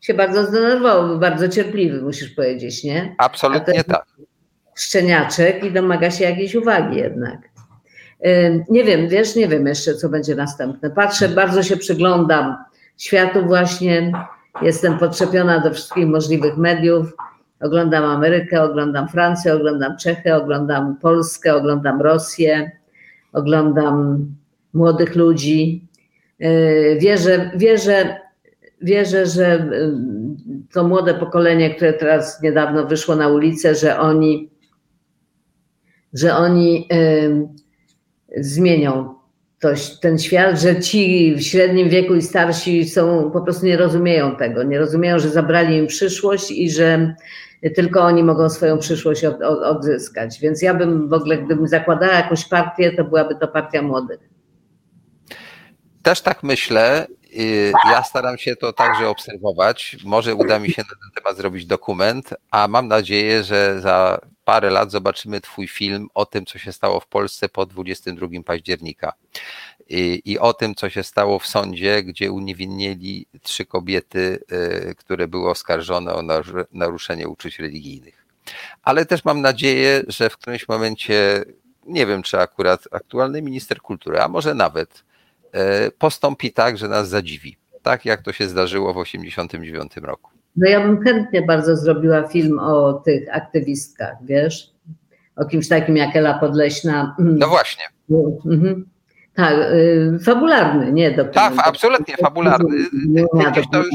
[0.00, 3.14] Się bardzo zdenerwował, był bardzo cierpliwy, musisz powiedzieć, nie?
[3.18, 4.06] Absolutnie tak.
[4.74, 7.38] Szczeniaczek i domaga się jakiejś uwagi jednak.
[8.68, 10.90] Nie wiem, wiesz, nie wiem jeszcze, co będzie następne.
[10.90, 12.56] Patrzę, bardzo się przyglądam
[12.98, 14.12] światu właśnie.
[14.62, 17.16] Jestem podczepiona do wszystkich możliwych mediów.
[17.60, 22.70] Oglądam Amerykę, oglądam Francję, oglądam Czechy, oglądam Polskę, oglądam Rosję,
[23.32, 24.26] oglądam
[24.76, 25.88] młodych ludzi.
[26.38, 28.20] Yy, wierzę, wierzę,
[28.82, 29.70] wierzę, że
[30.72, 34.50] to młode pokolenie, które teraz niedawno wyszło na ulicę, że oni,
[36.12, 36.88] że oni
[38.36, 39.14] zmienią
[39.60, 39.68] to,
[40.00, 44.62] ten świat, że ci w średnim wieku i starsi są, po prostu nie rozumieją tego,
[44.62, 47.14] nie rozumieją, że zabrali im przyszłość i że
[47.74, 50.40] tylko oni mogą swoją przyszłość od, od, odzyskać.
[50.40, 54.35] Więc ja bym w ogóle, gdybym zakładała jakąś partię, to byłaby to partia młodych.
[56.06, 57.06] Też tak myślę.
[57.84, 59.96] Ja staram się to także obserwować.
[60.04, 64.70] Może uda mi się na ten temat zrobić dokument, a mam nadzieję, że za parę
[64.70, 69.12] lat zobaczymy Twój film o tym, co się stało w Polsce po 22 października.
[69.88, 74.44] I, I, o tym, co się stało w sądzie, gdzie uniewinnieli trzy kobiety,
[74.90, 76.22] y, które były oskarżone o
[76.72, 78.26] naruszenie uczuć religijnych.
[78.82, 81.44] Ale też mam nadzieję, że w którymś momencie,
[81.86, 85.15] nie wiem czy akurat aktualny minister kultury, a może nawet, y,
[85.98, 87.56] postąpi tak, że nas zadziwi.
[87.82, 90.30] Tak jak to się zdarzyło w 1989 roku.
[90.56, 94.70] No ja bym chętnie bardzo zrobiła film o tych aktywistkach, wiesz?
[95.36, 97.16] O kimś takim jak Ela Podleśna.
[97.18, 97.84] No właśnie.
[98.46, 98.86] Mhm.
[99.34, 101.34] Tak, y, fabularny, nie dokument.
[101.34, 102.76] Tak, absolutnie fabularny.
[103.72, 103.88] to już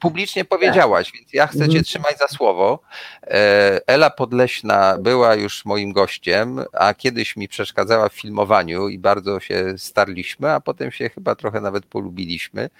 [0.00, 1.84] publicznie powiedziałaś, więc ja chcę Cię mhm.
[1.84, 2.80] trzymać za słowo.
[3.22, 9.40] E, Ela Podleśna była już moim gościem, a kiedyś mi przeszkadzała w filmowaniu i bardzo
[9.40, 12.70] się starliśmy, a potem się chyba trochę nawet polubiliśmy.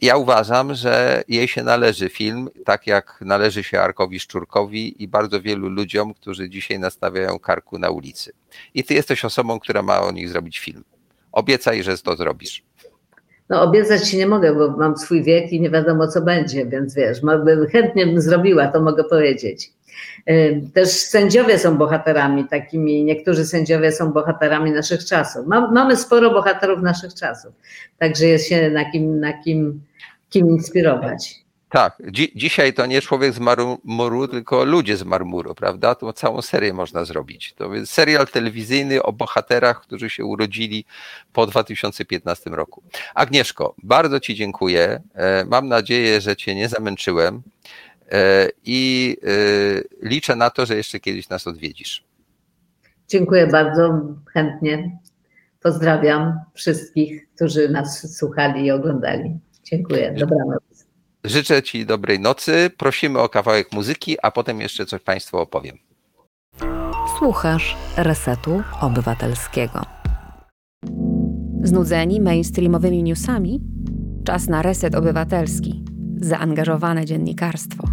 [0.00, 5.40] Ja uważam, że jej się należy film, tak jak należy się Arkowi Szczurkowi i bardzo
[5.40, 8.32] wielu ludziom, którzy dzisiaj nastawiają karku na ulicy.
[8.74, 10.84] I Ty jesteś osobą, która ma o nich zrobić film.
[11.32, 12.67] Obiecaj, że to zrobisz.
[13.48, 16.94] No obiecać ci nie mogę, bo mam swój wiek i nie wiadomo co będzie, więc
[16.94, 17.20] wiesz,
[17.72, 19.72] chętnie bym zrobiła, to mogę powiedzieć.
[20.30, 25.46] Y, też sędziowie są bohaterami takimi, niektórzy sędziowie są bohaterami naszych czasów.
[25.46, 27.52] Mamy sporo bohaterów naszych czasów,
[27.98, 29.82] także jest się na kim, na kim,
[30.30, 31.47] kim inspirować.
[31.68, 35.94] Tak, Dzi dzisiaj to nie człowiek z marmuru, tylko ludzie z marmuru, prawda?
[35.94, 37.54] To całą serię można zrobić.
[37.54, 40.84] To jest serial telewizyjny o bohaterach, którzy się urodzili
[41.32, 42.82] po 2015 roku.
[43.14, 45.00] Agnieszko, bardzo Ci dziękuję.
[45.14, 47.42] E, mam nadzieję, że Cię nie zamęczyłem
[48.12, 49.16] e, i
[50.02, 52.04] e, liczę na to, że jeszcze kiedyś nas odwiedzisz.
[53.08, 54.00] Dziękuję bardzo,
[54.32, 54.98] chętnie.
[55.62, 59.38] Pozdrawiam wszystkich, którzy nas słuchali i oglądali.
[59.64, 60.14] Dziękuję.
[60.18, 60.67] Dobranoc.
[61.28, 62.70] Życzę Ci dobrej nocy.
[62.76, 65.78] Prosimy o kawałek muzyki, a potem jeszcze coś Państwu opowiem.
[67.18, 69.82] Słuchasz Resetu Obywatelskiego.
[71.62, 73.60] Znudzeni mainstreamowymi newsami?
[74.24, 75.84] Czas na reset obywatelski.
[76.16, 77.88] Zaangażowane dziennikarstwo.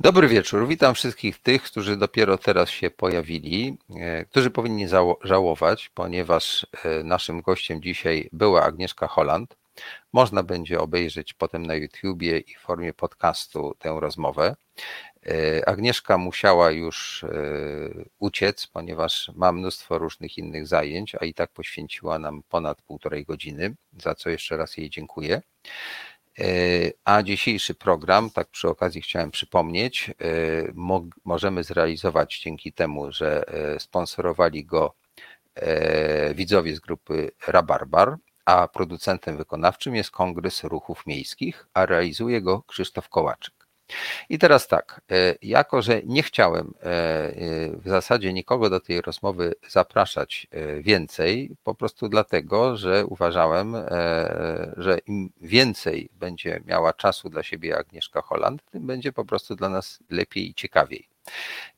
[0.00, 0.68] Dobry wieczór.
[0.68, 4.86] Witam wszystkich tych, którzy dopiero teraz się pojawili, e, którzy powinni
[5.24, 9.59] żałować, ponieważ e, naszym gościem dzisiaj była Agnieszka Holland,
[10.12, 14.56] można będzie obejrzeć potem na YouTubie i w formie podcastu tę rozmowę.
[15.26, 17.28] E, Agnieszka musiała już e,
[18.18, 23.74] uciec, ponieważ ma mnóstwo różnych innych zajęć, a i tak poświęciła nam ponad półtorej godziny,
[23.98, 25.42] za co jeszcze raz jej dziękuję.
[27.04, 30.10] A dzisiejszy program, tak przy okazji chciałem przypomnieć,
[30.74, 33.44] mo możemy zrealizować dzięki temu, że
[33.78, 34.94] sponsorowali go
[36.34, 38.16] widzowie z grupy Rabarbar,
[38.50, 43.54] a producentem wykonawczym jest Kongres Ruchów Miejskich, a realizuje go Krzysztof Kołaczyk.
[44.28, 47.32] I teraz tak, e, jako że nie chciałem e, e,
[47.76, 50.46] w zasadzie nikogo do tej rozmowy zapraszać
[50.80, 53.76] więcej, po prostu dlatego, że uważałem,
[54.76, 59.68] że im więcej będzie miała czasu dla siebie Agnieszka Holland, tym będzie po prostu dla
[59.68, 61.08] nas lepiej i ciekawiej.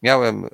[0.02, 0.48] Miałem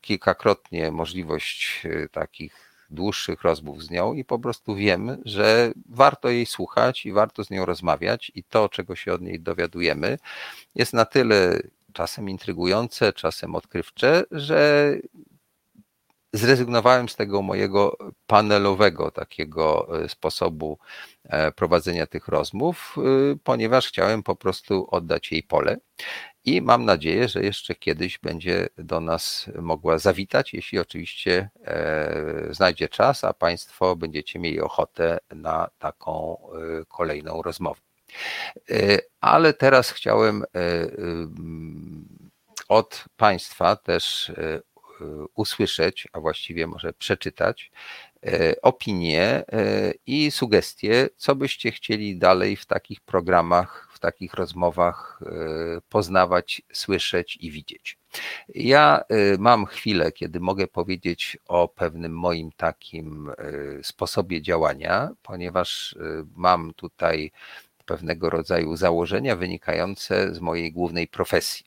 [0.00, 1.82] kilkakrotnie możliwość
[2.12, 7.44] takich dłuższych rozmów z nią i po prostu wiem, że warto jej słuchać i warto
[7.44, 10.18] z nią rozmawiać i to, czego się od niej dowiadujemy,
[10.74, 11.60] jest na tyle
[11.92, 14.94] czasem intrygujące, czasem odkrywcze, że
[16.32, 17.96] zrezygnowałem z tego mojego
[18.26, 20.78] panelowego takiego e, sposobu
[21.24, 25.76] e, prowadzenia tych rozmów, e, ponieważ chciałem po prostu oddać jej pole
[26.44, 31.50] i mam nadzieję, że jeszcze kiedyś będzie do nas mogła zawitać, jeśli oczywiście
[32.50, 36.38] znajdzie czas, a Państwo będziecie mieli ochotę na taką
[36.88, 37.80] kolejną rozmowę.
[39.20, 40.44] Ale teraz chciałem
[42.68, 44.32] od Państwa też
[45.34, 47.70] usłyszeć, a właściwie może przeczytać
[48.26, 49.44] e, opinie e,
[50.06, 55.30] i sugestie, co byście chcieli dalej w takich programach, takich rozmowach e,
[55.88, 57.98] poznawać, słyszeć i widzieć.
[58.54, 59.04] Ja
[59.38, 63.30] mam chwilę, kiedy mogę powiedzieć o pewnym moim takim
[63.82, 65.96] sposobie działania, ponieważ
[66.36, 67.32] mam tutaj
[67.86, 71.66] pewnego rodzaju założenia wynikające z mojej głównej profesji.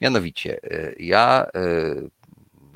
[0.00, 0.60] Mianowicie,
[0.98, 1.46] ja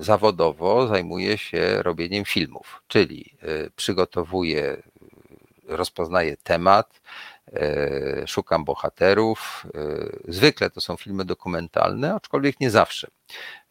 [0.01, 3.37] zawodowo zajmuję się robieniem filmów, czyli
[3.67, 4.83] y, przygotowuję,
[5.69, 7.01] rozpoznaję temat, y,
[8.27, 9.67] szukam bohaterów.
[10.29, 13.09] Y, zwykle to są filmy dokumentalne, aczkolwiek nie zawsze.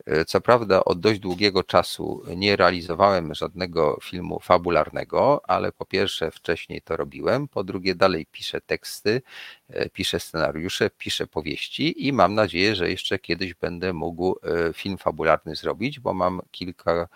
[0.05, 6.31] E, co prawda od dość długiego czasu nie realizowałem żadnego filmu fabularnego, ale po pierwsze
[6.31, 9.21] wcześniej to robiłem, po drugie dalej piszę teksty,
[9.69, 14.97] e, piszę scenariusze, piszę powieści i mam nadzieję, że jeszcze kiedyś będę mógł e, film
[14.97, 17.07] fabularny zrobić, bo mam kilka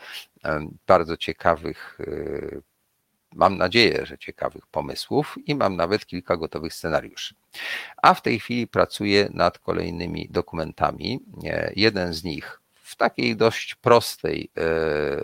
[0.88, 1.98] bardzo ciekawych
[3.36, 7.36] mam nadzieję, że ciekawych pomysłów i mam nawet kilka gotowych scenariuszy.
[8.02, 11.20] A w tej chwili pracuję nad kolejnymi dokumentami.
[11.76, 14.62] Jeden z nich w takiej dość prostej e,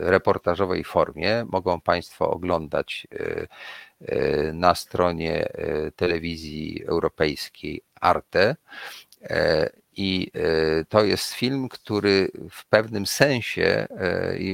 [0.09, 3.47] reportażowej formie mogą Państwo oglądać e,
[4.01, 5.47] e, na stronie
[5.95, 8.55] telewizji europejskiej Arte.
[9.95, 10.31] I
[10.89, 13.87] to jest film, który w pewnym sensie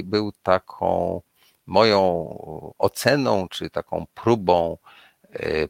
[0.04, 1.20] był taką
[1.66, 2.28] moją
[2.78, 4.78] oceną, czy taką próbą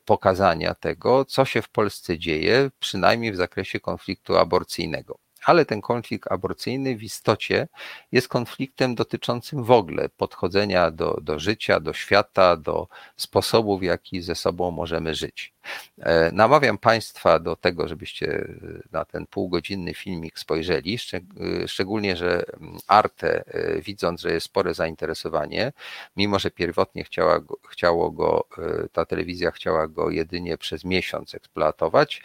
[0.05, 6.33] pokazania tego, co się w Polsce dzieje, przynajmniej w zakresie konfliktu aborcyjnego ale ten konflikt
[6.33, 7.69] aborcyjny w istocie
[8.13, 14.23] jest konfliktem dotyczącym w ogóle podchodzenia do, do życia, do świata, do sposobu, w jaki
[14.23, 15.57] ze sobą możemy żyć.
[15.99, 18.49] E, namawiam Państwa do tego, żebyście e,
[18.93, 23.45] na ten półgodzinny filmik spojrzeli, e, szczególnie, że mm, Arte,
[23.83, 25.73] widząc, że jest spore zainteresowanie,
[26.17, 27.41] mimo że pierwotnie chciała,
[27.71, 28.47] chciało go,
[28.93, 32.23] ta telewizja chciała go jedynie przez miesiąc eksploatować,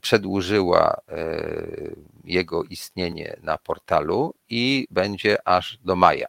[0.00, 1.00] przedłużyła
[2.24, 6.26] jego istnienie na portalu i będzie aż do maja.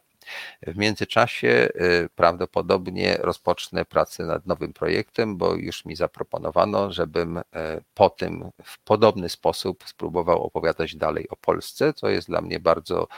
[0.66, 7.42] W międzyczasie y, prawdopodobnie rozpocznę pracę nad nowym projektem, bo już mi zaproponowano, żebym y,
[7.94, 13.08] po tym w podobny sposób spróbował opowiadać dalej o Polsce, co jest dla mnie bardzo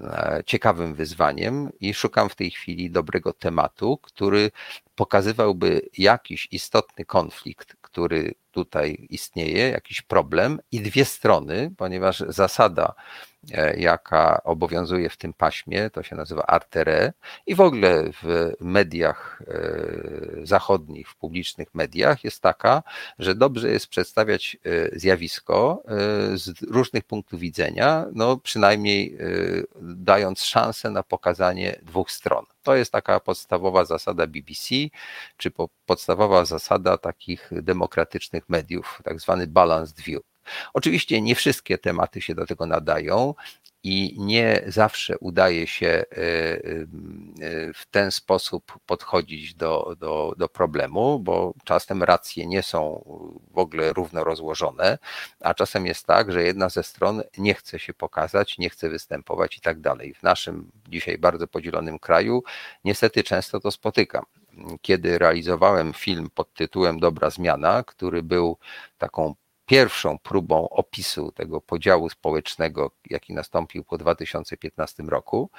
[0.00, 4.50] e, ciekawym wyzwaniem i szukam w tej chwili dobrego tematu, który
[4.94, 12.94] pokazywałby jakiś istotny konflikt, który tutaj istnieje, jakiś problem i dwie strony, ponieważ zasada
[13.52, 17.12] E, jaka obowiązuje w tym paśmie, to się nazywa artere
[17.46, 22.82] i w ogóle w mediach e, zachodnich, w publicznych mediach jest taka,
[23.18, 25.82] że dobrze jest przedstawiać e, zjawisko
[26.34, 29.18] z różnych punktów widzenia, no przynajmniej
[29.80, 32.44] dając szansę na pokazanie dwóch stron.
[32.64, 34.74] To jest taka podstawowa zasada BBC,
[35.36, 35.50] czy
[35.86, 40.22] podstawowa zasada takich demokratycznych mediów, tak zwany balanced view.
[40.74, 43.34] Oczywiście nie wszystkie tematy się do tego nadają
[43.84, 46.04] i nie zawsze udaje się e, e,
[47.74, 53.04] w ten sposób podchodzić do, do, do problemu, bo czasem racje nie są
[53.50, 54.98] w ogóle równo rozłożone,
[55.40, 59.56] a czasem jest tak, że jedna ze stron nie chce się pokazać, nie chce występować
[59.56, 60.14] i tak dalej.
[60.14, 62.42] W naszym dzisiaj bardzo podzielonym kraju
[62.84, 64.24] niestety często to spotykam.
[64.82, 68.58] kiedy realizowałem film pod tytułem Dobra Zmiana, który był
[68.98, 69.34] taką
[69.66, 75.50] pierwszą próbą opisu tego podziału społecznego, jaki nastąpił po 2015 roku,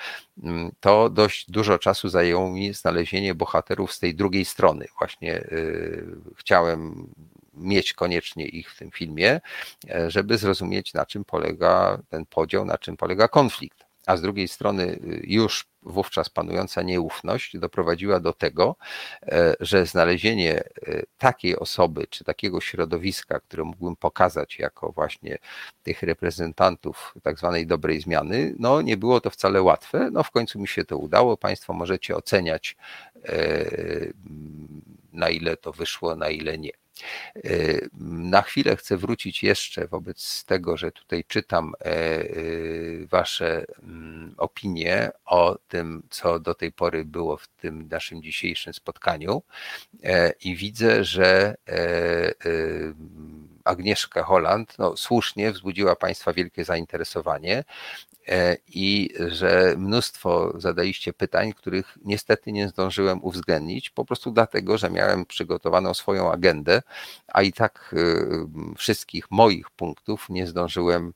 [0.44, 4.86] mm, to dość dużo czasu zajęło mi znalezienie bohaterów z tej drugiej strony.
[5.00, 6.06] Właśnie y,
[6.36, 7.10] chciałem
[7.54, 9.42] mieć koniecznie ich w tym filmie,
[9.90, 13.86] e, żeby zrozumieć, na czym polega ten podział, na czym polega konflikt.
[14.06, 18.76] A z drugiej strony, y, już wówczas panująca nieufność doprowadziła do tego,
[19.22, 20.64] e, że znalezienie e,
[21.18, 25.38] takiej osoby czy takiego środowiska, które mógłbym pokazać jako właśnie
[25.84, 30.10] tych reprezentantów tak zwanej dobrej zmiany, no nie było to wcale łatwe.
[30.12, 31.38] No w końcu mi się to udało.
[31.38, 32.76] Państwo możecie oceniać,
[35.14, 36.85] na ile to wyszło, na ile nie.
[37.46, 44.36] Y, na chwilę chcę wrócić jeszcze wobec tego, że tutaj czytam e, y, Wasze mm,
[44.38, 49.44] opinie o tym, co do tej pory było w tym naszym dzisiejszym spotkaniu
[50.04, 52.34] e, i widzę, że e,
[53.66, 57.64] Agnieszka Holland no, słusznie wzbudziła Państwa wielkie zainteresowanie
[58.28, 64.90] E, i że mnóstwo zadaliście pytań, których niestety nie zdążyłem uwzględnić, po prostu dlatego, że
[64.90, 66.82] miałem przygotowaną swoją agendę,
[67.28, 71.14] a i tak e, wszystkich moich punktów nie zdążyłem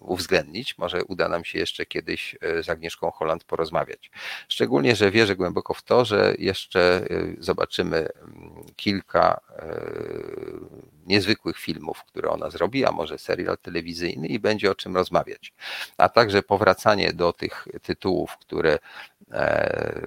[0.00, 0.78] uwzględnić.
[0.78, 4.10] Może uda nam się jeszcze kiedyś z Agnieszką Holland porozmawiać.
[4.48, 7.06] Szczególnie, że wierzę głęboko w to, że jeszcze
[7.38, 9.40] zobaczymy mm, kilka
[11.06, 15.52] niezwykłych filmów, które ona zrobi, a może serial telewizyjny i będzie o czym rozmawiać.
[15.96, 18.78] A także powracanie do tych tytułów, które
[19.32, 20.06] e,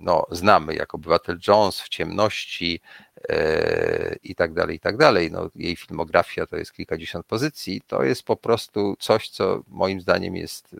[0.00, 2.80] no, znamy, jak Obywatel Jones, W ciemności
[3.28, 5.30] e, i tak dalej, i tak dalej.
[5.30, 7.80] No, jej filmografia to jest kilkadziesiąt pozycji.
[7.86, 10.76] To jest po prostu coś, co moim zdaniem jest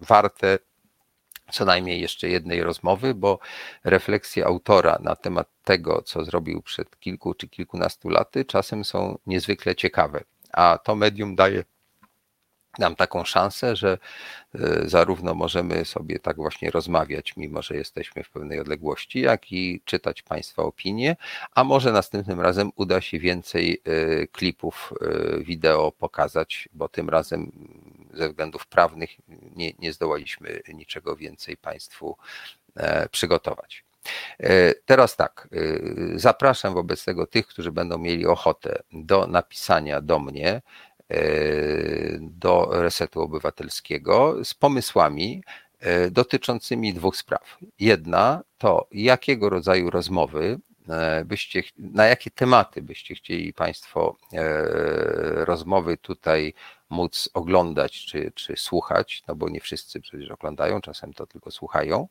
[0.00, 0.58] warte
[1.50, 3.38] co najmniej jeszcze jednej rozmowy, bo
[3.84, 9.76] refleksje autora na temat tego, co zrobił przed kilku czy kilkunastu laty, czasem są niezwykle
[9.76, 10.24] ciekawe.
[10.52, 11.64] A to medium daje
[12.78, 13.98] nam taką szansę, że
[14.54, 19.80] e, zarówno możemy sobie tak właśnie rozmawiać, mimo że jesteśmy w pewnej odległości, jak i
[19.84, 21.16] czytać Państwa opinie,
[21.54, 27.52] a może następnym razem uda się więcej e, klipów e, wideo pokazać, bo tym razem
[28.14, 29.10] ze względów prawnych
[29.56, 32.16] nie, nie zdołaliśmy niczego więcej Państwu
[33.10, 33.84] przygotować.
[34.84, 35.48] Teraz tak,
[36.14, 40.62] zapraszam wobec tego tych, którzy będą mieli ochotę do napisania do mnie
[42.20, 45.42] do resetu obywatelskiego z pomysłami
[45.80, 47.58] e, dotyczącymi dwóch spraw.
[47.78, 50.58] Jedna to jakiego rodzaju rozmowy
[50.88, 54.44] e, byście, na jakie tematy byście chcieli Państwo e,
[55.44, 56.54] rozmowy tutaj
[56.90, 62.08] móc oglądać czy, czy słuchać, no bo nie wszyscy przecież oglądają, czasem to tylko słuchają.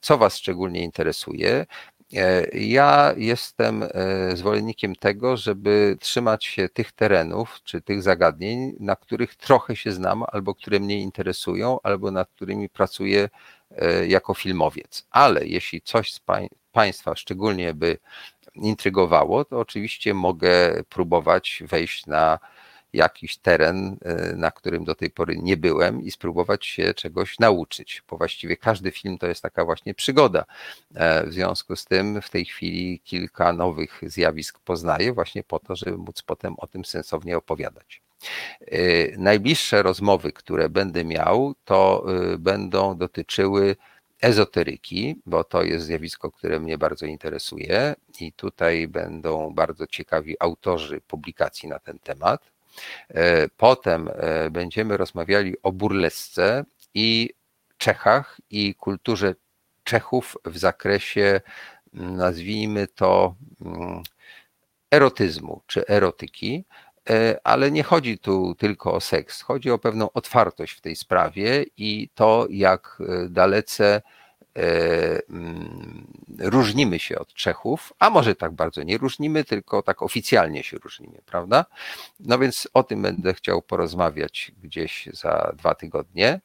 [0.00, 1.66] Co Was szczególnie interesuje?
[2.14, 8.96] E, ja jestem e, zwolennikiem tego, żeby trzymać się tych terenów czy tych zagadnień, na
[8.96, 13.28] których trochę się znam, albo które mnie interesują, albo nad którymi pracuję
[13.70, 15.06] e, jako filmowiec.
[15.10, 16.20] Ale jeśli coś z
[16.72, 17.98] Państwa szczególnie by
[18.54, 22.38] intrygowało, to oczywiście mogę próbować wejść na
[22.92, 28.02] jakiś teren, e, na którym do tej pory nie byłem i spróbować się czegoś nauczyć,
[28.10, 30.44] bo właściwie każdy film to jest taka właśnie przygoda.
[30.94, 35.76] E, w związku z tym w tej chwili kilka nowych zjawisk poznaję właśnie po to,
[35.76, 38.02] żeby móc potem o tym sensownie opowiadać.
[38.60, 38.76] E,
[39.18, 42.06] najbliższe rozmowy, które będę miał, to
[42.38, 43.76] będą dotyczyły
[44.20, 51.00] ezoteryki, bo to jest zjawisko, które mnie bardzo interesuje i tutaj będą bardzo ciekawi autorzy
[51.00, 52.50] publikacji na ten temat.
[53.08, 56.64] E, potem e, będziemy rozmawiali o burlesce
[56.94, 57.30] i
[57.78, 59.34] Czechach i kulturze
[59.84, 61.40] Czechów w zakresie,
[61.94, 64.02] mm, nazwijmy to, mm,
[64.90, 66.64] erotyzmu czy erotyki,
[67.10, 71.64] e, ale nie chodzi tu tylko o seks, chodzi o pewną otwartość w tej sprawie
[71.76, 72.98] i to, jak
[73.28, 74.02] dalece
[76.38, 81.22] różnimy się od Czechów, a może tak bardzo nie różnimy, tylko tak oficjalnie się różnimy,
[81.26, 81.64] prawda?
[82.20, 86.40] No więc o tym będę chciał porozmawiać gdzieś za dwa tygodnie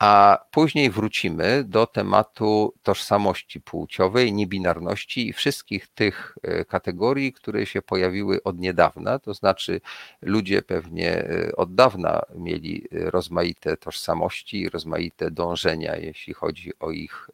[0.00, 7.82] a później wrócimy do tematu tożsamości płciowej, niebinarności i wszystkich tych e, kategorii, które się
[7.82, 9.18] pojawiły od niedawna.
[9.18, 9.80] To znaczy,
[10.22, 17.30] ludzie pewnie e, od dawna mieli rozmaite tożsamości i rozmaite dążenia, jeśli chodzi o ich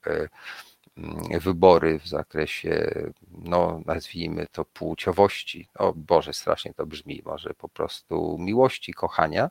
[1.41, 2.91] wybory w zakresie,
[3.31, 5.69] no nazwijmy to płciowości.
[5.79, 9.51] O Boże, strasznie to brzmi, może po prostu miłości, kochania,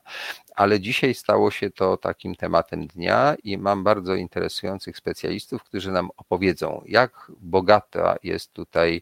[0.55, 6.09] ale dzisiaj stało się to takim tematem dnia i mam bardzo interesujących specjalistów, którzy nam
[6.17, 9.01] opowiedzą, jak bogata jest tutaj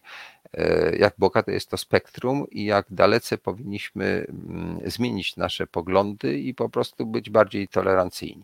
[0.53, 6.53] E, jak bogate jest to spektrum i jak dalece powinniśmy mm, zmienić nasze poglądy i
[6.53, 8.43] po prostu być bardziej tolerancyjni.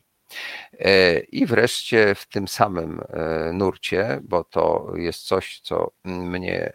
[0.79, 6.73] E, I wreszcie w tym samym e, nurcie, bo to jest coś, co mnie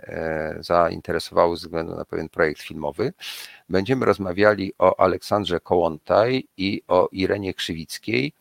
[0.60, 3.12] zainteresowało ze względu na pewien projekt filmowy,
[3.68, 8.32] będziemy rozmawiali o Aleksandrze Kołątaj i o Irenie Krzywickiej,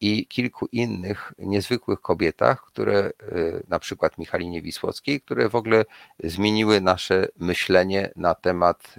[0.00, 3.10] i kilku innych niezwykłych kobietach, które
[3.68, 5.84] na przykład Michalinie Wisłockiej, które w ogóle
[6.24, 8.94] zmieniły nasze myślenie na temat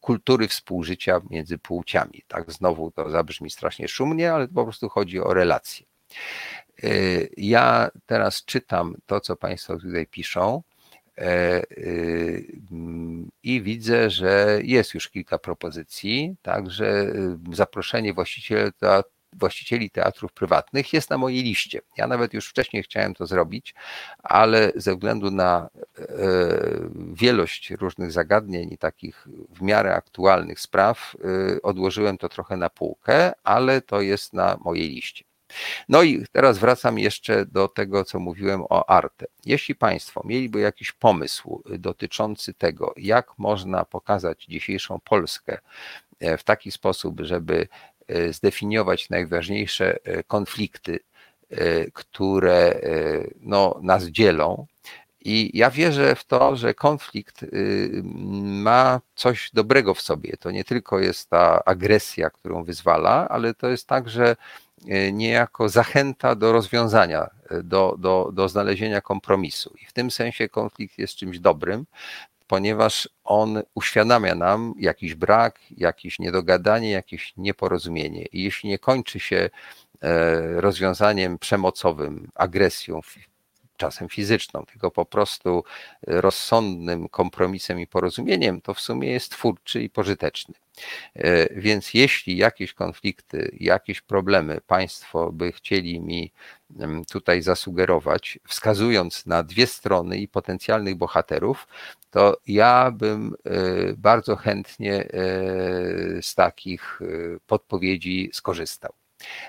[0.00, 2.22] kultury współżycia między płciami.
[2.28, 5.86] Tak znowu to zabrzmi strasznie szumnie, ale po prostu chodzi o relacje.
[6.84, 10.62] Y, ja teraz czytam to, co Państwo tutaj piszą
[11.18, 11.62] e,
[13.42, 17.12] i widzę, że jest już kilka propozycji, także
[17.52, 19.02] zaproszenie właściciela
[19.32, 21.80] właścicieli teatrów prywatnych jest na mojej liście.
[21.96, 23.74] Ja nawet już wcześniej chciałem to zrobić,
[24.22, 25.68] ale ze względu na
[25.98, 26.04] e,
[27.12, 31.16] wielość różnych zagadnień i takich w miarę aktualnych spraw,
[31.54, 35.24] e, odłożyłem to trochę na półkę, ale to jest na mojej liście.
[35.88, 39.26] No i teraz wracam jeszcze do tego, co mówiłem o Arte.
[39.46, 45.58] Jeśli Państwo mieliby jakiś pomysł dotyczący tego, jak można pokazać dzisiejszą Polskę
[46.20, 47.68] e, w taki sposób, żeby
[48.30, 50.98] zdefiniować najważniejsze e, konflikty,
[51.50, 52.80] e, które
[53.40, 54.66] no, nas dzielą.
[55.20, 57.44] I ja wierzę w to, że konflikt
[58.42, 60.36] ma coś dobrego w sobie.
[60.40, 64.36] To nie tylko jest ta agresja, którą wyzwala, ale to jest także
[65.12, 67.30] niejako zachęta do rozwiązania,
[67.64, 69.74] do, do, do znalezienia kompromisu.
[69.82, 71.86] I w tym sensie konflikt jest czymś dobrym,
[72.48, 78.24] ponieważ on uświadamia nam jakiś brak, jakieś niedogadanie, jakieś nieporozumienie.
[78.32, 79.50] I jeśli nie kończy się
[80.02, 83.00] e, rozwiązaniem przemocowym, agresją,
[83.76, 85.64] czasem fizyczną, tylko po prostu
[86.02, 90.54] rozsądnym kompromisem i porozumieniem, to w sumie jest twórczy i pożyteczny.
[91.14, 96.32] E, więc jeśli jakieś konflikty, jakieś problemy Państwo by chcieli mi
[97.10, 101.66] tutaj zasugerować, wskazując na dwie strony i potencjalnych bohaterów,
[102.10, 103.50] to ja bym e,
[103.96, 105.08] bardzo chętnie e,
[106.22, 107.00] z takich
[107.46, 108.92] podpowiedzi skorzystał.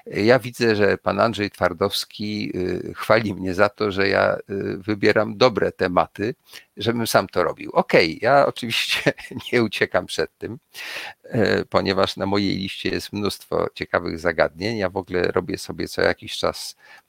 [0.06, 2.54] Ja widzę, że pan Andrzej Twardowski
[2.96, 4.38] chwali mnie za to, że ja
[4.78, 6.36] wybieram dobre tematy,
[6.80, 7.72] żebym sam to robił.
[7.72, 9.14] Okej, okay, ja oczywiście
[9.54, 10.60] nie uciekam przed tym,
[11.24, 14.78] e, ponieważ na mojej liście jest mnóstwo ciekawych zagadnień.
[14.78, 16.76] Ja w ogóle robię sobie co jakiś czas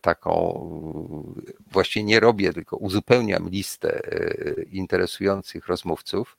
[0.00, 0.32] taką,
[1.72, 6.36] właściwie nie robię, tylko uzupełniam listę e, interesujących rozmówców.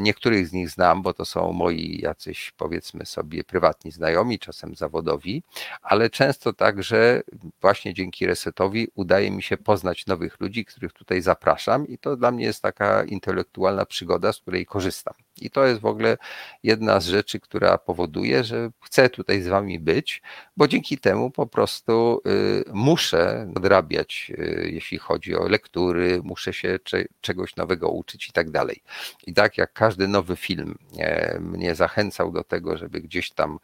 [0.00, 5.42] Niektórych z nich znam, bo to są moi jacyś, powiedzmy sobie, prywatni znajomi, czasem zawodowi,
[5.82, 7.22] ale często także
[7.60, 12.30] właśnie dzięki resetowi udaje mi się poznać nowych ludzi, których tutaj zapraszam i to dla
[12.30, 15.14] mnie jest taka intelektualna przygoda, z której korzystam.
[15.40, 16.16] I to jest w ogóle
[16.62, 20.22] jedna z rzeczy, która powoduje, że chcę tutaj z wami być,
[20.56, 26.78] bo dzięki temu po prostu y, muszę nadrabiać, y, jeśli chodzi o lektury, muszę się
[27.20, 28.82] czegoś nowego uczyć i tak dalej.
[29.26, 33.58] I tak jak każdy nowy film e, mnie zachęcał do tego, żeby gdzieś tam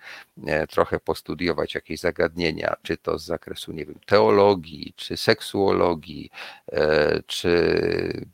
[0.46, 6.30] e, trochę postudiować jakieś zagadnienia, czy to z zakresu, nie wiem, teologii, czy seksuologii,
[6.72, 8.26] e, czy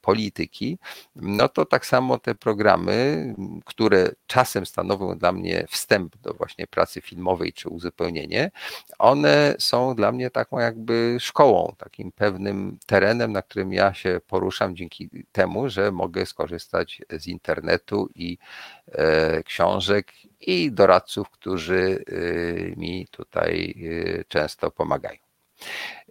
[0.00, 0.78] polityki,
[1.16, 3.34] no to tak samo te programy,
[3.64, 8.50] które czasem stanowią dla mnie wstęp do właśnie pracy filmowej czy uzupełnienie,
[8.98, 14.76] one są dla mnie taką jakby szkołą, takim pewnym terenem, na którym ja się poruszam
[14.76, 18.38] dzięki temu, że mogę skorzystać z internetu i
[18.92, 23.74] e, książek i doradców, którzy e, mi tutaj
[24.20, 25.26] e, często pomagają.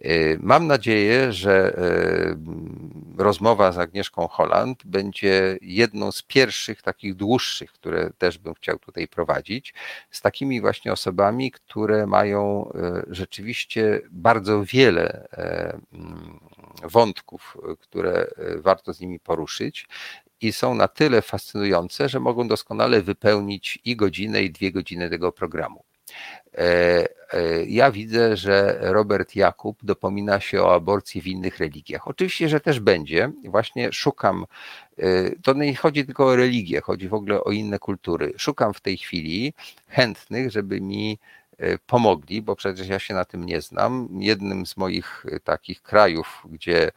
[0.04, 7.72] Y, mam nadzieję, że y, rozmowa z Agnieszką Holland będzie jedną z pierwszych takich dłuższych,
[7.72, 9.74] które też bym chciał tutaj prowadzić,
[10.10, 12.70] z takimi właśnie osobami, które mają
[13.08, 15.28] y, rzeczywiście bardzo wiele
[15.92, 16.40] mm,
[16.82, 19.88] wątków, które warto z nimi poruszyć
[20.40, 25.32] i są na tyle fascynujące, że mogą doskonale wypełnić i godzinę, i dwie godziny tego
[25.32, 25.84] programu.
[26.54, 32.08] E, e, ja widzę, że Robert Jakub dopomina się o aborcji w innych religiach.
[32.08, 33.32] Oczywiście, że też będzie.
[33.44, 34.46] Właśnie szukam,
[34.98, 38.32] e, to nie chodzi tylko o religię, chodzi w ogóle o inne kultury.
[38.36, 39.52] Szukam w tej chwili
[39.88, 41.18] chętnych, żeby mi
[41.86, 44.08] pomogli, bo przecież ja się na tym nie znam.
[44.12, 46.90] Jednym z moich takich krajów, gdzie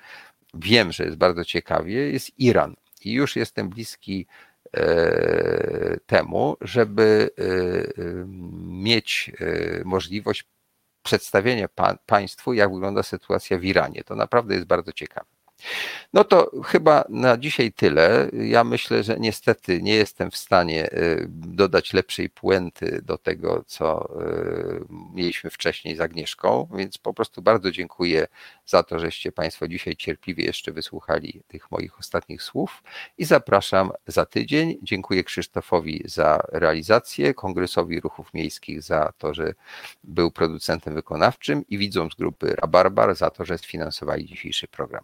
[0.54, 2.76] wiem, że jest bardzo ciekawie, jest Iran.
[3.02, 4.28] I już jestem bliski
[6.06, 7.30] temu, żeby
[8.64, 9.32] mieć
[9.86, 10.46] możliwość
[11.04, 11.68] przedstawienia
[12.06, 14.04] Państwu, jak wygląda sytuacja w Iranie.
[14.04, 15.39] To naprawdę jest bardzo ciekawe.
[16.14, 18.30] No to chyba na dzisiaj tyle.
[18.34, 24.10] Ja myślę, że niestety nie jestem w stanie y, dodać lepszej puenty do tego, co
[24.22, 28.28] y, mieliśmy wcześniej z Agnieszką, więc po prostu bardzo dziękuję
[28.66, 32.84] za to, żeście Państwo dzisiaj cierpliwie jeszcze wysłuchali tych moich ostatnich słów
[33.18, 34.78] i zapraszam za tydzień.
[34.84, 39.54] Dziękuję Krzysztofowi za realizację, Kongresowi Ruchów Miejskich za to, że
[40.04, 45.04] był producentem wykonawczym i widzom z grupy Rabarbar za to, że sfinansowali dzisiejszy program.